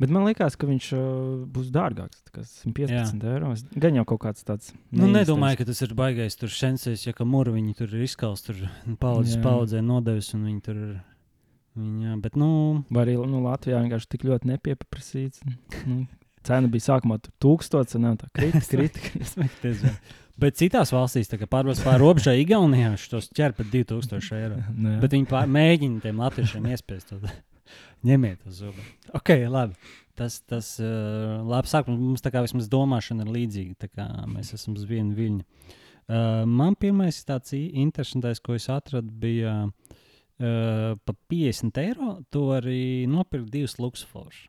Bet 0.00 0.12
man 0.12 0.26
liekas, 0.28 0.56
ka 0.58 0.68
viņš 0.68 0.88
uh, 0.96 1.04
būs 1.52 1.70
dārgāks. 1.74 2.22
tā 2.26 2.34
kā 2.36 2.44
115 2.46 2.92
Jā. 2.92 3.34
eiro. 3.34 3.52
Gan 3.84 3.98
jau 3.98 4.04
kaut 4.12 4.22
kāds 4.26 4.46
tāds. 4.46 4.72
Nu, 4.94 5.08
nedomāju, 5.10 5.60
ka 5.62 5.68
tas 5.70 5.82
ir 5.84 5.94
baisais. 5.98 6.38
Tur 6.38 6.52
šensēs, 6.52 7.06
ja 7.06 7.14
kā 7.16 7.26
mūri 7.28 7.54
viņi 7.56 7.76
tur 7.80 7.92
ir 7.92 8.06
izkalts, 8.06 8.44
tur 8.46 8.60
paudzes 9.02 9.40
paudzē 9.42 9.82
nodevis 9.84 10.32
un 10.36 10.46
viņi 10.50 10.64
tur 10.66 10.80
jā, 12.04 12.16
bet, 12.22 12.36
nu, 12.36 12.50
Vai 12.92 13.06
arī 13.06 13.16
nu, 13.16 13.44
Latvijā 13.46 13.80
vienkārši 13.84 14.10
tik 14.14 14.26
ļoti 14.28 14.52
nepieprasīts. 14.52 15.44
Nu, 15.88 16.04
cena 16.46 16.70
bija 16.72 16.90
sākumā 16.90 17.20
tur 17.22 17.34
tūkstots, 17.42 17.96
un 17.98 18.12
tā 18.20 18.28
krita, 18.36 18.64
krita. 18.68 19.06
Domāju, 19.32 19.96
Bet 20.42 20.56
citās 20.56 20.90
valstīs, 20.94 21.28
kā 21.28 21.46
pārvāc 21.46 21.82
pāri 21.84 22.00
robežai, 22.00 22.38
Igaunijā, 22.40 22.94
šos 22.98 23.28
ķer 23.36 23.52
pat 23.58 23.68
2000 23.72 24.38
eiro. 24.38 24.60
Nē. 24.84 24.96
Bet 25.02 25.14
viņi 25.14 25.28
pār, 25.30 25.50
mēģina 25.52 26.00
tiem 26.06 26.22
latviešiem 26.24 26.70
iespiest. 26.72 27.12
Ņemiet 28.06 28.46
uz 28.50 28.60
zubu. 28.64 28.82
Ok, 29.14 29.30
labi. 29.48 29.76
Tas, 30.18 30.40
tas 30.44 30.74
uh, 30.82 31.40
labi 31.48 31.70
sākums 31.70 32.00
mums 32.02 32.20
tā 32.24 32.32
kā 32.34 32.42
vismaz 32.44 32.66
domāšana 32.72 33.24
ir 33.24 33.30
līdzīga. 33.32 34.06
Mēs 34.28 34.52
esam 34.58 34.74
uz 34.76 34.84
vienu 34.90 35.14
viļņu. 35.16 35.44
Uh, 36.12 36.42
man 36.50 36.74
pirmais 36.76 37.20
tāds 37.24 37.54
i- 37.56 37.70
interesantais, 37.80 38.40
ko 38.42 38.56
es 38.58 38.66
atradu, 38.68 39.08
bija 39.22 39.54
uh, 39.68 40.94
par 41.06 41.16
50 41.32 41.78
eiro. 41.84 42.16
Tu 42.34 42.42
arī 42.58 42.80
nopirkt 43.08 43.52
divus 43.54 43.78
luksusforus. 43.80 44.48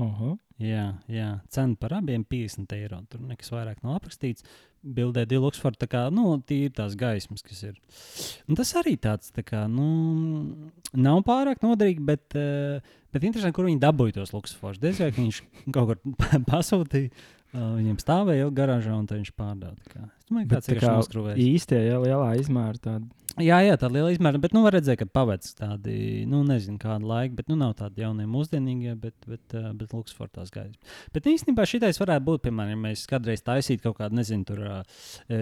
Oho. 0.00 0.36
Jā, 0.62 0.92
jā, 1.10 1.28
cena 1.52 1.76
par 1.80 1.96
abiem 1.98 2.22
50 2.28 2.72
eiro. 2.76 3.00
Tur 3.10 3.22
nekas 3.26 3.50
vairāk 3.52 3.82
nav 3.82 3.98
aprakstīts. 3.98 4.46
Bildē 4.82 5.24
Dilūks 5.30 5.60
var 5.62 5.76
tā 5.78 5.86
kā, 5.90 6.06
nu, 6.14 6.34
tīri 6.46 6.72
tās 6.74 6.96
gaismas, 6.98 7.44
kas 7.46 7.60
ir. 7.68 7.76
Un 8.50 8.58
tas 8.58 8.72
arī 8.78 8.96
tāds, 8.98 9.30
tā 9.34 9.44
kā, 9.46 9.64
nu, 9.70 9.86
nav 10.98 11.20
pārāk 11.26 11.62
noderīgi, 11.62 12.02
bet, 12.06 12.24
uh, 12.38 12.96
bet 13.14 13.26
interesanti, 13.28 13.54
kur 13.58 13.68
viņi 13.68 13.82
dabūja 13.82 14.18
tos 14.18 14.34
luksusforus. 14.34 14.80
Diez 14.82 14.98
vai 15.02 15.12
ka 15.12 15.22
viņš 15.22 15.40
kaut 15.70 15.92
kur 15.92 16.18
pasūtīja. 16.52 17.12
Uh, 17.52 17.74
viņam 17.76 17.98
stāvēja 18.00 18.46
jau 18.46 18.52
garāžā, 18.56 18.94
un 18.96 19.06
viņš 19.10 19.34
pārdeva. 19.36 19.76
Es 19.92 20.30
domāju, 20.30 20.46
ka 20.48 20.54
tāds 20.56 20.70
tā 20.70 20.72
ir 20.72 20.78
kā 20.80 20.92
noskrūvējis. 20.96 21.48
īstie, 21.52 21.80
ja 21.84 21.98
lielā 22.00 22.30
izmēra 22.40 22.80
tāda. 22.80 23.21
Jā, 23.40 23.62
jā, 23.64 23.76
tāda 23.80 23.94
liela 23.96 24.10
izmēra, 24.12 24.36
bet, 24.42 24.52
nu, 24.52 24.60
var 24.66 24.74
redzēt, 24.76 24.98
ka 25.00 25.06
paveic 25.08 25.46
tādi, 25.56 25.94
nu, 26.28 26.42
nezinu, 26.44 26.76
kādu 26.80 27.08
laiku, 27.08 27.38
bet, 27.38 27.46
nu, 27.48 27.56
nav 27.56 27.72
tādi 27.78 28.04
jaunie 28.04 28.26
mūsdienīgie, 28.28 28.92
bet, 29.00 29.14
bet, 29.24 29.56
uh, 29.56 29.70
bet 29.78 29.94
luksusfortās 29.96 30.52
gaisa. 30.52 30.76
Bet 31.14 31.28
īstenībā 31.30 31.64
šitais 31.68 32.00
varētu 32.02 32.26
būt, 32.26 32.42
piemēram, 32.44 32.74
ja 32.74 32.80
mēs 32.90 33.06
kādreiz 33.08 33.40
taisītu 33.46 33.86
kaut 33.86 34.02
kādu, 34.02 34.18
nezinu, 34.20 34.44
tur 34.48 34.60
uh, 34.66 34.82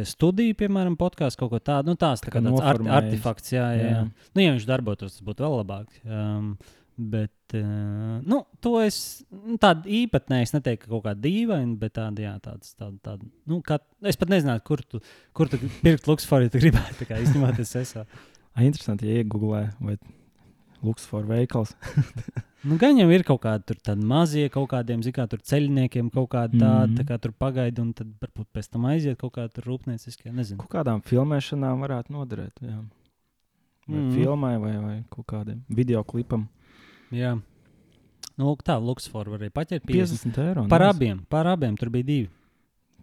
studiju, 0.07 0.59
piemēram, 0.63 0.95
podkāstu, 1.01 1.43
kaut 1.43 1.57
ko 1.57 1.63
tādu, 1.73 1.91
nu, 1.91 1.99
tās 1.99 2.23
tā 2.23 2.31
kā 2.31 2.39
tāds 2.39 2.55
noformējis. 2.61 2.99
artefakts, 3.01 3.55
jā, 3.57 3.67
jā. 3.75 3.91
jā. 3.97 4.05
Nu, 4.37 4.45
ja 4.45 4.55
viņš 4.55 4.69
darbotos, 4.71 5.19
tas 5.19 5.27
būtu 5.27 5.49
vēl 5.49 5.59
labāk. 5.65 5.99
Um, 6.07 6.55
Bet, 7.01 7.55
uh, 7.57 8.19
nu, 8.29 8.43
to 8.61 8.75
es 8.85 8.97
nu, 9.33 9.55
tādu 9.63 9.89
īpatnēju, 9.89 10.49
es 10.49 10.53
neteiktu, 10.53 10.85
ka 10.85 10.91
kaut 10.93 11.07
kā 11.07 11.15
dīvaini, 11.17 11.79
bet 11.81 11.95
tāda, 11.97 12.27
jā, 12.27 12.35
tāds, 12.45 12.75
tāda, 12.77 12.99
tāda, 13.07 13.29
nu, 13.49 13.63
kā, 13.65 13.79
es 14.05 14.19
pat 14.21 14.33
nezinātu, 14.35 14.65
kur 14.69 14.83
tu, 14.85 15.01
kur 15.33 15.49
tu 15.49 15.57
pirkt 15.81 16.11
luksusforu, 16.11 16.49
ja 16.49 16.53
tu 16.53 16.61
gribētu, 16.61 16.99
tā 17.01 17.09
kā 17.09 17.23
tas 17.57 17.77
esmu. 17.85 18.05
Ah, 18.51 18.65
Interesanti, 18.67 19.07
ja 19.07 19.23
iegūlē 19.23 19.61
vai 19.79 19.95
Luksforu 20.83 21.29
veikals. 21.31 21.77
Nu, 22.61 22.77
gan 22.77 22.99
jau 22.99 23.07
ir 23.09 23.23
kaut 23.25 23.41
kādi 23.41 23.65
tur 23.71 24.01
mazie, 24.05 24.51
kaut 24.53 24.67
kādiem, 24.69 25.01
zināmā 25.01 25.31
mērā, 25.31 25.45
ceļniekiem, 25.49 26.11
kaut 26.13 26.27
kāda 26.35 26.59
tāda, 26.59 26.91
Mhm. 26.91 26.97
tā 26.99 27.07
kā 27.09 27.17
tur 27.17 27.33
pagaidi, 27.33 27.81
un 27.81 27.95
tad 27.95 28.11
varbūt 28.21 28.51
pēc 28.53 28.69
tam 28.69 28.85
aiziet 28.85 29.17
kaut 29.17 29.33
kāda 29.33 29.49
tur 29.49 29.65
rūpnieciskie, 29.65 30.29
nezinu. 30.29 30.59
Kaut 30.61 30.75
kādām 30.75 31.01
filmēšanām 31.01 31.81
varētu 31.81 32.13
noderēt. 32.13 32.61
Jā. 32.61 32.85
Vai 33.89 33.97
mm. 33.97 34.11
Mhm. 34.11 34.13
filmai, 34.13 34.59
vai, 34.61 34.77
vai 34.77 35.05
kaut 35.09 35.27
kādam 35.27 35.63
video 35.71 36.05
klipam. 36.05 36.49
Jā. 37.15 37.37
Nu, 38.37 38.49
lūk, 38.49 38.63
tā, 38.65 38.79
Luksforu 38.81 39.35
varēja 39.35 39.53
paķert 39.53 39.85
50. 39.89 40.33
50 40.33 40.43
eiro. 40.45 40.65
Par 40.71 40.85
nice. 40.85 40.97
abiem, 40.97 41.23
par 41.33 41.49
abiem, 41.51 41.77
tur 41.81 41.91
bija 41.93 42.07
divi. 42.09 42.31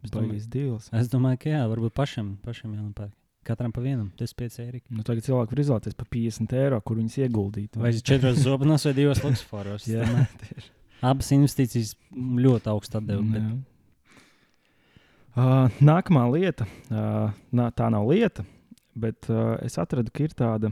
Es 0.05 0.11
domāju, 0.13 0.33
Baigais 0.33 0.49
deals. 0.53 0.89
es 0.93 1.09
domāju, 1.11 1.39
ka 1.43 1.51
jā, 1.51 1.61
varbūt 1.69 1.93
pašam, 1.97 2.35
pašam 2.45 2.73
jānopērk. 2.77 3.13
Katram 3.47 3.71
pa 3.71 3.81
vienam, 3.83 4.09
25 4.19 4.59
eiro. 4.63 4.81
Nu, 4.91 5.05
tagad 5.07 5.23
cilvēki 5.23 5.55
var 5.55 5.61
izvēlēties 5.63 5.95
par 5.97 6.09
50 6.11 6.57
eiro, 6.59 6.79
kur 6.83 6.97
viņus 6.99 7.15
ieguldīt. 7.21 7.77
Vai 7.79 7.93
četros 7.95 8.41
zobenās 8.43 8.85
vai 8.89 8.93
divos 8.97 9.23
Luksforos. 9.23 9.87
Jā, 9.93 10.03
Tomēr 10.03 10.67
Abas 11.05 11.29
investīcijas 11.35 11.93
ļoti 12.15 12.71
augstu 12.73 12.99
atdevu. 12.99 13.23
Bet... 13.31 13.43
Jā. 13.45 13.55
Uh, 15.37 15.79
nākamā 15.85 16.23
lieta, 16.33 16.65
uh, 16.89 17.29
nā, 17.53 17.69
tā 17.77 17.91
nav 17.93 18.07
lieta, 18.09 18.41
bet 18.97 19.29
uh, 19.29 19.53
es 19.61 19.77
atradu, 19.77 20.09
ka 20.09 20.25
ir 20.25 20.33
tāda. 20.33 20.71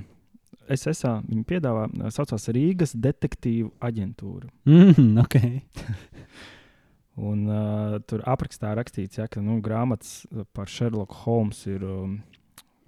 SSA 0.74 1.20
viņa 1.28 1.46
piedāvā, 1.48 1.86
saucās 2.14 2.50
Rīgas 2.56 2.96
detektīvu 2.98 3.72
aģentūra. 3.86 4.50
Mm, 4.70 5.18
okay. 5.24 5.60
Un, 7.30 7.46
uh, 7.48 7.96
tur 8.10 8.26
aprakstā 8.28 8.74
rakstīts, 8.76 9.22
ja, 9.22 9.30
ka 9.32 9.40
nu, 9.44 9.62
grāmatas 9.64 10.26
par 10.56 10.68
Sherlock 10.72 11.16
Holmes 11.24 11.62
ir 11.72 11.86
um, 11.88 12.18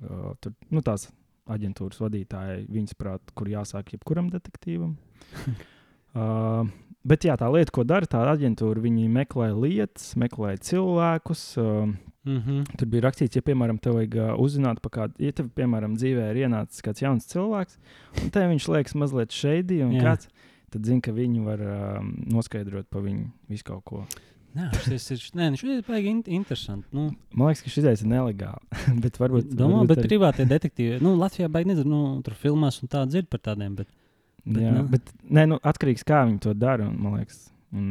uh, 0.04 0.34
tur, 0.44 0.52
nu, 0.74 0.84
tās 0.84 1.08
aģentūras 1.48 2.02
vadītāji, 2.04 2.66
viņas 2.68 2.98
prāt, 3.00 3.32
kur 3.38 3.48
jāsāk 3.48 3.94
jebkuram 3.96 4.28
detektīvam. 4.34 4.98
uh, 6.20 6.68
bet 7.08 7.26
jā, 7.28 7.38
tā 7.39 7.48
lieta, 7.54 7.74
ko 7.76 7.86
dara 7.88 8.10
tā 8.10 8.22
aģentūra, 8.34 8.84
viņi 8.84 9.08
meklē 9.13 9.50
lietas, 9.56 10.12
meklē 10.20 10.58
cilvēkus. 10.70 11.48
Uh, 11.62 11.96
Mm 12.28 12.41
-hmm. 12.43 12.63
tur 12.78 12.88
bija 12.91 13.02
rakstīts, 13.06 13.38
ja, 13.39 13.41
piemēram, 13.41 13.78
tev 13.80 13.93
vajag 13.96 14.15
uh, 14.20 14.36
uzzināt 14.36 14.82
par 14.84 14.91
kādu, 14.91 15.13
ja 15.17 15.32
tev, 15.32 15.46
piemēram, 15.56 15.93
dzīvē 15.96 16.26
ir 16.32 16.36
ienācis 16.43 16.84
kāds 16.84 17.00
jauns 17.02 17.24
cilvēks, 17.32 17.78
un 18.24 18.30
te 18.30 18.39
viņš 18.39 18.67
liekas 18.67 18.96
mazliet 19.00 19.32
šeidī, 19.32 19.78
un 19.86 19.93
Jā. 19.96 20.02
kāds, 20.04 20.28
tad 20.70 20.84
zina, 20.84 21.00
ka 21.02 21.12
viņi 21.15 21.43
var 21.46 21.60
um, 21.62 22.10
noskaidrot 22.28 22.89
par 22.89 23.02
viņu 23.02 23.30
visu 23.50 23.63
kaut 23.63 23.84
ko. 23.86 24.04
Jā, 24.58 24.67
šis 24.84 25.12
ir, 25.12 25.24
nē, 25.38 25.50
nu, 25.54 25.60
šis 25.60 25.70
ir 25.78 25.84
baigi 25.88 26.10
in 26.10 26.24
interesanti. 26.39 26.88
Nu, 26.91 27.12
Man 27.32 27.48
liekas, 27.48 27.63
ka 27.63 27.70
šis 27.70 28.02
ir 28.02 28.08
nelegāli. 28.10 28.65
bet 29.04 29.20
varbūt. 29.22 29.52
Domā, 29.54 29.84
varbūt 29.84 29.88
bet 29.88 29.98
arī- 30.02 30.10
privātie 30.12 30.46
detektīvi, 30.50 31.02
nu, 31.02 31.15
Latvijā 31.15 31.48
baigi 31.52 31.70
nezinu, 31.72 31.89
nu, 31.89 32.22
tur 32.26 32.34
filmās 32.34 32.82
un 32.82 32.89
tā 32.89 33.06
dzird 33.08 33.30
par 33.30 33.39
tādiem, 33.39 33.76
bet, 33.76 33.88
bet, 34.48 34.62
jā, 34.64 34.76
nu. 34.76 34.84
bet 34.92 35.10
nē, 35.24 35.48
nu, 35.54 35.58
atkarīgs 35.72 36.06
kā 36.08 36.24
viņi 36.28 36.40
to 36.48 36.54
dara. 36.58 36.88
Un, 36.88 36.96
man 37.04 37.18
liekas, 37.20 37.42
un, 37.76 37.90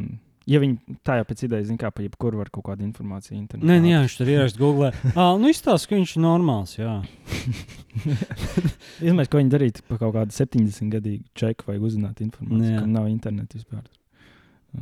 ja 0.49 0.61
viņi 0.63 0.99
tā 1.07 1.19
jau 1.21 1.27
pēc 1.29 1.45
idejas 1.49 1.69
zina, 1.71 1.81
kā 1.81 1.91
pa 1.95 2.05
jebkuru 2.05 2.41
var 2.41 2.51
kaut 2.55 2.67
kādu 2.69 2.87
informāciju 2.87 3.37
internetā. 3.39 3.69
nē, 3.71 3.79
nu, 3.83 3.91
jā, 3.93 4.03
viņš 4.05 4.17
tur 4.21 4.33
ierakst 4.35 4.61
Google. 4.61 4.93
Ah, 5.15 5.35
nu, 5.41 5.51
izstāsta, 5.53 5.91
ka 5.91 5.99
viņš 5.99 6.17
ir 6.17 6.25
normāls, 6.25 6.77
jā. 6.79 6.95
Iedomājieties, 9.05 9.33
ko 9.33 9.43
viņi 9.43 9.53
darītu 9.53 9.85
par 9.89 10.01
kaut 10.05 10.15
kādu 10.17 10.37
70 10.37 10.95
gadīgu 10.95 11.27
čeku 11.39 11.71
vai 11.71 11.79
uzzināt 11.81 12.23
informāciju, 12.25 12.77
Jā. 12.77 12.85
kam 12.85 12.95
nav 12.95 13.11
interneta 13.11 13.59
vispār. 13.59 13.85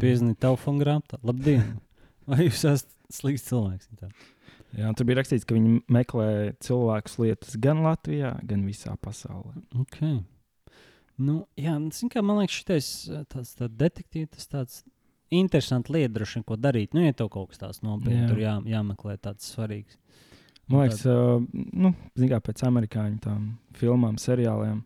Piezīmēt 0.00 0.40
telefonu 0.42 0.82
grāmatā. 0.82 1.20
Labdien! 1.26 1.76
Vai 2.30 2.46
jūs 2.46 2.62
esat 2.64 2.88
slikts 3.12 3.44
cilvēks? 3.50 3.90
Tā. 4.00 4.08
Jā, 4.74 4.90
tur 4.96 5.06
bija 5.06 5.20
rakstīts, 5.20 5.44
ka 5.46 5.54
viņi 5.54 5.82
meklē 5.92 6.28
cilvēkus 6.64 7.18
lietas 7.20 7.58
gan 7.62 7.84
Latvijā, 7.84 8.32
gan 8.48 8.64
visā 8.66 8.94
pasaulē. 8.98 9.52
Okay. 9.84 10.22
Nu, 11.20 11.44
jā, 11.58 11.76
nu, 11.78 11.90
kā, 12.10 12.22
man 12.26 12.40
liekas, 12.42 12.60
šis 12.60 12.94
tāds 13.30 13.52
tā 13.58 13.68
detektīvs, 13.70 14.32
tas 14.34 14.50
tāds 14.50 14.80
interesants 15.34 15.90
lieta, 15.92 16.12
droši 16.16 16.40
vien, 16.40 16.46
ko 16.48 16.58
darīt. 16.58 16.94
Nu, 16.96 17.04
ja 17.04 17.14
tev 17.16 17.30
kaut 17.34 17.52
kas 17.52 17.62
tāds 17.62 17.84
nopietns, 17.86 18.30
tur 18.30 18.40
jā, 18.42 18.56
jāmeklē 18.70 19.18
tāds 19.22 19.52
svarīgs. 19.54 19.98
Man 20.70 20.86
liekas, 20.86 21.04
uh, 21.10 21.44
nu, 21.76 21.92
kā 22.16 22.40
pēc 22.40 22.64
amerikāņu 22.64 23.20
tām 23.26 23.46
filmām, 23.76 24.16
seriāliem, 24.20 24.80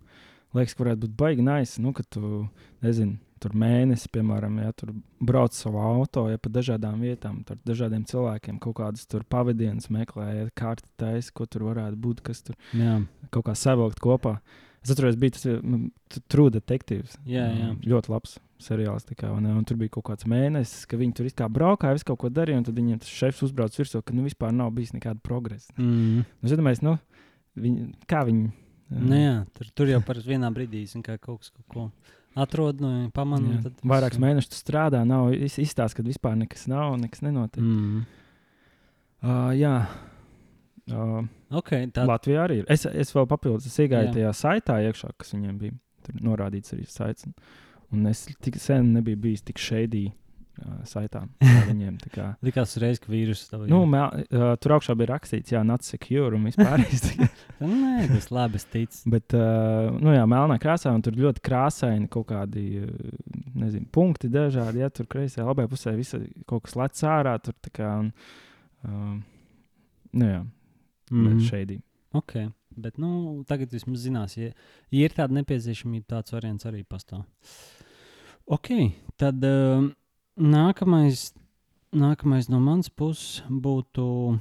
liekas, 0.58 0.74
ka 0.74 0.84
varētu 0.84 1.06
būt 1.06 1.16
baigi 1.20 1.46
nice, 1.46 1.80
nu, 1.82 1.92
ka 1.94 2.02
tu, 2.10 2.42
nezini, 2.84 3.18
tur 3.38 3.54
mēnesi, 3.58 4.10
piemēram, 4.12 4.58
ja 4.64 4.72
tur 4.76 4.92
brauc 5.22 5.54
savu 5.54 5.80
auto, 5.82 6.26
ja 6.32 6.40
pa 6.42 6.50
dažādām 6.52 7.02
vietām, 7.04 7.40
tur 7.46 7.60
dažādiem 7.68 8.04
cilvēkiem 8.10 8.58
kaut 8.62 8.78
kādas 8.80 9.06
tur 9.06 9.22
pavadienas 9.30 9.86
meklē, 9.94 10.28
ja 10.34 10.48
kārti 10.58 10.90
taisa, 10.98 11.30
ko 11.34 11.46
tur 11.46 11.68
varētu 11.70 12.00
būt, 12.02 12.24
kas 12.26 12.42
tur 12.46 12.58
Jā, 12.76 12.98
kaut 13.34 13.46
kā 13.46 13.54
savilkt 13.58 14.02
kopā. 14.02 14.38
Es 14.88 14.94
atceros, 14.96 15.16
bija 15.20 15.36
tas 15.36 15.44
mm, 15.52 15.88
t- 16.08 16.22
True 16.32 16.50
Detectives. 16.54 17.18
Jā, 17.28 17.44
jā. 17.52 17.70
Um, 17.74 17.80
Ļoti 17.84 18.12
labs 18.14 18.38
seriāls. 18.64 19.04
Kā, 19.18 19.28
un, 19.36 19.44
un 19.52 19.64
tur 19.68 19.76
bija 19.78 19.92
kaut 19.98 20.06
kāds 20.08 20.24
mēnesis, 20.26 20.86
ka 20.88 20.96
viņi 20.98 21.14
tur 21.20 21.28
braukāja, 21.52 21.98
visu 21.98 22.08
kaut 22.08 22.18
ko 22.24 22.30
darīja, 22.32 22.58
un 22.62 22.64
tad 22.66 22.78
viņiem 22.80 23.02
tas 23.04 23.12
šefs 23.12 23.44
uzbrauc 23.46 23.76
virsū, 23.76 24.00
ka 24.02 24.16
nu, 24.16 24.24
vispār 24.26 24.50
nav 24.56 24.72
bijis 24.74 24.94
nekāda 24.96 25.20
progresa. 25.22 25.70
mm. 25.76 26.24
Nu, 26.40 26.48
Zināmais, 26.50 26.80
nu, 26.82 26.96
viņi, 27.60 27.90
kā 28.10 28.24
viņi. 28.26 28.48
um, 28.90 29.04
nu, 29.12 29.18
jā 29.20 29.34
tur, 29.54 29.70
tur 29.76 29.92
jau 29.92 30.00
par 30.08 30.16
vienā 30.24 30.48
brīdī 30.54 30.86
kā 31.04 31.18
kaut 31.20 31.44
kas 31.44 31.50
kaut 31.52 31.68
ko 31.68 31.90
atrod, 32.38 32.80
nu, 32.80 33.10
pamanīja. 33.14 33.60
jā. 33.68 33.72
Vairākus 33.84 34.18
mēnešus 34.22 34.62
strādā, 34.64 35.04
nav 35.06 35.32
iz- 35.34 35.58
izstāsts, 35.58 35.94
ka 35.98 36.02
vispār 36.06 36.36
nekas 36.38 36.66
nav, 36.70 36.96
nekas 36.98 37.20
nenotiek. 37.22 37.62
Mm. 37.62 37.98
Mm. 37.98 38.06
Uh, 39.18 39.50
jā, 39.58 39.72
uh, 40.92 41.24
Okay, 41.62 41.86
tā, 41.94 42.04
Latvijā 42.08 42.42
arī 42.44 42.58
ir. 42.62 42.66
Es, 42.68 42.84
es 42.86 43.12
vēl 43.16 43.26
papildus, 43.30 43.66
es 43.70 43.76
iegāju 43.80 44.10
Jā. 44.10 44.14
tajā 44.18 44.32
saitā 44.36 44.78
iekšā, 44.88 45.14
kas 45.18 45.32
viņiem 45.32 45.58
bija. 45.60 45.72
Tur 46.06 46.18
norādīts 46.24 46.74
arī 46.76 46.84
saits. 46.88 47.24
un- 47.92 48.06
es 48.06 48.26
tik 48.44 48.56
sen 48.60 48.92
nebiju 48.92 49.16
bijis 49.16 49.42
tik 49.48 49.56
šeidī 49.56 50.02
uh, 50.12 50.82
saitā. 50.84 51.22
kā 51.40 51.62
Viņiem, 51.70 51.96
tā 52.02 52.10
kā, 52.12 52.26
likās 52.44 52.76
uzreiz, 52.76 53.00
ka 53.00 53.08
vīrusu 53.12 53.48
tev 53.48 53.64
ir. 53.64 53.70
nu, 53.72 53.80
mē, 53.88 54.02
uh, 54.28 54.56
tur 54.60 54.76
augšā 54.76 54.94
bija 54.96 55.14
rakstīts, 55.14 55.52
jā, 55.54 55.62
not 55.64 55.82
secure 55.88 56.36
un 56.36 56.44
vispār. 56.44 56.84
Nē, 57.60 58.08
tas 58.12 58.28
labi, 58.30 58.60
es 58.60 58.64
ticu. 58.68 59.00
Bet, 59.16 59.32
uh, 59.36 59.88
nu 60.00 60.12
jā, 60.12 60.26
melnā 60.28 60.58
krāsā, 60.60 60.92
un 60.92 61.00
tur 61.04 61.16
ļoti 61.16 61.40
krāsaini 61.48 62.08
kaut 62.12 62.28
kādi, 62.28 62.84
nezinu, 63.56 63.88
punkti 63.92 64.28
dažādi. 64.28 64.84
Ja 64.84 64.90
tur 64.92 65.08
kreisajā, 65.08 65.48
labajā 65.48 65.72
pusē 65.72 65.96
visa 65.96 66.20
kaut 66.46 66.64
kas 66.68 66.76
lec 66.76 67.00
ārā, 67.08 67.34
tur 67.42 67.56
tā 67.64 67.72
kā, 67.80 67.94
un, 68.04 68.12
uh, 68.84 69.16
nu 70.12 70.30
jā, 70.34 70.44
mm. 71.10 71.28
Mm. 71.34 71.44
šeidī. 71.48 71.80
Okay. 72.16 72.48
Bet 72.78 72.98
nu, 73.00 73.42
tagad 73.48 73.72
vismaz 73.74 74.04
zinās, 74.04 74.36
ja, 74.38 74.52
ja 74.94 75.08
ir 75.08 75.14
tāda 75.16 75.34
nepieciešamība, 75.40 76.06
tāds 76.14 76.34
variants 76.34 76.66
arī 76.68 76.84
pastāv. 76.86 77.24
Ok, 78.48 78.70
tad 79.20 79.42
um, 79.44 79.90
nākamais, 80.38 81.32
nākamais 81.92 82.48
no 82.52 82.60
manas 82.62 82.88
puses 82.88 83.42
būtu. 83.50 84.38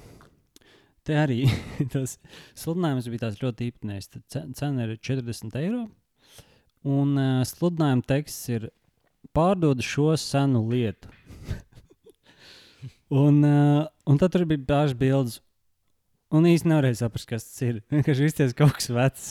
Te 1.08 1.16
arī 1.18 1.46
tas 1.94 2.18
sludinājums 2.60 3.10
bija 3.10 3.26
tāds 3.26 3.42
ļoti 3.42 3.72
īpatnējs. 3.72 4.12
Cena 4.30 4.86
ir 4.86 4.98
40 5.00 5.58
eiro. 5.64 5.88
Un 6.88 7.18
uh, 7.18 7.42
sludinājuma 7.48 8.06
teksts 8.08 8.52
ir 8.54 8.70
pārdod 9.36 9.82
šo 9.84 10.12
senu 10.20 10.62
lietu. 10.70 11.10
un, 13.24 13.42
uh, 13.44 13.88
un 14.08 14.22
tad 14.22 14.36
tur 14.36 14.46
bija 14.48 14.68
dažas 14.68 14.96
bildes. 15.00 15.42
Un 16.36 16.44
īstenībā 16.44 16.76
nevarēja 16.76 16.98
saprast, 17.06 17.28
kas 17.30 17.46
tas 17.48 17.62
ir. 17.63 17.78
Vienkārši 17.94 18.26
izties 18.28 18.56
kaut 18.58 18.74
kas 18.76 18.90
vecs. 18.92 19.28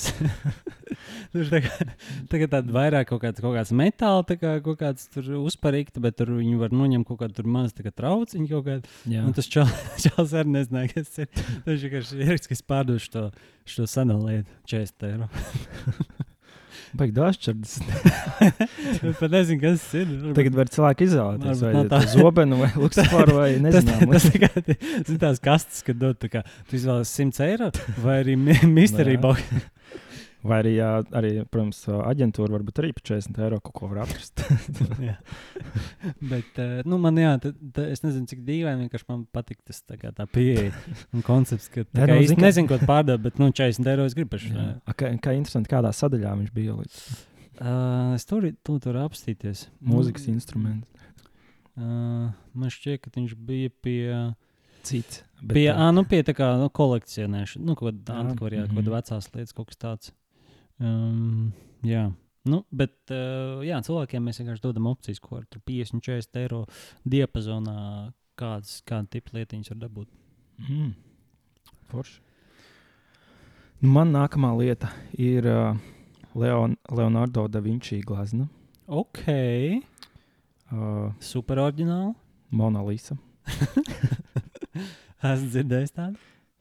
tur 1.35 1.51
tā 1.51 1.61
kā, 1.67 1.87
tagad 2.33 2.55
tāda 2.55 2.73
vairāk 2.73 3.11
kaut 3.11 3.21
kāds, 3.21 3.43
kaut 3.45 3.53
kāds 3.59 3.73
metāls, 3.77 4.25
tā 4.31 4.39
kā 4.41 4.55
kaut 4.65 4.81
kāds 4.81 5.05
tur 5.13 5.29
uzparīgta, 5.43 6.01
bet 6.01 6.17
tur 6.17 6.33
viņi 6.39 6.57
var 6.61 6.73
noņemt 6.73 7.09
kaut 7.09 7.21
kādu 7.21 7.45
mazu 7.53 7.85
trauciņu 7.85 8.49
kaut 8.55 8.69
kādu. 8.71 8.95
Jā. 9.13 9.27
Un 9.29 9.37
tas 9.37 9.51
čels 9.53 10.33
arī 10.41 10.55
nezināja, 10.57 10.95
kas 10.95 11.13
tas 11.13 11.27
ir. 11.27 11.45
Tas 11.67 11.85
vienkārši 11.85 12.23
ir 12.25 12.41
ka 12.47 12.57
es 12.57 12.65
pārdošu 12.73 13.13
to, 13.13 13.27
šo 13.69 13.91
seno 13.91 14.17
lietu 14.25 14.57
40 14.73 15.11
eiro. 15.11 15.29
Baigi 16.95 17.15
dažčardas. 17.17 17.79
Es 18.97 19.17
pat 19.19 19.31
nezinu, 19.33 19.61
kas 19.63 19.81
tas 19.83 19.95
ir. 19.99 20.07
Varbūt- 20.11 20.37
Tagad 20.39 20.57
var 20.59 20.69
cilvēki 20.73 21.07
izvēlēties, 21.09 21.63
vai 21.65 21.73
tā 21.77 21.85
tā. 21.91 22.01
zobenu 22.13 22.59
vai 22.61 22.69
luksusforu 22.83 23.37
vai 23.39 23.49
nezinu. 23.65 24.11
tas 24.13 24.27
tā 24.29 24.41
kā 24.45 24.51
tās 25.23 25.41
kastes, 25.43 25.83
kad 25.87 25.99
dod, 26.01 26.19
tā 26.23 26.31
kā, 26.33 26.43
tu 26.69 26.77
izvēlies 26.79 27.13
100 27.17 27.43
eiro 27.49 27.71
vai 28.05 28.19
arī 28.23 28.37
mystery 28.39 29.17
Jā. 29.17 29.23
box. 29.25 29.43
Vai 30.47 30.59
arī, 30.63 30.73
jā, 30.77 30.89
arī, 31.17 31.31
protams, 31.51 31.81
aģentūra 31.91 32.55
varbūt 32.55 32.83
arī 32.83 32.93
par 32.95 33.05
40 33.09 33.41
eiro 33.47 33.61
kaut 33.65 33.75
ko 33.79 33.89
var 33.91 34.03
atrast. 34.05 34.43
Bet, 36.33 36.61
uh, 36.63 36.83
nu, 36.87 37.01
man, 37.03 37.19
jā, 37.19 37.33
tā, 37.43 37.51
tā, 37.75 37.87
es 37.95 38.05
nezinu, 38.05 38.29
cik 38.31 38.45
dīvaini 38.47 38.85
vienkārši 38.85 39.09
man 39.09 39.25
patīk 39.35 39.63
tas 39.67 39.81
tā, 39.83 39.97
kā 39.99 40.13
tā 40.15 40.29
pieeja 40.31 40.69
un 41.17 41.25
koncepts, 41.27 41.71
ka 41.73 41.87
tā 41.89 42.05
kā 42.05 42.13
nu, 42.13 42.21
īsti 42.21 42.35
zini, 42.35 42.43
ka- 42.43 42.47
nezinu, 42.47 42.71
ko 42.71 42.79
pārdot, 42.87 43.25
bet, 43.25 43.41
nu, 43.43 43.49
40 43.51 43.91
eiro 43.95 44.07
es 44.07 44.15
gribu 44.19 44.37
pašu. 44.37 44.53
Kā, 44.93 45.11
kā 45.25 45.35
interesanti, 45.35 45.73
kādā 45.73 45.91
sadaļā 45.97 46.37
viņš 46.45 46.55
bija 46.55 46.77
līdz 46.79 47.01
Uh, 47.57 48.13
es 48.13 48.27
tur, 48.29 48.45
tu 48.61 48.77
tur 48.85 48.99
apstīties. 49.01 49.67
mūzikas 49.81 50.27
Nu, 50.29 50.35
instrumentu. 50.37 51.07
Uh, 51.77 52.29
man 52.53 52.73
šķiet, 52.73 53.01
ka 53.01 53.13
viņš 53.15 53.33
bija 53.49 53.73
pie, 53.81 54.03
Cits. 54.85 55.23
pie, 55.41 55.71
ah, 55.73 55.89
nu, 55.93 56.05
pie 56.09 56.21
tā 56.25 56.35
kā 56.37 56.51
nu, 56.61 56.69
kolekcionēšanas, 56.69 57.65
nu, 57.65 57.77
kaut 57.77 57.95
kāda 57.95 58.21
antikvariāta, 58.23 58.69
kaut 58.69 58.77
mhm. 58.77 58.85
kāda 58.85 58.97
vecās 58.97 59.31
lietas, 59.33 59.57
kaut 59.57 59.73
kas 59.73 59.81
tāds. 59.81 60.13
Um, 60.83 61.53
jā. 61.87 62.09
Nu, 62.47 62.61
bet 62.71 62.95
uh, 63.11 63.63
jā, 63.67 63.81
cilvēkiem 63.83 64.29
mēs 64.29 64.39
vienkārši 64.43 64.63
dodam 64.63 64.87
opcijas, 64.93 65.19
ko 65.23 65.41
ar 65.41 65.49
tur 65.51 65.63
50, 65.67 66.05
40 66.07 66.39
eiro 66.45 66.61
diapazonā, 67.09 67.79
kādas, 68.39 68.79
kāda 68.87 69.11
tipa 69.17 69.35
lietiņas 69.39 69.73
var 69.73 69.81
dabūt. 69.83 70.13
Mm. 70.69 70.93
Forši. 71.91 72.21
Nu, 73.83 73.91
man 73.93 74.15
nākamā 74.15 74.53
lieta 74.57 74.93
ir 75.19 75.49
uh, 75.51 75.75
Leon, 76.39 76.79
Leonardo 76.95 77.49
da 77.51 77.61
Vinci 77.65 77.99
glazna, 78.07 78.47
Ok, 78.87 79.25
uh, 80.71 81.11
super 81.19 81.59
oriģināli. 81.59 82.13
Mona 82.55 82.85
Lisa. 82.87 83.17
Esmu 85.27 85.49
dzirdējis 85.51 85.95
tādu. 85.97 86.21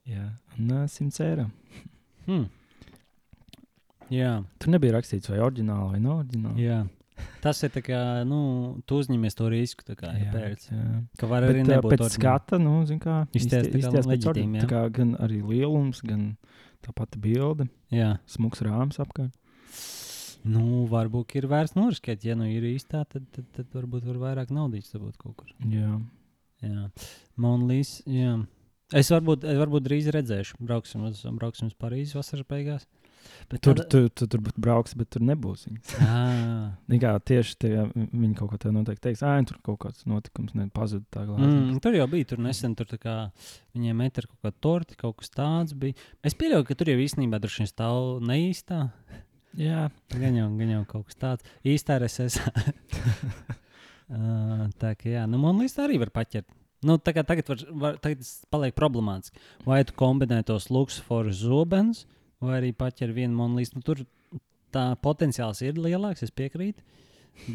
Jā, 0.10 0.32
un 0.58 0.72
uh, 0.74 0.88
100 0.90 1.22
eiro. 1.22 1.46
Hmm. 2.26 2.48
Jā, 4.14 4.36
Tur 4.62 4.70
nebija 4.76 4.98
rakstīts, 4.98 5.30
vai 5.32 5.40
oriģināli 5.46 5.96
vai 5.96 6.00
nav 6.04 6.22
oriģināli. 6.24 6.66
jā. 6.68 6.84
Tas 7.40 7.62
ir 7.64 7.72
tā 7.72 7.80
kā, 7.80 8.00
nu, 8.28 8.82
tu 8.86 8.98
uzņemies 9.00 9.38
to 9.40 9.48
risku, 9.48 9.86
kā 9.96 10.10
jā, 10.20 10.32
pēc. 10.34 10.66
jā. 10.68 10.88
Ka 11.18 11.30
var 11.32 11.46
Bet, 11.46 11.54
arī 11.54 11.62
nebūt 11.64 11.94
pēc 11.96 12.18
skata, 12.18 12.60
nu, 12.60 12.74
zin 12.90 13.00
kā, 13.00 13.22
Izties 13.32 13.70
izties 13.72 14.06
pēc 14.10 14.28
jā. 14.28 14.34
tā 14.66 14.68
kā 14.68 14.82
gan 14.92 15.14
arī 15.24 15.40
lielums, 15.40 16.02
gan 16.04 16.34
tā 16.84 16.92
pati 16.94 17.22
bilde, 17.22 17.70
Jā. 17.94 18.18
smuks 18.28 18.62
rāms 18.66 19.00
apkārt. 19.00 19.32
Nu, 20.46 20.84
varbūt 20.92 21.34
ir 21.40 21.48
vērts 21.50 21.74
noriskēt, 21.78 22.26
ja 22.28 22.36
nu 22.38 22.46
ir 22.52 22.68
īstā, 22.76 23.02
tad, 23.10 23.24
tad, 23.34 23.48
tad 23.56 23.72
varbūt 23.74 24.06
var 24.12 24.20
vairāk 24.22 24.52
naudas 24.54 24.92
dabūt 24.94 25.16
kaut 25.18 25.40
kur. 25.40 25.56
Jā. 25.72 25.96
Jā, 26.62 26.90
Monlīs, 27.42 27.98
jā. 28.10 28.36
Es 28.94 29.10
varbūt, 29.10 29.48
es 29.50 29.58
varbūt 29.58 29.88
drīz 29.88 30.12
redzēšu, 30.14 30.60
brauksim 30.62 31.08
uz, 31.08 31.24
brauksim 31.40 31.72
uz 31.72 31.78
Parīzi 31.82 32.20
vasaras 32.20 32.46
beigās. 32.50 32.86
Bet 33.52 33.62
Tur, 33.66 33.76
tāda- 33.78 33.86
tu, 33.92 34.00
tu 34.10 34.28
tur 34.32 34.42
brauks, 34.58 34.94
bet 34.98 35.10
tur 35.14 35.22
nebūs. 35.26 35.66
viņas. 35.70 35.94
Nē, 36.90 37.00
kā 37.02 37.12
tieši 37.32 37.58
tie, 37.62 37.72
viņi 37.96 38.34
kaut 38.40 38.52
ko 38.54 38.58
tādu 38.62 38.74
noteikti 38.80 39.04
teiks, 39.10 39.24
ah, 39.26 39.38
tur 39.48 39.60
kaut 39.66 39.80
kāds 39.86 40.06
notikums 40.10 40.56
nepazuda 40.58 41.06
tā. 41.14 41.26
Mm, 41.30 41.78
tur 41.84 41.98
jau 41.98 42.08
bija, 42.12 42.30
tur 42.34 42.42
nesen 42.46 42.76
tur 42.80 42.86
kā 43.02 43.16
viņiem 43.78 44.02
met 44.04 44.18
ar 44.24 44.28
kaut 44.32 44.42
kādu 44.50 44.62
torti, 44.68 44.98
kaut 45.00 45.18
kas 45.22 45.30
tāds 45.36 45.74
bija. 45.78 45.94
Es 46.26 46.34
pieļauju, 46.38 46.68
ka 46.70 46.78
tur 46.80 46.94
jau 46.94 47.00
īstenībā 47.06 47.40
droši 47.44 47.64
vien 47.64 47.72
stāv 47.72 48.02
neīstā. 48.26 48.82
Jā, 49.56 49.86
Gan 50.12 50.36
jau, 50.36 50.50
gan 50.60 50.72
jau 50.74 50.82
kaut 50.90 51.06
kas 51.08 51.16
tāds. 51.22 51.46
Īstā 51.64 51.96
RSS. 52.02 52.42
uh, 54.12 54.68
tā 54.82 54.92
kā 55.00 55.14
jā, 55.14 55.24
nu 55.30 55.40
man 55.42 55.60
liekas, 55.62 55.78
tā 55.78 55.86
arī 55.88 56.00
var 56.04 56.12
paķert. 56.16 56.50
Nu, 56.86 56.98
tagad, 57.02 57.26
var, 57.26 57.62
var, 57.82 57.96
tagad 58.04 58.20
tas 58.22 58.34
paliek 58.54 58.76
problemātiski. 58.78 59.40
Vai 59.66 59.80
tu 59.88 59.96
kombinē 59.98 60.42
tos 60.46 60.68
luksusforus 60.70 61.40
zobens, 61.42 62.04
vai 62.44 62.60
arī 62.60 62.74
paķer 62.76 63.14
vienu 63.16 63.38
monētu. 63.38 63.80
Nu, 63.80 63.86
tur 63.86 64.04
tā 64.76 64.90
potenciāls 65.02 65.62
ir 65.66 65.80
lielāks, 65.80 66.26
es 66.26 66.34
piekrītu. 66.36 66.84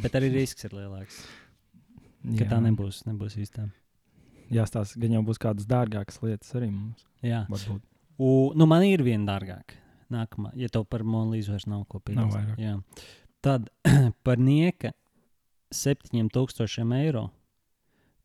Bet 0.03 0.17
arī 0.19 0.29
risks 0.35 0.67
ir 0.69 0.75
lielāks. 0.77 1.23
Ka 2.37 2.47
tā 2.51 2.59
nebūs, 2.61 3.05
nebūs 3.09 3.39
īstā. 3.41 3.69
Jā, 4.53 4.67
tās 4.69 4.93
gan 4.99 5.15
jau 5.15 5.23
būs 5.25 5.39
kādas 5.41 5.69
dārgākas 5.69 6.19
lietas 6.25 6.51
arī 6.59 6.69
mums. 6.73 7.07
Jā. 7.25 7.45
Varbūt. 7.49 7.85
U, 8.21 8.51
nu, 8.59 8.67
man 8.69 8.85
ir 8.85 9.05
viena 9.07 9.33
dārgāka. 9.33 9.79
Nākamā, 10.11 10.51
ja 10.59 10.69
tev 10.73 10.89
par 10.91 11.05
monētu 11.07 11.53
vairs 11.55 11.69
nav 11.71 11.85
ko 11.89 12.01
Nav 12.01 12.07
pieņemt. 12.09 12.35
vairāk. 12.35 12.59
Jā. 12.59 12.75
Tad 13.47 13.71
par 14.27 14.43
nieka 14.43 14.91
7000 15.73 16.97
eiro 16.99 17.29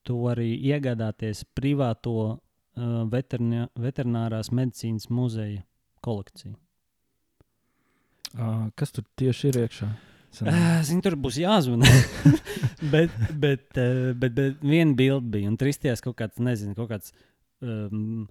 tu 0.06 0.18
vari 0.24 0.56
iegādāties 0.66 1.44
privāto 1.58 2.16
uh, 2.34 2.40
veterinārās 3.78 4.52
medicīnas 4.52 5.08
muzeja 5.14 5.64
kolekciju. 6.06 6.54
Uh, 8.36 8.68
kas 8.76 8.92
tur 8.96 9.06
tieši 9.20 9.50
ir 9.52 9.60
iekšā? 9.64 9.90
Uh, 10.44 10.56
Zinu, 10.84 11.00
tur 11.06 11.16
būs 11.16 11.38
jāzvanā. 11.40 11.88
bet, 12.94 13.14
bet, 13.40 13.70
uh, 13.80 14.10
bet, 14.20 14.34
bet 14.36 14.58
viena 14.66 14.96
bilde 14.98 15.30
bija. 15.38 15.48
Un 15.52 15.56
tristījās 15.62 16.04
kaut 16.04 16.18
kāds, 16.20 16.42
nezinu, 16.44 16.76
kaut 16.80 16.92
kāds. 16.96 17.14
Um, 17.64 18.26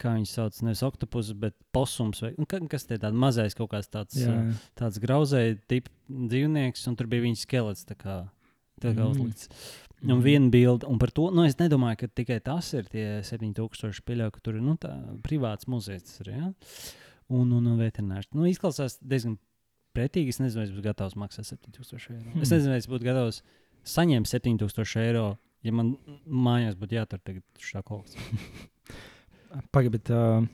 Kā 0.00 0.14
viņi 0.16 0.30
sauc, 0.30 0.56
nevis 0.64 0.80
oktopus, 0.86 1.34
bet 1.36 1.52
posms. 1.76 2.22
Vai, 2.24 2.30
ka- 2.48 2.62
kas 2.72 2.86
tie 2.88 2.96
tāds 2.96 3.18
mazais 3.20 3.52
kaut 3.58 3.68
kāds 3.74 3.90
tāds, 3.92 4.14
Jā, 4.16 4.32
uh, 4.32 4.62
tāds 4.80 4.96
grauzēji 5.02 5.58
tips 5.68 5.92
dzīvnieks, 6.08 6.86
un 6.88 6.96
tur 6.96 7.10
bija 7.12 7.26
viņa 7.26 7.36
skelets. 7.42 7.82
Tā 7.84 7.98
kā, 8.00 8.14
tā 8.80 8.94
kā 8.96 9.04
Mm. 9.04 9.10
uzlikts. 9.10 9.50
Un 10.00 10.14
Mhm. 10.14 10.22
viena 10.24 10.48
bilde, 10.54 10.88
un 10.88 10.96
par 10.96 11.10
to 11.12 11.26
nu, 11.36 11.44
es 11.44 11.58
nedomāju, 11.60 11.98
ka 12.00 12.06
tikai 12.16 12.38
tas 12.42 12.72
ir 12.72 12.88
tie 12.88 13.20
7000. 13.20 14.00
Pieļauju, 14.00 14.32
ka 14.32 14.40
tur 14.40 14.56
ir 14.56 14.62
nu, 14.64 14.78
privāts 15.20 15.68
muzejs. 15.68 16.16
ja? 16.24 16.54
Un, 17.30 17.52
un, 17.54 17.66
un 17.70 17.78
veterinārs. 17.78 18.26
Nu, 18.34 18.42
izklausās 18.50 18.96
diezgan 19.00 19.36
pretīgi. 19.94 20.32
Es 20.34 20.40
nezinu, 20.42 20.60
vai 20.62 20.66
es 20.66 20.72
būtu 20.74 20.82
gatavs 20.88 21.14
maksāt 21.18 21.46
7000 21.46 22.10
eiro. 22.16 22.24
Hmm. 22.32 22.42
Es 22.42 22.50
nezinu, 22.50 22.72
vai 22.74 22.80
es 22.82 22.88
būtu 22.90 23.06
gatavs 23.06 23.42
saņemt 23.86 24.26
7000 24.30 24.98
eiro, 25.04 25.26
ja 25.66 25.72
man 25.72 25.94
mājās 26.26 26.74
būtu 26.80 26.98
jātur 26.98 27.22
tagad 27.22 27.44
šā 27.62 27.82
kolekcija. 27.86 28.40
Pagaid, 29.74 29.90
bet 29.96 30.10
uh, 30.14 30.44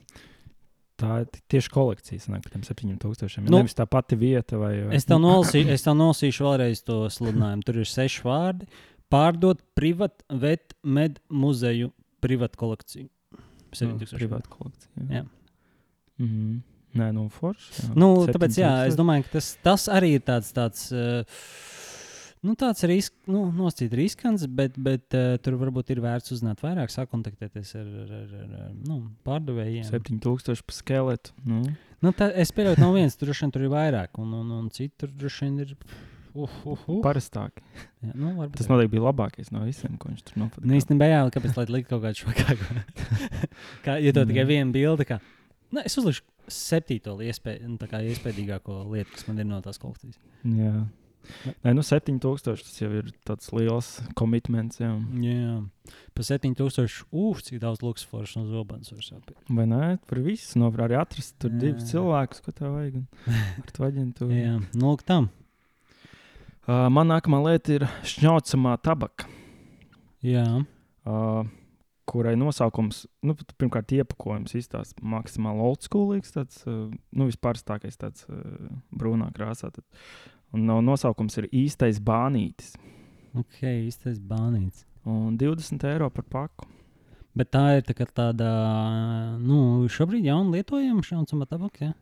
tā 0.97 1.19
ir 1.23 1.27
tieši 1.53 1.71
kolekcija, 1.73 2.21
par 2.41 2.53
tiem 2.53 2.63
7000. 2.65 3.41
Nu, 3.45 3.51
Nu, 3.51 3.59
Nevis 3.61 3.75
tā 3.77 3.85
pati 3.89 4.17
vieta 4.17 4.57
vai. 4.61 4.73
vai- 4.87 4.95
Es 4.97 5.05
tev 5.05 5.19
nolasīšu, 5.21 5.69
es 5.75 5.85
tev 5.85 5.97
nolasīšu 5.99 6.45
vēlreiz 6.47 6.81
to 6.87 6.99
sludinājumu. 7.13 7.65
Tur 7.67 7.77
ir 7.83 7.89
seši 7.89 8.23
vārdi. 8.25 8.69
Pārdot 9.13 9.61
privat 9.77 10.23
vet 10.29 10.73
med 10.83 11.19
muzeju 11.29 11.91
privat 12.21 12.57
kolekciju. 12.59 13.07
Nu, 13.33 13.39
7000 13.73 14.13
eiro. 14.13 14.17
privāta 14.19 14.49
kolekcija. 14.49 15.05
Jā. 15.13 15.25
Mm 16.19 16.27
-hmm. 16.27 16.57
Nē, 16.97 17.11
nu, 17.13 17.27
forši. 17.29 17.73
jā. 17.83 17.93
Nu, 17.99 18.11
tāpēc, 18.25 18.57
jā, 18.57 18.73
es 18.87 18.95
7000. 18.95 18.97
domāju, 19.01 19.23
ka 19.27 19.29
tas, 19.37 19.49
tas 19.63 19.87
arī 19.93 20.13
ir 20.17 20.23
tāds, 20.25 20.49
tāds, 20.55 20.87
uh, 20.95 21.23
nu, 22.47 22.55
tāds 22.55 22.83
risk, 22.89 23.13
nu, 23.29 23.51
nosacīt 23.53 23.93
riskants, 23.93 24.47
bet, 24.47 24.77
bet 24.81 25.17
uh, 25.17 25.37
tur 25.43 25.59
varbūt 25.61 25.91
ir 25.93 26.01
vērts 26.01 26.33
uzzināt 26.33 26.63
vairāk, 26.63 26.93
sakontaktēties 26.93 27.75
ar, 27.75 27.85
ar, 27.85 28.11
ar, 28.17 28.51
ar, 28.63 28.73
nu, 28.87 29.01
pārdevējiem. 29.27 29.85
7000 29.91 30.65
par 30.65 30.79
skeletu. 30.79 31.35
Nu. 31.45 31.61
Nu, 32.01 32.13
tā, 32.13 32.31
es 32.37 32.53
pieļauju, 32.53 32.77
ka 32.77 32.85
nav 32.85 32.93
viens, 32.97 33.15
tur 33.17 33.29
droši 33.29 33.45
vien 33.45 33.55
tur 33.55 33.65
ir 33.65 33.73
vairāk, 33.73 34.17
un, 34.21 34.33
un, 34.41 34.51
un 34.59 34.69
citur 34.73 35.09
droši 35.13 35.47
vien 35.47 35.65
ir. 35.65 35.75
Uh, 36.37 36.43
uh, 36.69 36.77
uh. 36.77 36.99
Parastāk. 37.01 37.63
Jā, 38.05 38.11
nu, 38.13 38.35
varbūt 38.37 38.59
Tas 38.59 38.67
noteikti 38.69 38.93
bija 38.93 39.07
labākais 39.07 39.49
no 39.49 39.63
visiem, 39.65 39.95
ko 39.97 40.11
viņš 40.11 40.21
tur 40.27 40.35
Nu, 40.37 40.43
nofotografēja. 40.45 40.81
īstenībā, 40.83 41.07
jā, 41.09 41.21
kāpēc 41.33 41.57
lai 41.57 41.65
likt 41.73 41.89
kaut 41.89 42.03
kādu 42.03 42.21
šokāku? 42.21 42.83
kā, 43.85 43.95
ja 44.05 44.13
to 44.13 44.25
tikai 44.29 44.45
viena 44.45 44.69
bilde, 44.75 45.07
kā, 45.09 45.17
nu, 45.73 45.83
es 45.83 45.97
uzlikšu 45.99 46.23
septīto 46.47 47.17
iespēj, 47.23 47.59
nu, 47.67 47.77
iespējīgāko 48.13 48.83
lietu, 48.93 49.11
kas 49.15 49.27
man 49.27 49.43
ir 49.43 49.49
no 49.49 49.59
tās 49.63 49.81
kolekcijas. 49.81 50.19
Jā. 50.47 50.85
Nē, 51.65 51.73
nu 51.75 51.83
7000 51.83 52.61
tas 52.63 52.77
jau 52.79 52.89
ir 53.01 53.09
tāds 53.27 53.49
liels 53.55 53.89
komitments. 54.17 54.79
Jā. 54.79 54.93
Jā, 55.19 55.57
pa 56.15 56.23
7000. 56.23 57.01
Uf, 57.11 57.41
cik 57.45 57.59
daudz 57.63 57.83
luksusforšas 57.83 58.39
un 58.41 58.47
zobens 58.51 58.93
var 58.93 59.03
sapīt. 59.05 59.35
Vai 59.49 59.67
ne? 59.69 59.97
Par 60.07 60.21
visu 60.23 60.61
no 60.61 60.71
arī 60.71 60.97
atrast 60.99 61.35
tur 61.41 61.51
Jā. 61.53 61.65
divus 61.65 61.89
cilvēkus, 61.91 62.43
ko 62.45 62.55
tev 62.55 62.77
vajag. 62.77 63.01
Ar 63.63 63.75
to 63.75 63.87
aģentūru. 63.89 64.39
Jā, 64.39 64.55
nu, 64.71 64.85
lūk, 64.85 65.03
tam. 65.07 65.29
Uh, 66.67 66.87
man 66.91 67.11
nākamā 67.11 67.39
lieta 67.45 67.77
ir 67.77 67.87
šņaucamā 68.07 68.75
tabaka. 68.83 69.27
Jā. 70.25 70.47
Uh, 71.07 71.45
kurai 72.07 72.35
nosaukums, 72.39 73.03
nu, 73.27 73.35
pirmkārt, 73.59 73.91
iepakojums 73.97 74.55
izstāsta 74.57 75.03
maksimāli 75.03 75.63
old 75.67 75.83
schoolīgs, 75.85 76.33
tāds, 76.35 76.61
uh, 76.69 76.87
nu, 77.11 77.27
vispārstākais 77.29 77.99
tāds 77.99 78.25
uh, 78.29 78.39
brūnā 78.95 79.29
krāsā. 79.35 79.71
Tad. 79.75 79.83
Un 80.55 80.63
no, 80.69 80.79
nosaukums 80.85 81.35
ir 81.41 81.49
īstais 81.51 81.99
bānītis. 82.03 82.75
Ok, 83.37 83.61
īstais 83.67 84.21
bānītis. 84.23 84.85
Un 85.07 85.37
20 85.39 85.83
eiro 85.91 86.09
par 86.11 86.25
paku. 86.31 86.67
Bet 87.37 87.51
tā 87.53 87.77
ir 87.77 87.83
tā 87.85 88.07
tāda, 88.07 88.47
nu, 89.37 89.85
šobrīd 89.91 90.25
jauna 90.25 90.55
lietojama 90.57 91.03
šāda 91.05 91.45
tabaka. 91.45 91.91
Ja? 91.91 91.93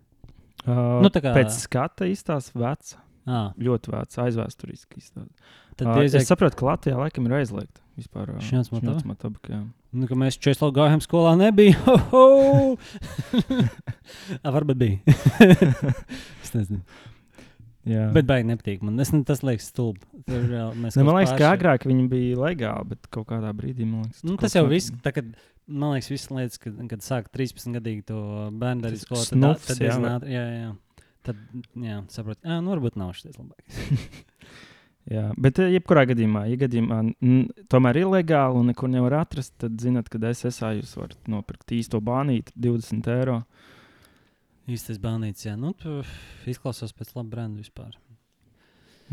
Uh, 0.66 1.02
Nu, 1.04 1.10
tā 1.14 1.22
kā- 1.22 1.34
Pēc 1.36 1.58
skata 1.66 2.08
izstāsta 2.10 2.56
veca, 2.56 3.02
À, 3.26 3.56
ļoti 3.58 3.90
veca, 3.90 4.22
aizvēsturiski 4.28 5.02
izstāsta. 5.02 5.34
tad 5.76 5.88
Uh, 5.88 5.96
diezgan 5.98 6.22
es 6.22 6.30
saprotu, 6.30 6.60
ka 6.60 6.68
Latvijā 6.70 6.96
laikam 7.00 7.26
ir 7.26 7.34
aizliegta 7.42 7.82
vispār. 7.98 8.32
Tabaka, 9.22 9.52
jā. 9.54 9.62
Nu, 9.96 10.08
ka 10.10 10.16
mēs 10.20 10.36
Česlau 10.42 10.72
gājām 10.76 11.00
skolā, 11.04 11.36
nebija. 11.40 11.76
Varbūt 14.56 14.80
bija. 14.80 15.16
es 16.46 16.54
nezinu. 16.56 16.82
Jā. 17.86 18.08
Bet 18.16 18.26
baigi 18.26 18.48
nepatīk. 18.50 18.82
Man 18.86 18.98
es, 19.04 19.12
tas 19.28 19.44
liekas 19.46 19.68
stulbi. 19.70 20.02
Tur 20.26 20.42
mēs 20.74 20.96
Ne, 20.98 21.04
kaut 21.04 21.06
man 21.06 21.20
liekas, 21.20 21.36
ka 21.36 21.44
pārši- 21.44 21.58
agrāk 21.60 21.84
viņi 21.86 22.06
bija 22.10 22.40
legāli, 22.42 22.88
bet 22.96 23.10
kaut 23.14 23.28
kādā 23.30 23.52
brīdī 23.54 23.86
man 23.86 24.08
liekas, 24.08 24.24
Nu, 24.26 24.38
tas 24.42 24.56
jau 24.58 24.64
viss, 24.72 24.90
tā, 25.06 25.14
kad, 25.14 25.28
man 25.70 25.94
liekas, 25.94 26.10
visas 26.10 26.32
lietas, 26.34 26.58
kad, 26.64 26.80
kad 26.90 27.06
sāk 27.06 27.30
13 27.36 27.78
gadīgi 27.78 28.08
to 28.10 28.18
bērnu 28.58 28.88
Tas 28.88 29.06
skolā, 29.06 29.22
tad, 29.30 29.38
snufs, 29.38 29.68
tad, 29.70 29.78
jā, 29.78 29.84
diezgan 29.86 30.08
vai- 30.08 30.16
ātri- 30.18 30.34
jā, 30.34 30.46
jā. 30.64 30.72
Tad, 31.26 31.46
jā, 31.86 32.00
saprot, 32.14 32.40
jā, 32.42 32.58
nu, 32.66 32.74
varbūt 32.74 32.98
nav 33.02 33.14
šis 33.18 33.38
labākais. 33.38 34.26
Jā, 35.06 35.28
bet, 35.38 35.60
eh, 35.62 35.70
jebkurā 35.76 36.08
gadījumā, 36.10 36.48
ja 36.50 36.58
gadījumā 36.64 37.00
tomēr 37.70 38.00
ir 38.02 38.08
legāli 38.10 38.58
un 38.58 38.72
nekur 38.72 38.90
nevar 38.90 39.20
atrast, 39.20 39.54
tad 39.62 39.78
zināt, 39.78 40.10
ka 40.10 40.18
SSA 40.18 40.72
jūs 40.80 40.96
varat 40.98 41.30
nopirkt 41.30 41.76
īsto 41.78 42.02
bānīti 42.02 42.56
20 42.58 43.12
eiro. 43.14 43.44
Īstais 44.66 44.98
bērnītis, 44.98 45.46
jā, 45.46 45.54
nu, 45.62 45.76
izklausās 46.50 46.96
pēc 46.98 47.14
laba 47.14 47.30
brenda 47.36 47.62
vispār. 47.62 47.94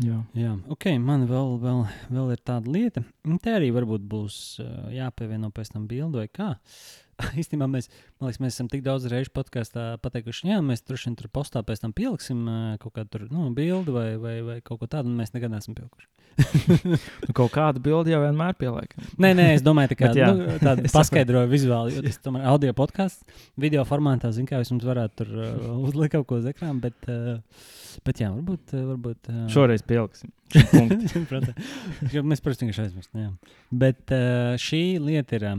Jā. 0.01 0.23
Jā, 0.33 0.55
ok, 0.73 0.87
man 0.97 1.27
vēl, 1.29 1.59
vēl, 1.61 1.83
vēl 2.09 2.31
ir 2.33 2.41
tāda 2.41 2.71
lieta. 2.73 3.03
Un 3.29 3.37
Te 3.37 3.53
arī 3.53 3.69
varbūt 3.75 4.01
būs 4.09 4.37
uh, 4.63 4.87
jāpievieno 4.89 5.51
pēc 5.53 5.75
tam 5.75 5.85
bildi 5.85 6.23
vai 6.23 6.29
kā. 6.33 6.55
Īstenībā 7.41 7.67
mēs, 7.69 7.89
man 8.19 8.29
liekas, 8.29 8.41
mēs 8.43 8.55
esam 8.57 8.69
tik 8.71 8.83
daudz 8.85 9.05
reižu 9.11 9.31
podkāstā 9.35 9.85
pateikuši, 10.03 10.49
jā, 10.51 10.59
mēs 10.65 10.83
droši 10.87 11.09
vien 11.09 11.17
tur 11.19 11.29
postā 11.33 11.61
pēc 11.65 11.83
tam 11.83 11.93
pieliksim 11.95 12.43
uh, 12.47 12.63
kaut 12.81 12.95
kādu 12.97 13.13
tur, 13.15 13.25
nu, 13.33 13.49
bildi 13.55 13.93
vai, 13.95 14.07
vai, 14.21 14.35
vai 14.45 14.57
kaut 14.65 14.81
ko 14.83 14.89
tādu, 14.89 15.11
un 15.11 15.19
mēs 15.21 15.33
nekad 15.35 15.53
neesam 15.53 15.77
pielikuši. 15.77 16.09
Nu, 16.83 16.97
kaut 17.37 17.51
kādu 17.53 17.81
bildi 17.83 18.09
jau 18.13 18.19
vienmēr 18.23 18.55
pieliekam. 18.57 19.05
Nē, 19.21 19.29
nē, 19.37 19.43
es 19.53 19.61
domāju, 19.65 19.91
tā 19.91 19.97
kā 19.99 20.09
Bet 20.15 20.39
nu, 20.39 20.55
tādu 20.63 20.85
Es 20.87 20.95
paskaidroju 20.95 21.49
vizuāli, 21.51 21.93
jo 21.97 22.01
tas 22.07 22.17
tomēr 22.25 22.47
audio 22.49 22.73
podkāsts, 22.77 23.21
video 23.61 23.83
formātā, 23.85 24.31
zin 24.33 24.47
kā 24.49 24.57
jūs 24.61 24.71
mums 24.73 24.87
varētu 24.87 25.19
tur 25.21 25.33
uh, 25.37 25.67
uzlikt 25.85 26.15
kaut 26.15 26.25
ko 26.31 26.39
uz 26.41 26.47
ekrāna, 26.49 26.79
bet, 26.81 26.97
uh, 27.13 27.37
bet 28.07 28.23
jā, 28.23 28.31
varbūt, 28.33 28.73
uh, 28.73 28.87
varbūt 28.95 29.29
uh, 29.29 29.43
Šoreiz 29.53 29.85
pieliksim. 29.85 30.33
Protams. 31.29 31.69
Mēs 32.17 32.41
protams 32.43 32.63
vienkārši 32.65 32.83
aizmirstam. 32.87 33.37
Bet 33.83 34.13
uh, 34.13 34.55
šī 34.61 34.83
lieta 35.05 35.37
ir 35.37 35.47
a- 35.51 35.55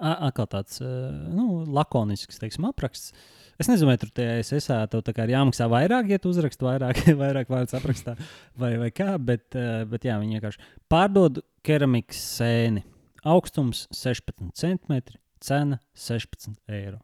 atkal 0.00 0.48
tāds 0.50 0.80
uh, 0.82 1.10
nu, 1.32 1.64
lakonisks 1.74 2.40
teiksim, 2.40 2.66
apraksts. 2.68 3.12
Es 3.58 3.66
nezinu, 3.66 3.90
vai 3.90 3.96
tur 3.98 4.12
tajā 4.14 4.36
SSA 4.44 4.84
tev 4.90 5.02
tā 5.06 5.14
kā 5.16 5.26
ir 5.26 5.34
jāmaksā 5.34 5.66
vairāk, 5.70 6.12
ja 6.12 6.20
tu 6.22 6.30
uzraksti 6.30 6.66
vairāk, 6.66 7.00
vairāk 7.22 7.50
vārdus 7.50 7.74
aprakstā, 7.78 8.14
vai, 8.58 8.76
vai 8.80 8.92
kā. 8.94 9.16
Bet, 9.18 9.48
uh, 9.58 9.82
bet 9.90 10.06
jā, 10.06 10.18
viņi 10.22 10.38
vienkārši 10.38 10.62
pārdod 10.92 11.42
keramikas 11.66 12.22
sēni. 12.38 12.84
Augstums 13.28 13.86
16 13.92 14.54
cm, 14.56 15.00
cena 15.42 15.80
16 15.98 16.54
eiro. 16.70 17.00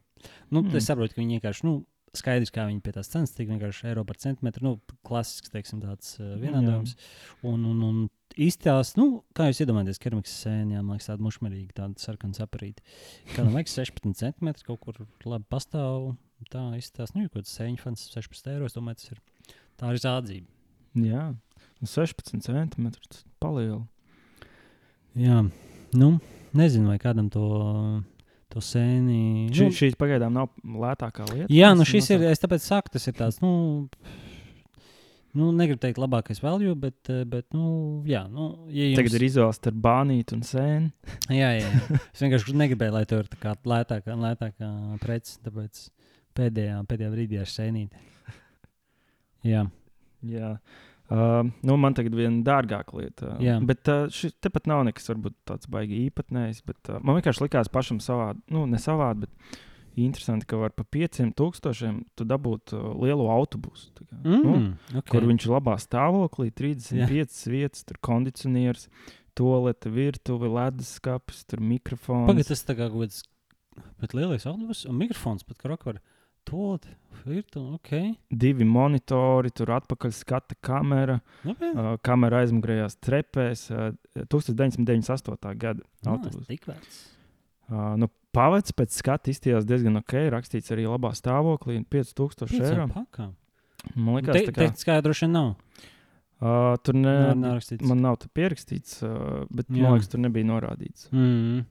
Nu, 0.49 0.63
mm. 0.63 0.71
Mm. 0.71 0.79
Es 0.79 0.87
saprotu, 0.89 1.17
ka 1.17 1.21
viņi 1.21 1.39
vienkārši. 1.39 1.67
Nu, 1.67 1.81
Skaidrs, 2.15 2.53
kā 2.55 2.67
viņi 2.69 2.83
pie 2.85 2.93
tās 2.95 3.11
cenas 3.11 3.33
tik 3.35 3.49
vienkārši 3.51 3.89
eiro 3.91 4.05
par 4.07 4.19
centimetru. 4.23 4.65
Nu, 4.67 4.99
klasisks, 5.07 5.51
teiksim, 5.53 5.81
tāds 5.83 6.15
uh, 6.21 6.35
vienādojums. 6.41 6.95
Un, 7.47 7.65
un, 7.71 7.81
un 7.87 7.99
īstās, 8.41 8.95
nu, 8.99 9.09
kā 9.37 9.49
jūs 9.49 9.63
iedomājaties, 9.65 10.01
keramikas 10.03 10.37
sēņā, 10.45 10.83
man 10.83 10.97
liekas, 10.97 11.11
tāda 11.11 11.27
mušmerīga, 11.27 11.77
tāda 11.81 12.03
sarkana 12.03 12.39
saprīta. 12.39 12.85
Kādam 13.35 13.55
vajag 13.57 13.73
16 13.73 14.21
centimetri, 14.21 14.67
kaut 14.69 14.83
kur 14.85 15.03
labi 15.27 15.49
pastāv. 15.51 16.15
Tā 16.53 16.63
izskatās, 16.77 17.15
nu, 17.17 17.25
kaut 17.29 17.41
kāds 17.41 17.55
sēņu 17.57 17.81
fans 17.81 18.09
16 18.13 18.51
eiro. 18.53 18.69
Es 18.69 18.77
domāju, 18.77 19.01
tas 19.01 19.15
ir 19.15 19.21
tā 19.81 19.93
ir 19.95 20.01
zādzība. 20.03 20.51
Jā, 20.95 21.27
nu, 21.83 21.89
16 21.89 22.45
centimetri. 22.45 23.11
tas 23.11 23.25
Palielu. 23.43 23.83
Jā, 25.19 25.41
nu, 25.99 26.09
nezinu, 26.55 26.91
vai 26.91 26.99
kādam 27.03 27.31
to, 27.33 27.47
to 28.55 28.63
sēni. 28.65 29.19
Šī, 29.55 29.67
nu, 29.69 29.75
šī 29.77 29.89
pagaidām 30.01 30.33
nav 30.39 30.53
lētākā 30.65 31.27
lieta. 31.33 31.49
Jā, 31.53 31.73
nu 31.77 31.85
šis 31.89 32.09
ir. 32.15 32.21
nosauc- 32.23 32.31
Es 32.37 32.43
tāpēc 32.45 32.65
saku, 32.71 32.95
tas 32.95 33.07
ir 33.11 33.17
tāds, 33.19 33.41
nu, 33.43 33.53
nu 35.35 35.51
negribu 35.59 35.81
teikt 35.83 35.99
labākais 35.99 36.39
value, 36.43 36.75
bet, 36.79 36.97
eh, 37.11 37.25
bet 37.27 37.47
nu, 37.57 38.03
jā, 38.07 38.23
nu, 38.31 38.49
ja 38.71 38.87
jums, 38.87 39.01
Tagad 39.01 39.17
ir 39.19 39.27
izvēle 39.29 39.57
starp 39.57 39.81
bānīti 39.83 40.37
un 40.39 40.45
sēni. 40.47 40.93
Jā, 41.41 41.51
jā. 41.59 41.67
jā. 41.67 42.01
Es 42.15 42.23
vienkārši 42.23 42.55
negribēju, 42.63 42.95
lai 42.95 43.05
tur 43.11 43.25
ir 43.25 43.31
tā 43.33 43.41
kā 43.43 43.55
lētākā, 43.75 44.15
lētākā 44.25 44.71
prece, 45.03 45.39
tāpēc 45.45 45.89
pēdējā, 46.39 46.79
pēdējā 46.91 47.11
brīdī 47.15 47.41
ar 47.43 47.51
sēnīti. 47.51 48.05
Jā, 49.53 49.67
Jā. 50.25 50.55
Uh, 51.13 51.43
nu, 51.61 51.77
man 51.77 51.93
tagad 51.93 52.15
viena 52.17 52.41
dārgāka 52.47 52.97
lieta. 52.97 53.35
Jā. 53.45 53.59
Bet 53.69 53.89
uh, 53.93 54.07
šis 54.13 54.39
tepat 54.41 54.69
nav 54.71 54.87
nekas, 54.89 55.11
tāds 55.45 55.69
baigi 55.69 55.99
īpatnējs. 56.07 56.63
Bet, 56.65 56.81
uh, 56.89 57.03
man 57.05 57.19
vienkārši 57.19 57.45
likās 57.45 57.69
pašam 57.73 58.01
savādi, 58.01 58.41
nu, 58.55 58.65
ne 58.71 58.81
savādi, 58.81 59.27
bet 59.27 59.59
interesanti, 60.01 60.49
ka 60.49 60.57
var 60.59 60.73
pa 60.75 60.87
5000 60.97 62.01
tu 62.17 62.27
dabūt 62.27 62.73
uh, 62.73 62.87
lielu 63.05 63.29
autobusu. 63.31 63.93
Kā, 63.99 64.17
mm, 64.23 64.41
nu, 64.47 64.73
okay. 64.95 65.11
Kur 65.13 65.29
viņš 65.29 65.47
ir 65.47 65.55
labā 65.55 65.77
stāvoklī, 65.83 66.49
35 66.57 67.45
vietas, 67.53 67.85
tur 67.85 68.01
kondicionieris, 68.09 68.89
tolete, 69.37 69.93
virtuve, 69.93 70.49
leduskapis, 70.57 71.45
tur 71.51 71.63
mikrofons. 71.63 72.31
Pagaid, 72.33 72.49
tas 72.49 72.65
tā 72.65 72.79
kā 72.81 72.89
kāds, 72.91 73.23
bet 74.01 74.17
lielais 74.17 74.49
autobus 74.49 74.87
un 74.89 74.99
mikrofons 75.05 75.45
pat 75.47 75.61
kā 75.61 75.99
var. 76.45 76.51
Tolot, 76.51 76.87
virtu, 77.25 77.63
ok. 77.75 77.91
Divi 78.31 78.65
monitori, 78.65 79.51
tur 79.51 79.73
atpakaļ 79.79 80.13
skata 80.13 80.55
kamera, 80.61 81.21
Nopietni. 81.45 81.73
uh, 81.81 81.97
kamera 82.05 82.43
aizmugurējās 82.45 82.99
trepēs. 83.01 83.71
Uh, 83.73 83.95
1998. 84.29 85.55
gada 85.59 85.83
autobusu. 86.07 86.45
Tik 86.49 86.67
vērts. 86.69 87.01
Uh, 87.71 87.95
nu, 87.97 88.09
Pavets 88.35 88.73
pēc 88.75 88.91
skata 88.99 89.31
izskatījās 89.31 89.65
diezgan 89.65 89.97
ok. 90.01 90.13
Rakstīts 90.35 90.73
arī 90.75 90.85
labā 90.91 91.13
stāvoklī, 91.15 91.79
5000 91.87 92.51
eiro. 92.67 92.89
Pakā. 92.91 93.29
Man 93.95 94.17
liekas, 94.19 94.35
Te, 94.35 94.47
tā 94.49 94.55
kā, 94.57 94.67
skaidroši 94.81 95.29
nav. 95.31 95.53
uh, 96.43 96.75
tur 96.83 96.97
ne, 96.99 97.13
Nav, 97.35 97.61
nav 97.61 97.85
man 97.87 98.01
nav 98.03 98.17
tā 98.23 98.29
pierakstīts, 98.35 98.97
uh, 99.07 99.45
bet 99.55 99.69
Jā. 99.71 99.85
man 99.85 99.95
liekas, 99.95 100.09
tur 100.11 100.21
nebija 100.25 100.49
norādīts. 100.51 101.07
Mm. 101.13 101.63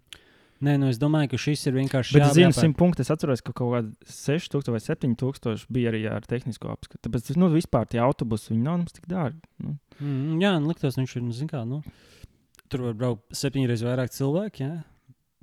Nē, 0.64 0.78
nu 0.80 0.88
es 0.88 1.00
domāju, 1.02 1.34
ka 1.34 1.40
šis 1.44 1.66
ir 1.68 1.76
vienkārši. 1.76 2.16
Bet 2.16 2.30
zinu, 2.38 2.48
jāpērk. 2.48 2.62
simt 2.62 2.78
punktus. 2.80 3.08
Es 3.10 3.12
atceros, 3.12 3.42
ka 3.44 3.52
kaut 3.58 3.74
kāda 3.74 3.92
6000 4.08 4.72
vai 4.72 4.80
7000 4.80 5.66
bija 5.76 5.92
arī 5.92 6.04
ar 6.08 6.24
tehnisko 6.30 6.72
apskatu. 6.72 7.02
Tāpēc, 7.10 7.34
nu, 7.42 7.50
vispār 7.52 7.90
tie 7.92 8.00
autobusi, 8.04 8.54
viņi 8.54 8.64
nav 8.64 8.78
nemaz 8.80 8.96
tik 8.96 9.10
dārgi. 9.12 9.42
Nu. 9.60 9.76
Mm, 10.00 10.38
jā, 10.44 10.54
nu, 10.64 10.72
liktos, 10.72 10.96
viņš 11.02 11.18
ir, 11.20 11.26
nu, 11.28 11.36
zin 11.36 11.52
kā, 11.52 11.66
nu, 11.68 11.82
tur 12.72 12.86
var 12.88 12.96
braukt 13.02 13.36
septiņreiz 13.36 13.84
vairāk 13.90 14.14
cilvēku, 14.16 14.64
jā. 14.64 14.78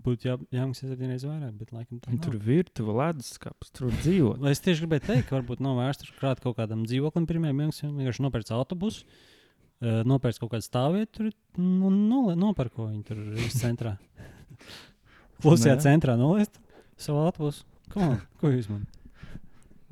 Būtu 0.00 0.30
jā, 0.30 0.38
jāmaksā 0.56 0.88
septiņreiz 0.88 1.26
vairāk, 1.28 1.52
bet 1.60 1.74
laikam 1.76 1.98
tā. 2.00 2.14
Tur 2.24 2.38
ir 2.38 2.40
virtuve, 2.46 2.94
leduskapis, 2.96 3.68
tur. 3.76 3.90
Lai 4.40 4.54
es 4.56 4.62
tieši 4.64 4.86
gribēju 4.86 5.04
teikt, 5.10 5.26
ka 5.28 5.36
varbūt 5.36 5.60
nav 5.60 5.76
vērts 5.76 6.00
tur 6.06 6.14
krāt 6.16 6.40
kaut 6.40 6.56
kādam 6.56 6.86
dzīvoklim 6.88 7.26
pirmajam 7.28 7.60
mēnesim, 7.60 7.92
vienkārši 8.00 8.24
nopērts 8.24 8.54
autobusu, 8.56 9.04
uh, 9.84 10.00
nopērts 10.08 10.40
kaut 10.40 10.54
kādu 10.54 10.64
stāvvietu 10.64 11.12
tur 11.18 11.28
nole- 11.60 12.38
nopērko 12.40 12.88
viņu 12.88 13.04
tur 13.10 13.20
centrā. 13.60 13.98
Klusajā 15.42 15.76
Nē. 15.76 15.82
centrā 15.84 16.16
nolaist 16.20 16.58
savu 17.00 17.24
autobusu. 17.26 17.64
Ko, 17.92 18.12
ko 18.38 18.52
jūs 18.52 18.68
man? 18.70 18.84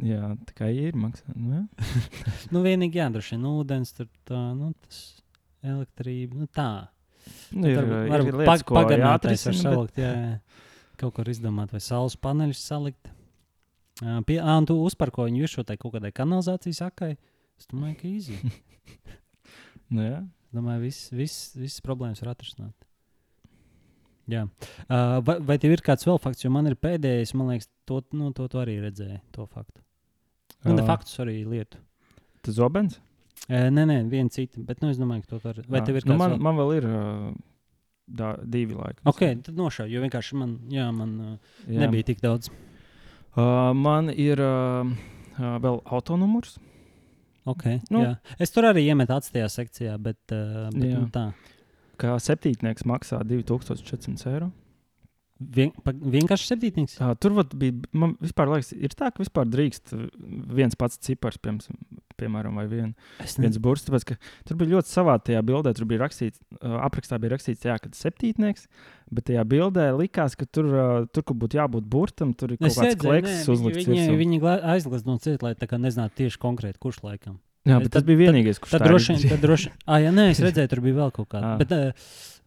Jā, 0.07 0.29
tā 0.47 0.55
kā 0.55 0.69
ir 0.71 0.95
maksā. 0.99 1.33
Nu. 1.35 1.65
Nu, 2.55 2.63
vienīgi 2.63 3.01
jādroši 3.01 3.35
vien 3.35 3.49
ūdens, 3.51 3.91
tur 3.97 4.07
tā, 4.29 4.39
nu, 4.55 4.71
tas 4.87 5.01
elektrība, 5.67 6.39
nu 6.39 6.47
tā. 6.55 6.69
nu, 7.51 7.67
ir, 7.67 7.81
varbūt 7.83 8.31
ir 8.31 8.39
lietas, 8.39 8.53
pag- 8.53 8.67
ko 8.69 8.77
pagarinātais 8.79 9.43
var 9.49 9.57
jāatrisina. 9.57 9.57
Bet... 9.57 9.65
salikt, 9.65 9.99
jā, 10.05 10.13
jā. 10.15 10.69
Kaut 10.99 11.19
var 11.19 11.31
izdomāt, 11.31 11.75
vai 11.75 11.83
saules 11.83 12.17
paneļus 12.23 12.63
salikt. 12.71 13.11
Ā, 13.99 14.21
Pie, 14.27 14.39
ā, 14.39 14.55
un 14.61 14.67
tu 14.71 14.79
uzparko 14.87 15.27
viņu 15.27 15.43
virsū 15.43 15.67
tai 15.67 15.75
kaut 15.79 15.97
kādai 15.97 16.15
kanalizācijas 16.15 16.85
akai. 16.87 17.17
Es 17.59 17.67
domāju, 17.71 17.99
ka 17.99 18.11
īsi. 18.11 18.39
Nu, 19.89 20.03
jā. 20.05 20.19
Domāju, 20.53 20.83
viss, 20.85 21.07
viss, 21.17 21.55
visas 21.57 21.81
problēmas 21.85 22.21
var 22.21 22.35
atrisināt. 22.35 22.88
Jā. 24.29 24.45
Uh, 24.87 25.19
vai, 25.25 25.39
vai 25.51 25.57
tev 25.61 25.73
ir 25.73 25.83
kāds 25.85 26.05
vēl 26.05 26.19
fakts, 26.21 26.45
jo 26.45 26.51
man 26.53 26.69
ir 26.69 26.77
pēdējais, 26.77 27.33
man 27.39 27.53
liekas, 27.55 27.69
to, 27.89 28.03
nu, 28.13 28.31
to, 28.37 28.49
to 28.53 28.61
arī 28.61 28.79
redzēju, 28.83 29.21
to 29.33 29.47
faktu. 29.49 29.81
Nu, 30.67 30.75
Ā, 30.77 30.87
faktus, 30.89 31.15
arī 31.23 31.41
lietu. 31.49 31.79
Tas 32.45 32.59
zobens? 32.59 32.99
E, 33.49 33.69
nē, 33.73 33.85
nē, 33.89 33.99
viena 34.11 34.33
cita. 34.35 34.61
Bet 34.67 34.83
nu, 34.83 34.91
es 34.93 34.99
domāju, 35.01 35.25
ka 35.25 35.37
to 35.37 35.41
var. 35.45 35.61
Vai 35.71 35.81
Ā, 35.81 35.87
tev 35.87 36.01
ir 36.01 36.05
nu, 36.05 36.13
kāds 36.13 36.21
man, 36.21 36.35
vēl? 36.35 36.43
man 36.45 36.59
vēl 36.59 36.73
ir 36.77 36.89
uh, 36.91 37.29
dā, 38.21 38.33
divi 38.45 38.77
laiki. 38.77 39.05
Ok, 39.09 39.23
tad 39.47 39.59
nošauj, 39.59 39.91
jo 39.95 40.03
vienkārši 40.05 40.39
man, 40.41 40.57
jā, 40.73 40.89
man 40.95 41.15
uh, 41.25 41.61
Jā. 41.65 41.85
nebija 41.87 42.09
tik 42.11 42.21
daudz. 42.25 42.51
Uh, 43.39 43.71
man 43.79 44.11
ir 44.13 44.41
uh, 44.43 44.89
uh, 45.39 45.53
vēl 45.63 45.81
autonumurs. 45.87 46.59
Okay, 47.49 47.79
Nu. 47.89 48.03
nu, 48.03 48.17
es 48.37 48.51
tur 48.53 48.67
arī 48.69 48.83
iemetu 48.91 49.15
atstajā 49.15 49.47
sekcijā, 49.49 49.95
bet, 50.05 50.21
uh, 50.37 50.67
bet 50.75 50.85
Jā. 50.91 50.99
nu, 50.99 51.07
tā. 51.15 51.31
Kā 51.99 52.15
septītnieks 52.23 52.87
maksā 52.87 53.21
2400 53.27 54.33
eiro. 54.33 54.53
Vien, 55.39 55.71
pa, 55.87 55.93
vienkārši 55.95 56.49
septītnieks. 56.51 56.97
Uh, 56.99 57.13
tur 57.23 57.37
bija, 57.55 57.71
man 57.95 58.17
vispār 58.19 58.51
liekas, 58.51 58.73
ir 58.75 58.95
tā, 58.99 59.13
ka 59.15 59.23
vispār 59.23 59.47
drīkst 59.47 59.95
viens 60.59 60.75
pats 60.79 60.99
cipars, 61.07 61.39
piemēram, 61.39 61.77
piemēram 62.19 62.59
vai 62.59 62.65
vien, 62.67 62.89
viens 63.39 63.61
burts. 63.63 63.87
Tāpēc, 63.87 64.07
ka 64.09 64.17
tur 64.49 64.59
bija 64.59 64.73
ļoti 64.75 64.91
savādi 64.91 65.29
tajā 65.31 65.45
bildē. 65.47 65.73
Tur 65.79 65.87
bija 65.91 66.03
rakstīts, 66.03 66.43
uh, 66.59 66.81
aprakstā 66.83 67.21
bija 67.23 67.37
rakstīts, 67.37 67.69
jā, 67.71 67.79
ka 67.79 67.93
septītnieks, 67.95 68.67
bet 69.15 69.29
tajā 69.31 69.47
bildē 69.47 69.93
likās, 70.01 70.35
ka 70.39 70.49
tur, 70.51 70.73
uh, 70.75 71.07
tur 71.15 71.29
kur 71.31 71.39
būtu 71.45 71.63
jābūt 71.63 71.87
burtam, 71.87 72.35
tur 72.35 72.57
ir 72.57 72.59
kaut 72.59 72.73
Es 72.73 72.81
kāds 72.81 72.97
redzēju, 72.97 73.07
kleks 73.07 73.37
nē, 73.37 73.55
uzlikts. 73.55 73.91
Viņi, 73.95 74.23
viņi 74.25 74.43
aizglāz 74.75 75.07
no 75.07 75.21
cieta, 75.23 75.47
lai 75.47 75.55
tā 75.55 75.71
kā 75.71 75.79
nezinātu 75.79 76.25
tieši 76.25 76.43
konkrēti, 76.43 76.83
kurš 76.83 77.05
laikam. 77.07 77.39
Jā, 77.67 77.79
bet 77.83 77.91
tad- 77.91 78.03
tas 78.03 78.05
bija 78.09 78.19
vienīgais, 78.31 78.59
kurš 78.63 78.71
Tad 78.77 78.83
droši 78.87 79.15
vien, 79.17 79.29
tad 79.31 79.41
droši 79.43 79.69
vien, 79.71 79.77
ah, 79.87 79.99
jā, 80.01 80.11
nē, 80.15 80.31
es 80.31 80.41
redzēju, 80.41 80.69
tur 80.69 80.81
bija 80.81 80.95
vēl 81.03 81.11
kaut 81.13 81.29
kāda. 81.29 81.55
Ā. 81.55 81.59
Bet, 81.59 81.73
uh, 81.73 81.93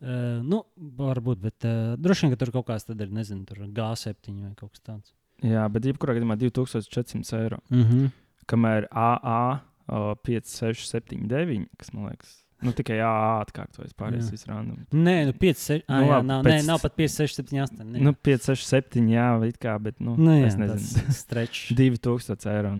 uh, 0.02 0.42
nu, 0.44 0.64
varbūt, 0.98 1.42
bet 1.42 1.68
uh, 1.68 1.96
droši 1.98 2.26
vien, 2.28 2.32
ka 2.36 2.40
tur 2.46 2.52
kaut 2.52 2.68
kāds 2.72 2.86
tad 2.88 3.02
ir, 3.02 3.12
nezinu, 3.12 3.46
tur 3.46 3.58
G7 3.68 4.16
vai 4.42 4.54
kaut 4.56 4.72
kas 4.72 4.82
tāds. 4.82 5.12
Jā, 5.44 5.66
bet 5.74 5.84
jebkurā 5.90 6.14
gadījumā 6.18 6.38
2400 6.38 7.38
eiro. 7.42 7.60
Mm 7.70 7.84
-hmm. 7.84 8.12
Kamēr 8.48 8.88
AA 8.92 9.62
uh, 9.90 10.14
5, 10.24 10.48
6, 10.48 10.88
7, 10.90 11.28
9, 11.28 11.66
kas 11.78 11.94
man 11.94 12.06
liekas, 12.10 12.38
nu 12.62 12.72
tikai 12.78 13.00
AA 13.02 13.42
atkārtojas 13.46 13.94
pārējais 13.98 14.28
Jā. 14.30 14.32
viss 14.32 14.48
random. 14.48 14.78
Nē, 14.94 15.26
nu 15.26 15.34
5, 15.34 15.58
6, 15.58 15.84
ah, 15.88 16.00
Nu, 16.02 16.08
jā, 16.08 16.22
nav, 16.26 16.44
pēc- 16.46 16.62
nē, 16.62 16.66
nav 16.66 16.82
pat 16.82 16.96
5, 16.96 17.08
6, 17.10 17.36
7, 17.42 17.62
8. 17.62 17.86
Nē. 17.94 18.02
Nu, 18.02 18.14
5, 18.14 18.42
6, 18.42 18.66
7, 18.66 19.10
jā, 19.10 19.48
it 19.48 19.58
kā, 19.60 19.78
bet, 19.82 20.00
nu, 20.00 20.16
nu 20.18 20.32
jā, 20.42 20.46
es 20.48 20.56
nezinu. 20.56 21.12
Stretch. 21.14 21.72
2000 21.78 22.46
eiro. 22.56 22.78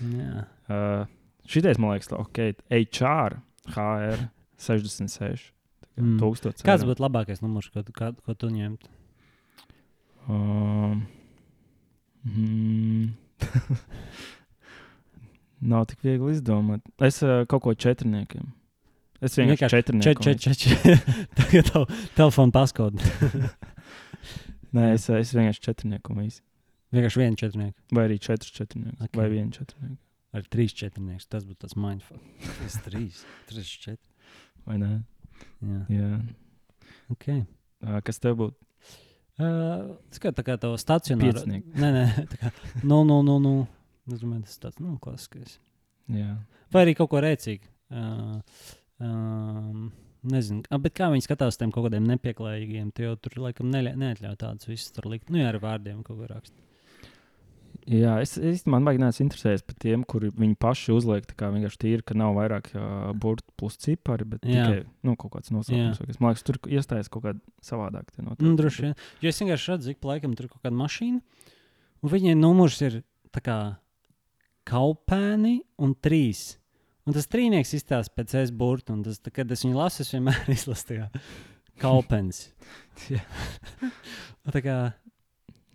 jā. 0.00 0.44
Uh, 0.68 1.06
šitais, 1.48 1.80
man 1.80 1.94
liekas, 1.94 2.12
ok, 2.14 2.42
HR, 2.70 3.38
HR 3.74 4.28
66. 4.60 5.52
Mm. 5.98 6.18
1000 6.20 6.62
Kāds 6.66 6.86
būtu 6.86 7.02
labākais 7.02 7.42
numurs, 7.42 7.70
ko, 7.74 7.82
kā, 7.94 8.12
ko 8.22 8.34
tu 8.38 8.50
ņemtu? 8.54 8.90
Um, 10.28 11.06
mm, 12.28 13.08
Nav 15.72 15.88
tik 15.90 16.04
viegli 16.06 16.36
izdomāt. 16.36 16.84
Es 17.02 17.18
uh, 17.24 17.42
kaut 17.50 17.64
ko 17.64 17.74
četrniekiem. 17.74 18.52
Es 19.18 19.34
vienkārši 19.34 19.72
četrnieku. 19.72 20.22
Čet, 20.22 20.42
čet, 20.44 20.58
čet, 20.60 20.84
čet. 20.84 21.08
Tagad 21.38 21.72
tev 21.72 21.88
telefona 22.14 22.54
paskodu. 22.54 23.02
Nē, 24.76 24.92
es, 24.94 25.08
es 25.10 25.32
vienkārši 25.34 25.64
četrnieku. 25.64 26.14
Vienkārši 26.94 27.24
vienu 27.24 27.40
četrnieku. 27.40 27.80
Vai 27.96 28.06
arī 28.06 28.20
četras 28.22 28.52
četrnieku. 28.54 28.94
Ok. 29.00 29.08
Okay. 29.08 29.18
Vai 29.18 29.30
vienu 29.32 29.50
četrnieku. 29.56 29.98
Ar 30.36 30.44
trīs 30.52 30.74
četrniekus. 30.76 31.28
Tas 31.30 31.46
būtu 31.48 31.62
tas 31.64 31.76
mindfuck. 31.80 32.20
Tas 32.60 32.78
trīs. 32.84 33.22
Trīs 33.48 33.70
četri. 33.80 34.12
Vai 34.68 34.76
ne? 34.82 34.90
Jā. 35.64 35.80
Jā. 35.92 36.10
Okay. 37.14 37.44
Uh, 37.84 38.00
kas 38.04 38.20
tev 38.20 38.36
būtu? 38.42 38.58
Uh, 39.38 39.94
tas 40.10 40.18
kā 40.20 40.32
tā 40.34 40.42
kā 40.44 40.56
tev 40.60 40.74
stacionāra. 40.82 41.30
Piecinieki. 41.38 41.70
Nē, 41.82 41.90
nē, 41.94 42.26
tā 42.32 42.40
kā. 42.40 42.50
Nu, 42.82 43.04
nu, 43.06 43.20
nu, 43.24 43.38
nu. 43.40 43.54
Es 44.10 44.18
domāju, 44.20 44.44
tas 44.48 44.58
tāds, 44.60 44.80
nu, 44.82 44.96
klasiskais. 45.02 45.58
Jā. 46.10 46.34
Vai 46.74 46.82
arī 46.84 46.94
kaut 46.98 47.10
ko 47.12 47.20
rēcīgu. 47.22 47.68
Uh, 47.88 48.66
um, 49.04 49.86
nezinu, 50.28 50.64
ah, 50.72 50.80
bet 50.82 50.96
kā 50.98 51.08
viņi 51.12 51.24
skatās 51.24 51.54
uz 51.54 51.60
tiem 51.60 51.72
kaut 51.72 51.86
kādiem 51.86 52.08
nepieklājīgiem, 52.08 52.90
tie 52.96 53.06
jau 53.06 53.14
tur 53.20 53.38
laikam 53.46 53.70
neļa- 53.72 53.94
neatļauj 54.00 54.38
tādus 54.42 54.68
visus 54.68 54.90
tur 54.96 55.08
likt. 55.12 55.30
Nu, 55.30 55.38
jā, 55.40 55.52
ar 55.52 55.60
vārdiem 55.62 56.02
kaut 56.04 56.18
ko 56.18 56.28
rakstīt. 56.32 56.64
Jā, 57.88 58.18
es 58.20 58.34
īstenībā 58.36 58.78
man 58.84 58.98
neesmu 59.00 59.24
interesējies 59.24 59.62
par 59.64 59.76
tiem, 59.80 60.02
kuri 60.04 60.28
viņi 60.36 60.56
paši 60.60 60.92
uzliek. 60.92 61.24
tā 61.24 61.36
kā 61.40 61.48
Vienkārši 61.54 61.78
tīri, 61.80 62.04
ka 62.04 62.12
nav 62.18 62.34
vairāk 62.36 62.66
uh, 62.76 63.12
burbuļu 63.16 63.54
plus 63.56 63.78
cipari, 63.80 64.26
bet 64.28 64.44
Jā. 64.44 64.66
tikai 64.66 64.82
nu, 65.08 65.14
kaut 65.16 65.32
kāds 65.38 65.48
nosaukums. 65.54 66.02
kas. 66.04 66.20
Man 66.20 66.34
liekas, 66.34 66.44
tur 66.44 66.58
iestājas 66.68 67.08
kaut 67.08 67.24
kāda 67.24 67.40
savādāk. 67.64 68.10
tie 68.12 68.20
Nu, 68.22 68.34
noteikumi. 68.34 68.56
droši 68.60 68.82
vien. 68.84 68.94
Jo 69.24 69.32
es 69.32 69.40
vienkārši 69.40 69.72
redzu, 69.72 69.90
ik 69.94 70.00
pa 70.04 70.12
laikam 70.12 70.36
tur 70.36 70.44
ir 70.44 70.52
kaut 70.52 70.62
kāda 70.66 70.76
mašīna, 70.76 71.22
un 72.02 72.12
viņai 72.12 72.36
numurs 72.36 72.76
ir 72.84 73.00
tā 73.32 73.40
kā 73.40 73.58
kaupēni 74.68 75.60
un 75.80 75.94
trīs. 75.96 76.56
Un 77.08 77.14
tas 77.16 77.24
trīnieks 77.30 77.72
izstāsta 77.78 78.12
pēc 78.18 78.34
es 78.42 78.50
burta, 78.52 78.92
un 78.92 79.02
tas, 79.06 79.16
tā, 79.24 79.32
kad 79.32 79.48
es 79.54 79.64
viņu 79.64 79.78
lasu, 79.80 80.02
es 80.04 80.12
vienmēr 80.12 80.44
izlasu 80.58 80.98
kā 80.98 81.08
kaupens. 81.80 82.50
Jā. 83.12 83.22
Tā 84.52 84.60
kā, 84.64 84.76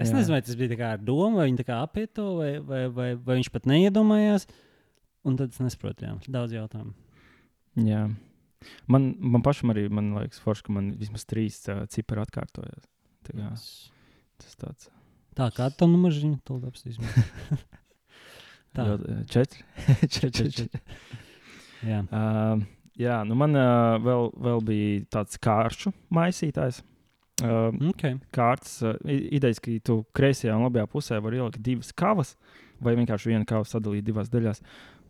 es 0.01 0.09
Jā. 0.09 0.17
nezinu, 0.17 0.35
vai 0.35 0.41
tas 0.45 0.57
bija 0.59 0.91
ar 0.91 1.03
domu, 1.03 1.41
vai 1.41 1.49
kā 1.65 1.79
apiet 1.83 2.13
to, 2.17 2.27
vai, 2.39 2.53
vai, 2.59 2.83
vai, 2.93 3.09
vai 3.15 3.39
viņš 3.39 3.51
pat 3.53 3.69
neiedomājās. 3.69 4.47
Un 5.23 5.37
tad 5.39 5.53
es 5.53 5.61
nesaprotu, 5.63 6.07
jā, 6.07 6.15
daudz 6.27 6.55
jautājumu. 6.55 6.91
Jā. 7.85 8.07
Man, 8.91 9.13
man 9.19 9.43
pašam 9.43 9.71
arī 9.73 9.85
man 9.91 10.11
liekas, 10.17 10.41
forši, 10.43 10.67
ka 10.67 10.75
man 10.75 10.91
vismaz 10.99 11.23
trīs 11.27 11.61
uh, 11.71 11.85
cipari 11.91 12.23
atkārtojas. 12.23 12.89
Tā 13.23 13.37
kā, 13.37 13.53
tas 14.43 14.59
tāds 14.59 14.91
Tā 15.33 15.49
kā 15.53 15.69
tā 15.73 15.87
numurs 15.89 16.19
viņa 16.21 16.39
to 16.45 16.59
apstīsim. 16.67 17.05
Tā. 18.77 18.85
uh, 18.85 19.19
četri. 19.33 19.65
četri, 20.07 20.49
četri. 20.49 20.81
Jā. 21.83 22.01
Uh, 22.07 22.63
jā, 22.99 23.19
nu 23.27 23.37
man 23.37 23.57
uh, 23.57 23.97
vēl, 24.03 24.29
vēl 24.45 24.63
bija 24.65 25.05
tāds 25.17 25.39
kāršu 25.41 25.93
maisītājs. 26.13 26.83
Uh, 27.43 27.89
Okay. 27.91 28.15
kārtas 28.31 28.77
uh, 28.85 28.93
idejas, 29.09 29.59
ka 29.59 29.73
tu 29.83 29.99
kreisajā 30.15 30.55
un 30.55 30.63
labajā 30.63 30.87
pusē 30.91 31.19
vari 31.23 31.41
ielikt 31.41 31.59
divas 31.65 31.91
kavas, 31.91 32.35
vai 32.83 32.95
vienkārši 32.95 33.33
vienu 33.33 33.47
kavu 33.49 33.67
sadalīt 33.67 34.07
divās 34.07 34.31
daļās. 34.31 34.63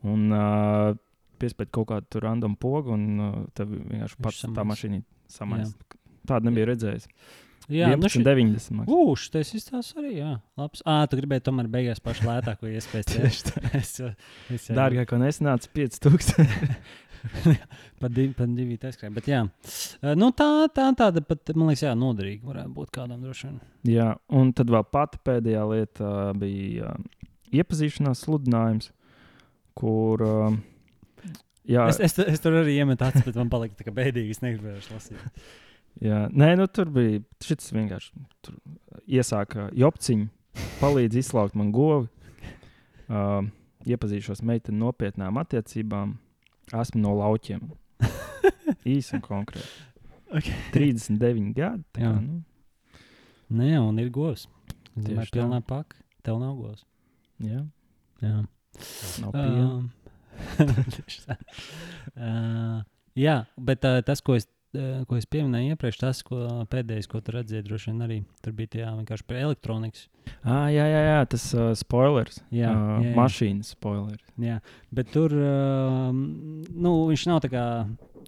Un 0.10 0.34
uh, 0.34 0.96
piespēt 1.42 1.72
kaut 1.76 1.92
kādu 1.92 2.24
random 2.24 2.58
pogu, 2.60 2.96
un 2.98 3.06
uh, 3.22 3.40
tev 3.58 3.72
vienkārši 3.72 4.18
Viņš 4.18 4.26
pats 4.26 4.44
tā 4.58 4.66
mašīna 4.68 5.04
samaisa. 5.32 6.00
Tādu 6.28 6.50
nebija 6.50 6.72
redzējis. 6.72 7.10
Jā, 7.72 7.94
nu 7.96 8.10
šī, 8.12 8.20
11,90 8.26 8.76
maksā. 8.76 8.96
Ugh, 8.98 9.22
tas 9.32 9.54
izstāsta 9.56 10.02
arī. 10.02 10.18
Jā, 10.18 10.34
labs. 10.60 10.82
Ah, 10.90 11.06
tu 11.08 11.16
gribēji 11.20 11.46
tomēr 11.46 11.70
beigās 11.72 12.02
pašu 12.04 12.28
lētāko 12.28 12.68
iespēju. 12.68 13.08
Tieši 13.14 13.46
tā. 13.48 13.64
es, 13.80 13.94
es 14.52 14.68
Dārgāk, 14.76 15.14
un 15.16 15.24
es 15.30 15.40
nācu 15.44 15.72
5000. 15.78 16.50
par 18.02 18.12
divi, 18.12 18.34
par 18.38 18.50
divi 18.52 18.78
taiskrēju. 18.82 19.14
Bet 19.16 19.30
jā, 19.32 19.42
nu 20.20 20.30
tā, 20.36 20.50
tā 20.76 20.90
tāda 21.00 21.24
pat, 21.26 21.54
man 21.56 21.72
liekas, 21.72 21.86
jā, 21.88 21.94
noderīga 21.98 22.50
varētu 22.50 22.74
būt 22.76 22.92
kādam 22.96 23.24
droši 23.24 23.50
vien. 23.50 23.62
Jā, 23.94 24.10
un 24.34 24.52
tad 24.58 24.72
vēl 24.74 24.86
pati 24.92 25.22
pēdējā 25.28 25.64
lieta 25.72 26.12
bija 26.40 26.94
iepazīšanās 27.54 28.26
sludinājums, 28.26 28.92
kur. 29.78 30.26
Jā, 31.64 31.88
Es, 31.88 32.02
es, 32.04 32.18
es 32.20 32.42
tur 32.44 32.58
arī 32.60 32.76
iemetu 32.82 33.06
acis, 33.08 33.24
bet 33.24 33.38
man 33.40 33.52
palika 33.52 33.78
tā 33.80 33.86
kā 33.88 33.94
bēdīgi. 33.96 34.36
Es 34.36 34.42
negribēju 34.44 34.82
lasīt. 34.92 35.44
Jā, 36.04 36.26
nē, 36.34 36.50
nu 36.60 36.68
tur 36.68 36.90
bija 36.92 37.22
šis 37.46 37.72
vienkārši. 37.72 38.24
Tur 38.44 38.58
iesāka 39.08 39.70
jopciņu, 39.78 40.28
palīdz 40.82 41.22
izslaukt 41.22 41.56
man 41.56 41.72
govi. 41.72 42.10
Uh, 43.08 43.46
iepazīšos 43.88 44.44
meiteni 44.48 44.80
nopietnām 44.82 45.40
attiecībām. 45.42 46.18
Esmu 46.72 47.02
no 47.04 47.14
laukiem. 47.20 47.66
Īsi 48.94 49.18
un 49.18 49.24
konkrēti. 49.26 49.68
Okay. 50.34 50.56
39 50.74 51.52
gadi. 51.58 51.84
Jā. 52.00 52.10
Kā, 52.10 52.22
nu, 52.24 52.42
Nē, 53.54 53.76
un 53.84 54.00
ir 54.02 54.10
govs. 54.14 54.48
Tā. 54.96 55.26
pilnā 55.34 55.60
paka. 55.66 56.00
Tev 56.26 56.40
nav 56.42 56.56
govs. 56.58 56.86
jā, 57.44 57.62
Jā. 58.24 58.40
nav. 59.22 59.36
Um, 59.36 59.92
uh, 62.18 62.80
jā, 63.20 63.36
bet 63.58 63.86
uh, 63.86 64.00
tas, 64.06 64.22
ko 64.26 64.38
es, 64.40 64.48
ko 65.08 65.18
es 65.20 65.28
pieminēju 65.30 65.76
iepriekš, 65.76 66.00
tas, 66.02 66.22
ko 66.26 66.40
pēdējais, 66.72 67.10
ko 67.12 67.22
tu 67.22 67.36
redzēji, 67.36 67.66
droši 67.68 67.92
vien 67.92 68.06
arī 68.06 68.18
tur 68.46 68.56
bija 68.58 68.72
tie, 68.74 68.82
jā, 68.84 68.94
vienkārši 68.98 69.28
par 69.30 69.40
elektronikas. 69.44 70.08
Ah, 70.42 70.68
jā, 70.74 70.86
jā, 70.88 71.02
jā, 71.08 71.20
tas 71.34 71.46
uh, 71.56 71.72
spoilers. 71.78 72.40
Jā, 72.54 72.72
uh, 72.72 72.90
jā, 73.04 73.10
jā. 73.10 73.14
mašīnas 73.20 73.74
spoilers. 73.76 74.24
Jā, 74.42 74.58
bet 74.96 75.12
tur 75.14 75.36
uh, 75.38 76.10
nu, 76.14 76.96
viņš 77.12 77.28
nav 77.30 77.44
tā 77.46 77.52
kā. 77.54 77.66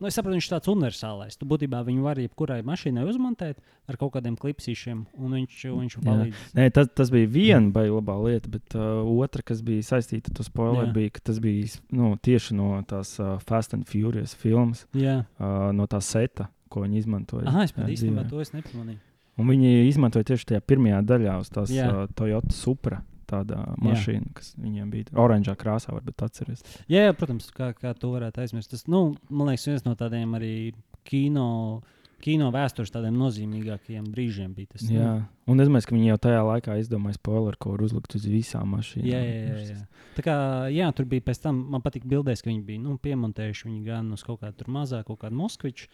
Nu, 0.01 0.07
es 0.09 0.15
saprotu, 0.17 0.35
viņš 0.37 0.47
ir 0.49 0.53
tāds 0.55 0.69
universālais. 0.71 1.37
Tu 1.39 1.47
būtībā 1.49 1.79
viņu 1.87 2.03
var 2.05 2.19
jebkurai 2.19 2.59
mašīnai 2.65 3.05
uzmontēt 3.07 3.61
ar 3.89 3.97
kaut 4.01 4.13
kādiem 4.15 4.35
klipsīšiem, 4.39 5.05
un 5.21 5.35
viņš, 5.37 5.57
viņš 5.71 5.97
Jā. 5.97 6.03
palīdz. 6.05 6.43
Nē, 6.57 6.67
tas, 6.75 6.89
tas 6.97 7.11
bija 7.13 7.29
viena 7.31 7.71
baigta 7.75 7.95
labā 7.95 8.17
lieta, 8.25 8.51
bet 8.51 8.75
uh, 8.77 9.01
otra, 9.21 9.43
kas 9.45 9.61
bija 9.65 9.85
saistīta 9.85 10.31
ar 10.33 10.37
to 10.39 10.45
spoileru, 10.47 10.89
Jā. 10.89 10.93
bija, 10.97 11.15
ka 11.17 11.25
tas 11.31 11.39
bija 11.43 11.67
nu, 11.95 12.13
tieši 12.17 12.57
no 12.59 12.69
tās 12.89 13.15
uh, 13.21 13.35
Fast 13.45 13.73
and 13.77 13.87
Furious 13.89 14.35
filmas, 14.35 14.85
Jā, 14.97 15.21
uh, 15.39 15.71
no 15.75 15.87
tā 15.91 16.01
seta, 16.03 16.49
ko 16.69 16.85
viņi 16.85 17.03
izmantoja. 17.03 17.47
ah, 17.47 17.63
es 17.63 17.71
jā, 17.71 17.79
pat 17.81 17.91
īstenībā 17.95 18.25
dzīvē. 18.27 18.47
to 18.51 18.57
nepamanīju. 18.59 18.99
Un 19.35 19.49
viņi 19.51 19.71
izmantoja 19.89 20.23
tieši 20.31 20.45
tajā 20.53 20.61
pirmajā 20.63 21.01
daļā 21.03 21.39
uz 21.41 21.49
tās 21.51 21.71
Jā. 21.73 21.89
uh, 21.91 22.07
Toyota 22.15 22.55
Supra. 22.55 23.01
Tāda 23.29 23.61
mašīna, 23.81 24.31
kas 24.37 24.53
viņiem 24.61 24.91
bija 24.93 25.17
oranžā 25.21 25.55
krāsā, 25.59 25.93
varbūt 25.95 26.25
atceries. 26.27 26.63
Jā, 26.91 27.07
jā, 27.07 27.15
protams, 27.17 27.49
kā, 27.55 27.71
kā 27.77 27.93
to 27.97 28.13
varētu 28.13 28.43
aizmirst. 28.43 28.73
Tas, 28.73 28.85
nu, 28.91 29.07
man 29.29 29.51
liekas, 29.51 29.67
viens 29.71 29.85
no 29.87 29.95
tādiem 29.99 30.37
arī 30.37 30.55
kino 31.05 31.47
kino 32.23 32.51
vēstures 32.53 32.93
tādiem 32.93 33.17
nozīmīgākajiem 33.19 34.05
brīžiem 34.11 34.53
bija 34.55 34.73
tas. 34.73 34.85
Jā, 34.89 35.11
un 35.51 35.61
es 35.61 35.69
domāju, 35.69 35.89
ka 35.89 35.95
viņi 35.95 36.09
jau 36.11 36.17
tajā 36.27 36.41
laikā 36.47 36.77
izdomāja 36.81 37.19
spoileru, 37.19 37.59
ko 37.61 37.75
uzlikt 37.85 38.17
uz 38.17 38.25
visām 38.29 38.73
mašīnām. 38.75 39.09
Jā, 39.11 39.21
jā, 39.21 39.37
jā, 39.43 39.75
jā. 39.75 40.05
Tā 40.15 40.23
kā, 40.23 40.35
jā, 40.71 40.87
tur 40.95 41.07
bija 41.11 41.25
pēc 41.27 41.41
tam, 41.43 41.57
man 41.73 41.83
patīk 41.83 42.05
bildēs, 42.07 42.39
ka 42.39 42.47
viņi 42.47 42.61
bija 42.63 42.79
nu, 42.79 42.95
piemontējuši 43.03 43.67
viņu 43.67 43.81
gan 43.83 44.13
uz 44.15 44.23
kaut 44.23 44.39
kādu 44.45 44.67
mazāku, 44.71 45.11
kaut 45.11 45.25
kādu 45.25 45.35
Moskviču, 45.41 45.89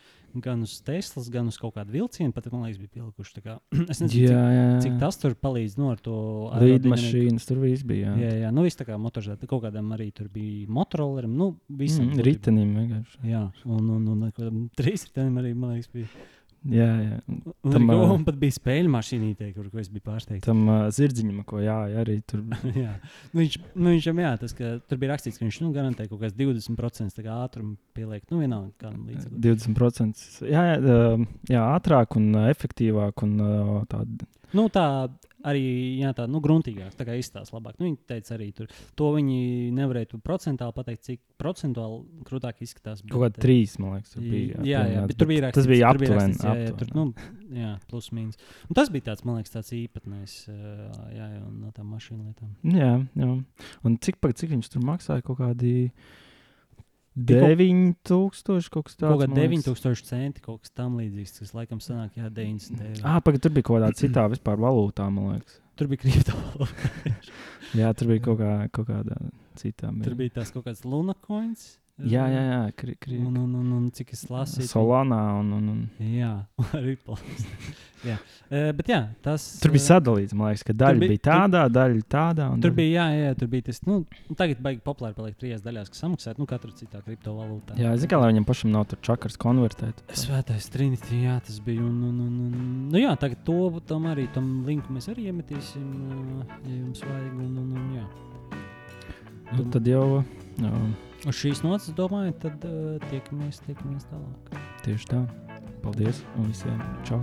gan 0.46 0.62
uz 0.62 0.76
Teslas, 0.86 1.30
gan 1.34 1.50
uz 1.50 1.58
kaut 1.60 1.74
kādu 1.76 1.96
vilcienu. 1.96 2.34
Pat, 2.36 2.46
man 2.54 2.68
liekas, 2.68 2.80
bija 2.84 2.94
pielikuši. 3.00 3.42
Kā, 3.42 3.58
es 3.92 4.04
nezinu, 4.04 4.28
jā, 4.30 4.36
jā, 4.38 4.52
jā. 4.54 4.68
Cik, 4.76 4.84
cik 4.86 5.00
tas 5.02 5.18
tur 5.24 5.36
palīdz 5.36 5.78
no 5.80 5.88
nu, 5.88 5.96
ar 5.96 6.04
to 6.06 6.18
līdmašīnas. 6.62 7.48
Tur 7.50 7.64
viss 7.64 7.88
bija. 7.88 8.14
Jā, 8.14 8.30
jā, 8.30 8.36
jā 8.46 8.52
nu 8.54 8.66
viss 8.68 8.80
tā 8.80 8.86
kā 8.88 9.00
motorizēta. 9.02 9.50
Kaut 9.50 9.66
kādam 9.66 9.90
arī 9.98 10.12
tur 10.16 10.30
bija 10.32 10.70
motorollerim, 10.72 11.34
nu, 11.38 11.52
visam. 11.82 12.12
Mm, 12.12 12.24
ritenim 12.28 12.76
vienkārši. 12.78 13.24
Jā, 13.32 13.48
un, 13.66 13.90
un, 13.98 14.06
un, 14.14 14.28
un 14.30 14.62
trīs 14.78 15.10
ritenim 15.10 15.42
arī, 15.42 15.56
man 15.58 15.76
liekas, 15.76 15.92
bija. 15.96 16.21
Jā, 16.70 16.88
jā. 17.02 17.16
Un 17.66 17.74
tam 17.74 17.88
uh, 17.90 18.12
pat 18.26 18.36
bija 18.38 18.54
spēļu 18.54 18.90
mašīnīte, 18.94 19.48
kur 19.56 19.70
es 19.82 19.88
biju 19.90 20.04
pārsteigts. 20.06 20.46
Tam 20.46 20.60
uh, 20.68 20.84
zirdziņam, 20.94 21.40
ko 21.48 21.62
jā, 21.64 21.78
arī 22.04 22.20
tur 22.30 22.44
bija. 22.52 22.94
nu, 23.32 23.40
viņš, 23.40 23.56
nu, 23.74 23.96
viņam, 23.96 24.22
jā, 24.22 24.34
tas, 24.44 24.54
ka 24.58 24.76
tur 24.86 25.02
bija 25.02 25.16
rakstīts, 25.16 25.40
ka 25.40 25.48
viņš 25.48 25.58
nu, 25.64 25.72
garantē 25.74 26.06
kaut 26.12 26.22
kāds 26.22 26.38
20% 26.38 27.26
ātrumu 27.34 27.74
pieliekt. 27.98 28.30
Nu, 28.30 28.44
vienalga, 28.44 28.70
kā 28.84 28.94
līdz 28.94 29.32
20%. 29.42 30.28
Jā, 30.52 30.68
jā, 30.76 31.02
jā, 31.50 31.66
ātrāk 31.80 32.20
un 32.22 32.30
efektīvāk 32.44 33.26
un 33.26 33.36
uh, 33.42 33.74
tāda. 33.90 34.30
Nu, 34.54 34.68
tā 34.70 34.86
arī 35.48 35.64
jā, 36.02 36.12
tā, 36.18 36.28
nu, 36.32 36.42
gruntīgāk, 36.44 36.94
tā 36.98 37.06
kā 37.08 37.16
izstāsta 37.20 37.56
labāk. 37.56 37.78
Nu, 37.80 37.88
viņi 37.88 37.98
teica, 38.10 38.36
arī 38.38 38.50
tur 38.56 38.70
to 39.00 39.10
viņi 39.16 39.72
nevarēja 39.78 40.20
procentuāli 40.26 40.76
pateikt, 40.78 41.04
cik 41.08 41.22
procentuāli 41.42 42.26
krūtāk 42.28 42.64
izskatās. 42.66 43.04
Kaut 43.12 43.26
kā 43.26 43.32
trīs, 43.42 43.78
man 43.82 43.98
liekas, 43.98 44.16
tur 44.16 44.26
bija. 44.26 44.62
Jā, 44.62 44.84
jā, 44.86 44.96
jā 44.96 45.04
bet 45.12 45.20
tur 45.20 45.32
bija 45.32 45.46
rakstīts. 45.48 45.60
Tas 45.62 45.72
bija 45.72 45.92
aptuveni. 45.92 46.40
Jā, 46.42 46.56
jā, 46.62 46.74
tur, 46.80 46.96
nu, 46.98 47.06
jā, 47.58 47.74
plus 47.92 48.10
mīnus. 48.16 48.42
Un 48.70 48.80
tas 48.80 48.92
bija 48.94 49.10
tāds, 49.12 49.26
man 49.28 49.40
liekas, 49.40 49.56
tāds 49.58 49.76
īpatnējs 49.78 50.40
jā, 50.50 51.30
jā, 51.36 51.46
no 51.46 51.72
tām 51.76 51.94
mašīnu 51.96 52.28
lietām. 52.30 52.52
Jā, 52.78 52.92
jā. 53.24 53.32
Un 53.88 54.02
cik, 54.02 54.22
cik 54.42 54.56
viņš 54.56 54.74
tur 54.76 54.86
maksāja 54.88 55.26
kaut 55.26 55.42
kādi. 55.42 55.92
9000 57.18 58.70
kaut 58.72 58.88
kas 58.88 58.96
tāds. 58.96 59.10
Kaut 59.10 59.20
kā 59.20 59.28
9000 59.28 60.08
centi, 60.08 60.44
kaut 60.46 60.62
kas 60.64 60.72
tam 60.72 60.96
līdzīgs. 61.02 61.34
Tas 61.42 61.52
laikam 61.58 61.82
sanāk, 61.84 62.16
jā, 62.16 62.30
90 62.32 62.86
eiro. 62.88 63.04
Ah, 63.04 63.20
pagaidi, 63.24 63.44
tur 63.44 63.56
bija 63.58 63.68
kaut 63.68 63.80
kādā 63.82 63.92
citā 64.00 64.24
vispār 64.32 64.62
valūtā, 64.64 65.10
man 65.12 65.36
liekas. 65.36 65.60
Tur 65.76 65.90
bija 65.92 66.06
kriptovalūta. 66.06 66.92
jā, 67.82 67.92
tur 68.00 68.14
bija 68.14 68.24
kaut, 68.30 68.40
kā, 68.40 68.54
kaut 68.78 68.88
kāda 68.88 69.20
citā. 69.60 69.92
Tur 70.06 70.16
bija 70.20 70.38
tās 70.40 70.54
kaut 70.56 70.70
kāds 70.70 70.86
lunakoins. 70.88 71.74
Jā, 72.08 72.24
jā, 72.32 72.42
jā. 72.48 72.60
Kri, 72.78 72.96
kri. 73.02 73.18
Un, 73.22 73.36
un, 73.38 73.52
un, 73.60 73.72
un 73.78 73.88
cik 73.94 74.14
es 74.16 74.24
lasīju, 74.32 74.68
Solānā 74.70 75.20
un, 75.40 75.52
un, 75.58 75.70
un. 75.74 75.82
Jā, 76.02 76.32
arī 76.78 76.96
jā. 78.06 78.16
Uh, 78.50 78.70
bet 78.78 78.90
jā, 78.90 79.00
tas. 79.26 79.46
Tur 79.62 79.74
bija 79.76 79.86
sadalīts, 79.86 80.34
man 80.38 80.50
liekas, 80.52 80.64
ka 80.68 80.76
daļa 80.78 81.02
bija, 81.04 81.14
bija 81.14 81.24
tādā, 81.28 81.66
tur, 81.68 81.76
daļa 81.78 82.06
tādā. 82.16 82.48
Tur 82.56 82.64
daļa... 82.66 82.78
bija, 82.80 82.94
jā, 82.96 83.26
jā, 83.28 83.36
tur 83.42 83.52
bija 83.52 83.68
tas, 83.68 83.82
nu, 83.88 84.00
tagad 84.40 84.64
baigi 84.66 84.82
populāri 84.86 85.18
paliek 85.18 85.38
trijās 85.42 85.62
daļās, 85.66 85.92
kas 85.94 86.04
samaksāt, 86.06 86.42
nu, 86.42 86.48
katru 86.50 86.74
citā 86.78 87.04
kriptovalūtā. 87.06 87.78
Jā, 87.82 87.94
es 87.94 88.06
zinu, 88.06 88.22
lai 88.24 88.32
viņam 88.34 88.50
pašam 88.50 88.74
nav 88.74 88.88
tur 88.92 89.02
čakars 89.06 89.38
konvertēt. 89.42 90.02
Svētais 90.18 90.72
Trinity, 90.74 91.22
jā, 91.28 91.38
tas 91.46 91.62
bija. 91.66 91.86
Un, 91.86 92.02
un, 92.10 92.18
un, 92.26 92.42
un, 92.48 92.74
nu, 92.90 92.98
jā, 93.02 93.14
tagad 93.22 93.46
to 93.48 93.70
tam 93.90 94.10
arī, 94.12 94.26
tam 94.36 94.50
linku 94.68 94.96
mēs 94.96 95.12
arī 95.14 95.30
iemetīsim, 95.30 95.86
ja 96.66 96.76
jums 96.76 97.06
vajag. 97.06 97.32
Un, 97.38 97.56
un, 97.62 97.72
un, 97.78 97.96
jā. 98.00 98.10
Nu, 99.52 99.70
tad 99.72 99.88
jau. 99.88 100.04
jau 100.58 100.84
Uz 101.22 101.38
šīs 101.38 101.62
nots, 101.62 101.92
domāju, 101.98 102.34
tad 102.42 102.66
uh, 102.66 102.96
tiekamies, 103.12 103.62
tiekamies 103.68 104.08
tālāk. 104.10 104.58
Tieši 104.88 105.14
tā. 105.14 105.22
Paldies 105.86 106.26
un 106.38 106.50
visiem 106.50 106.82
čau! 107.06 107.22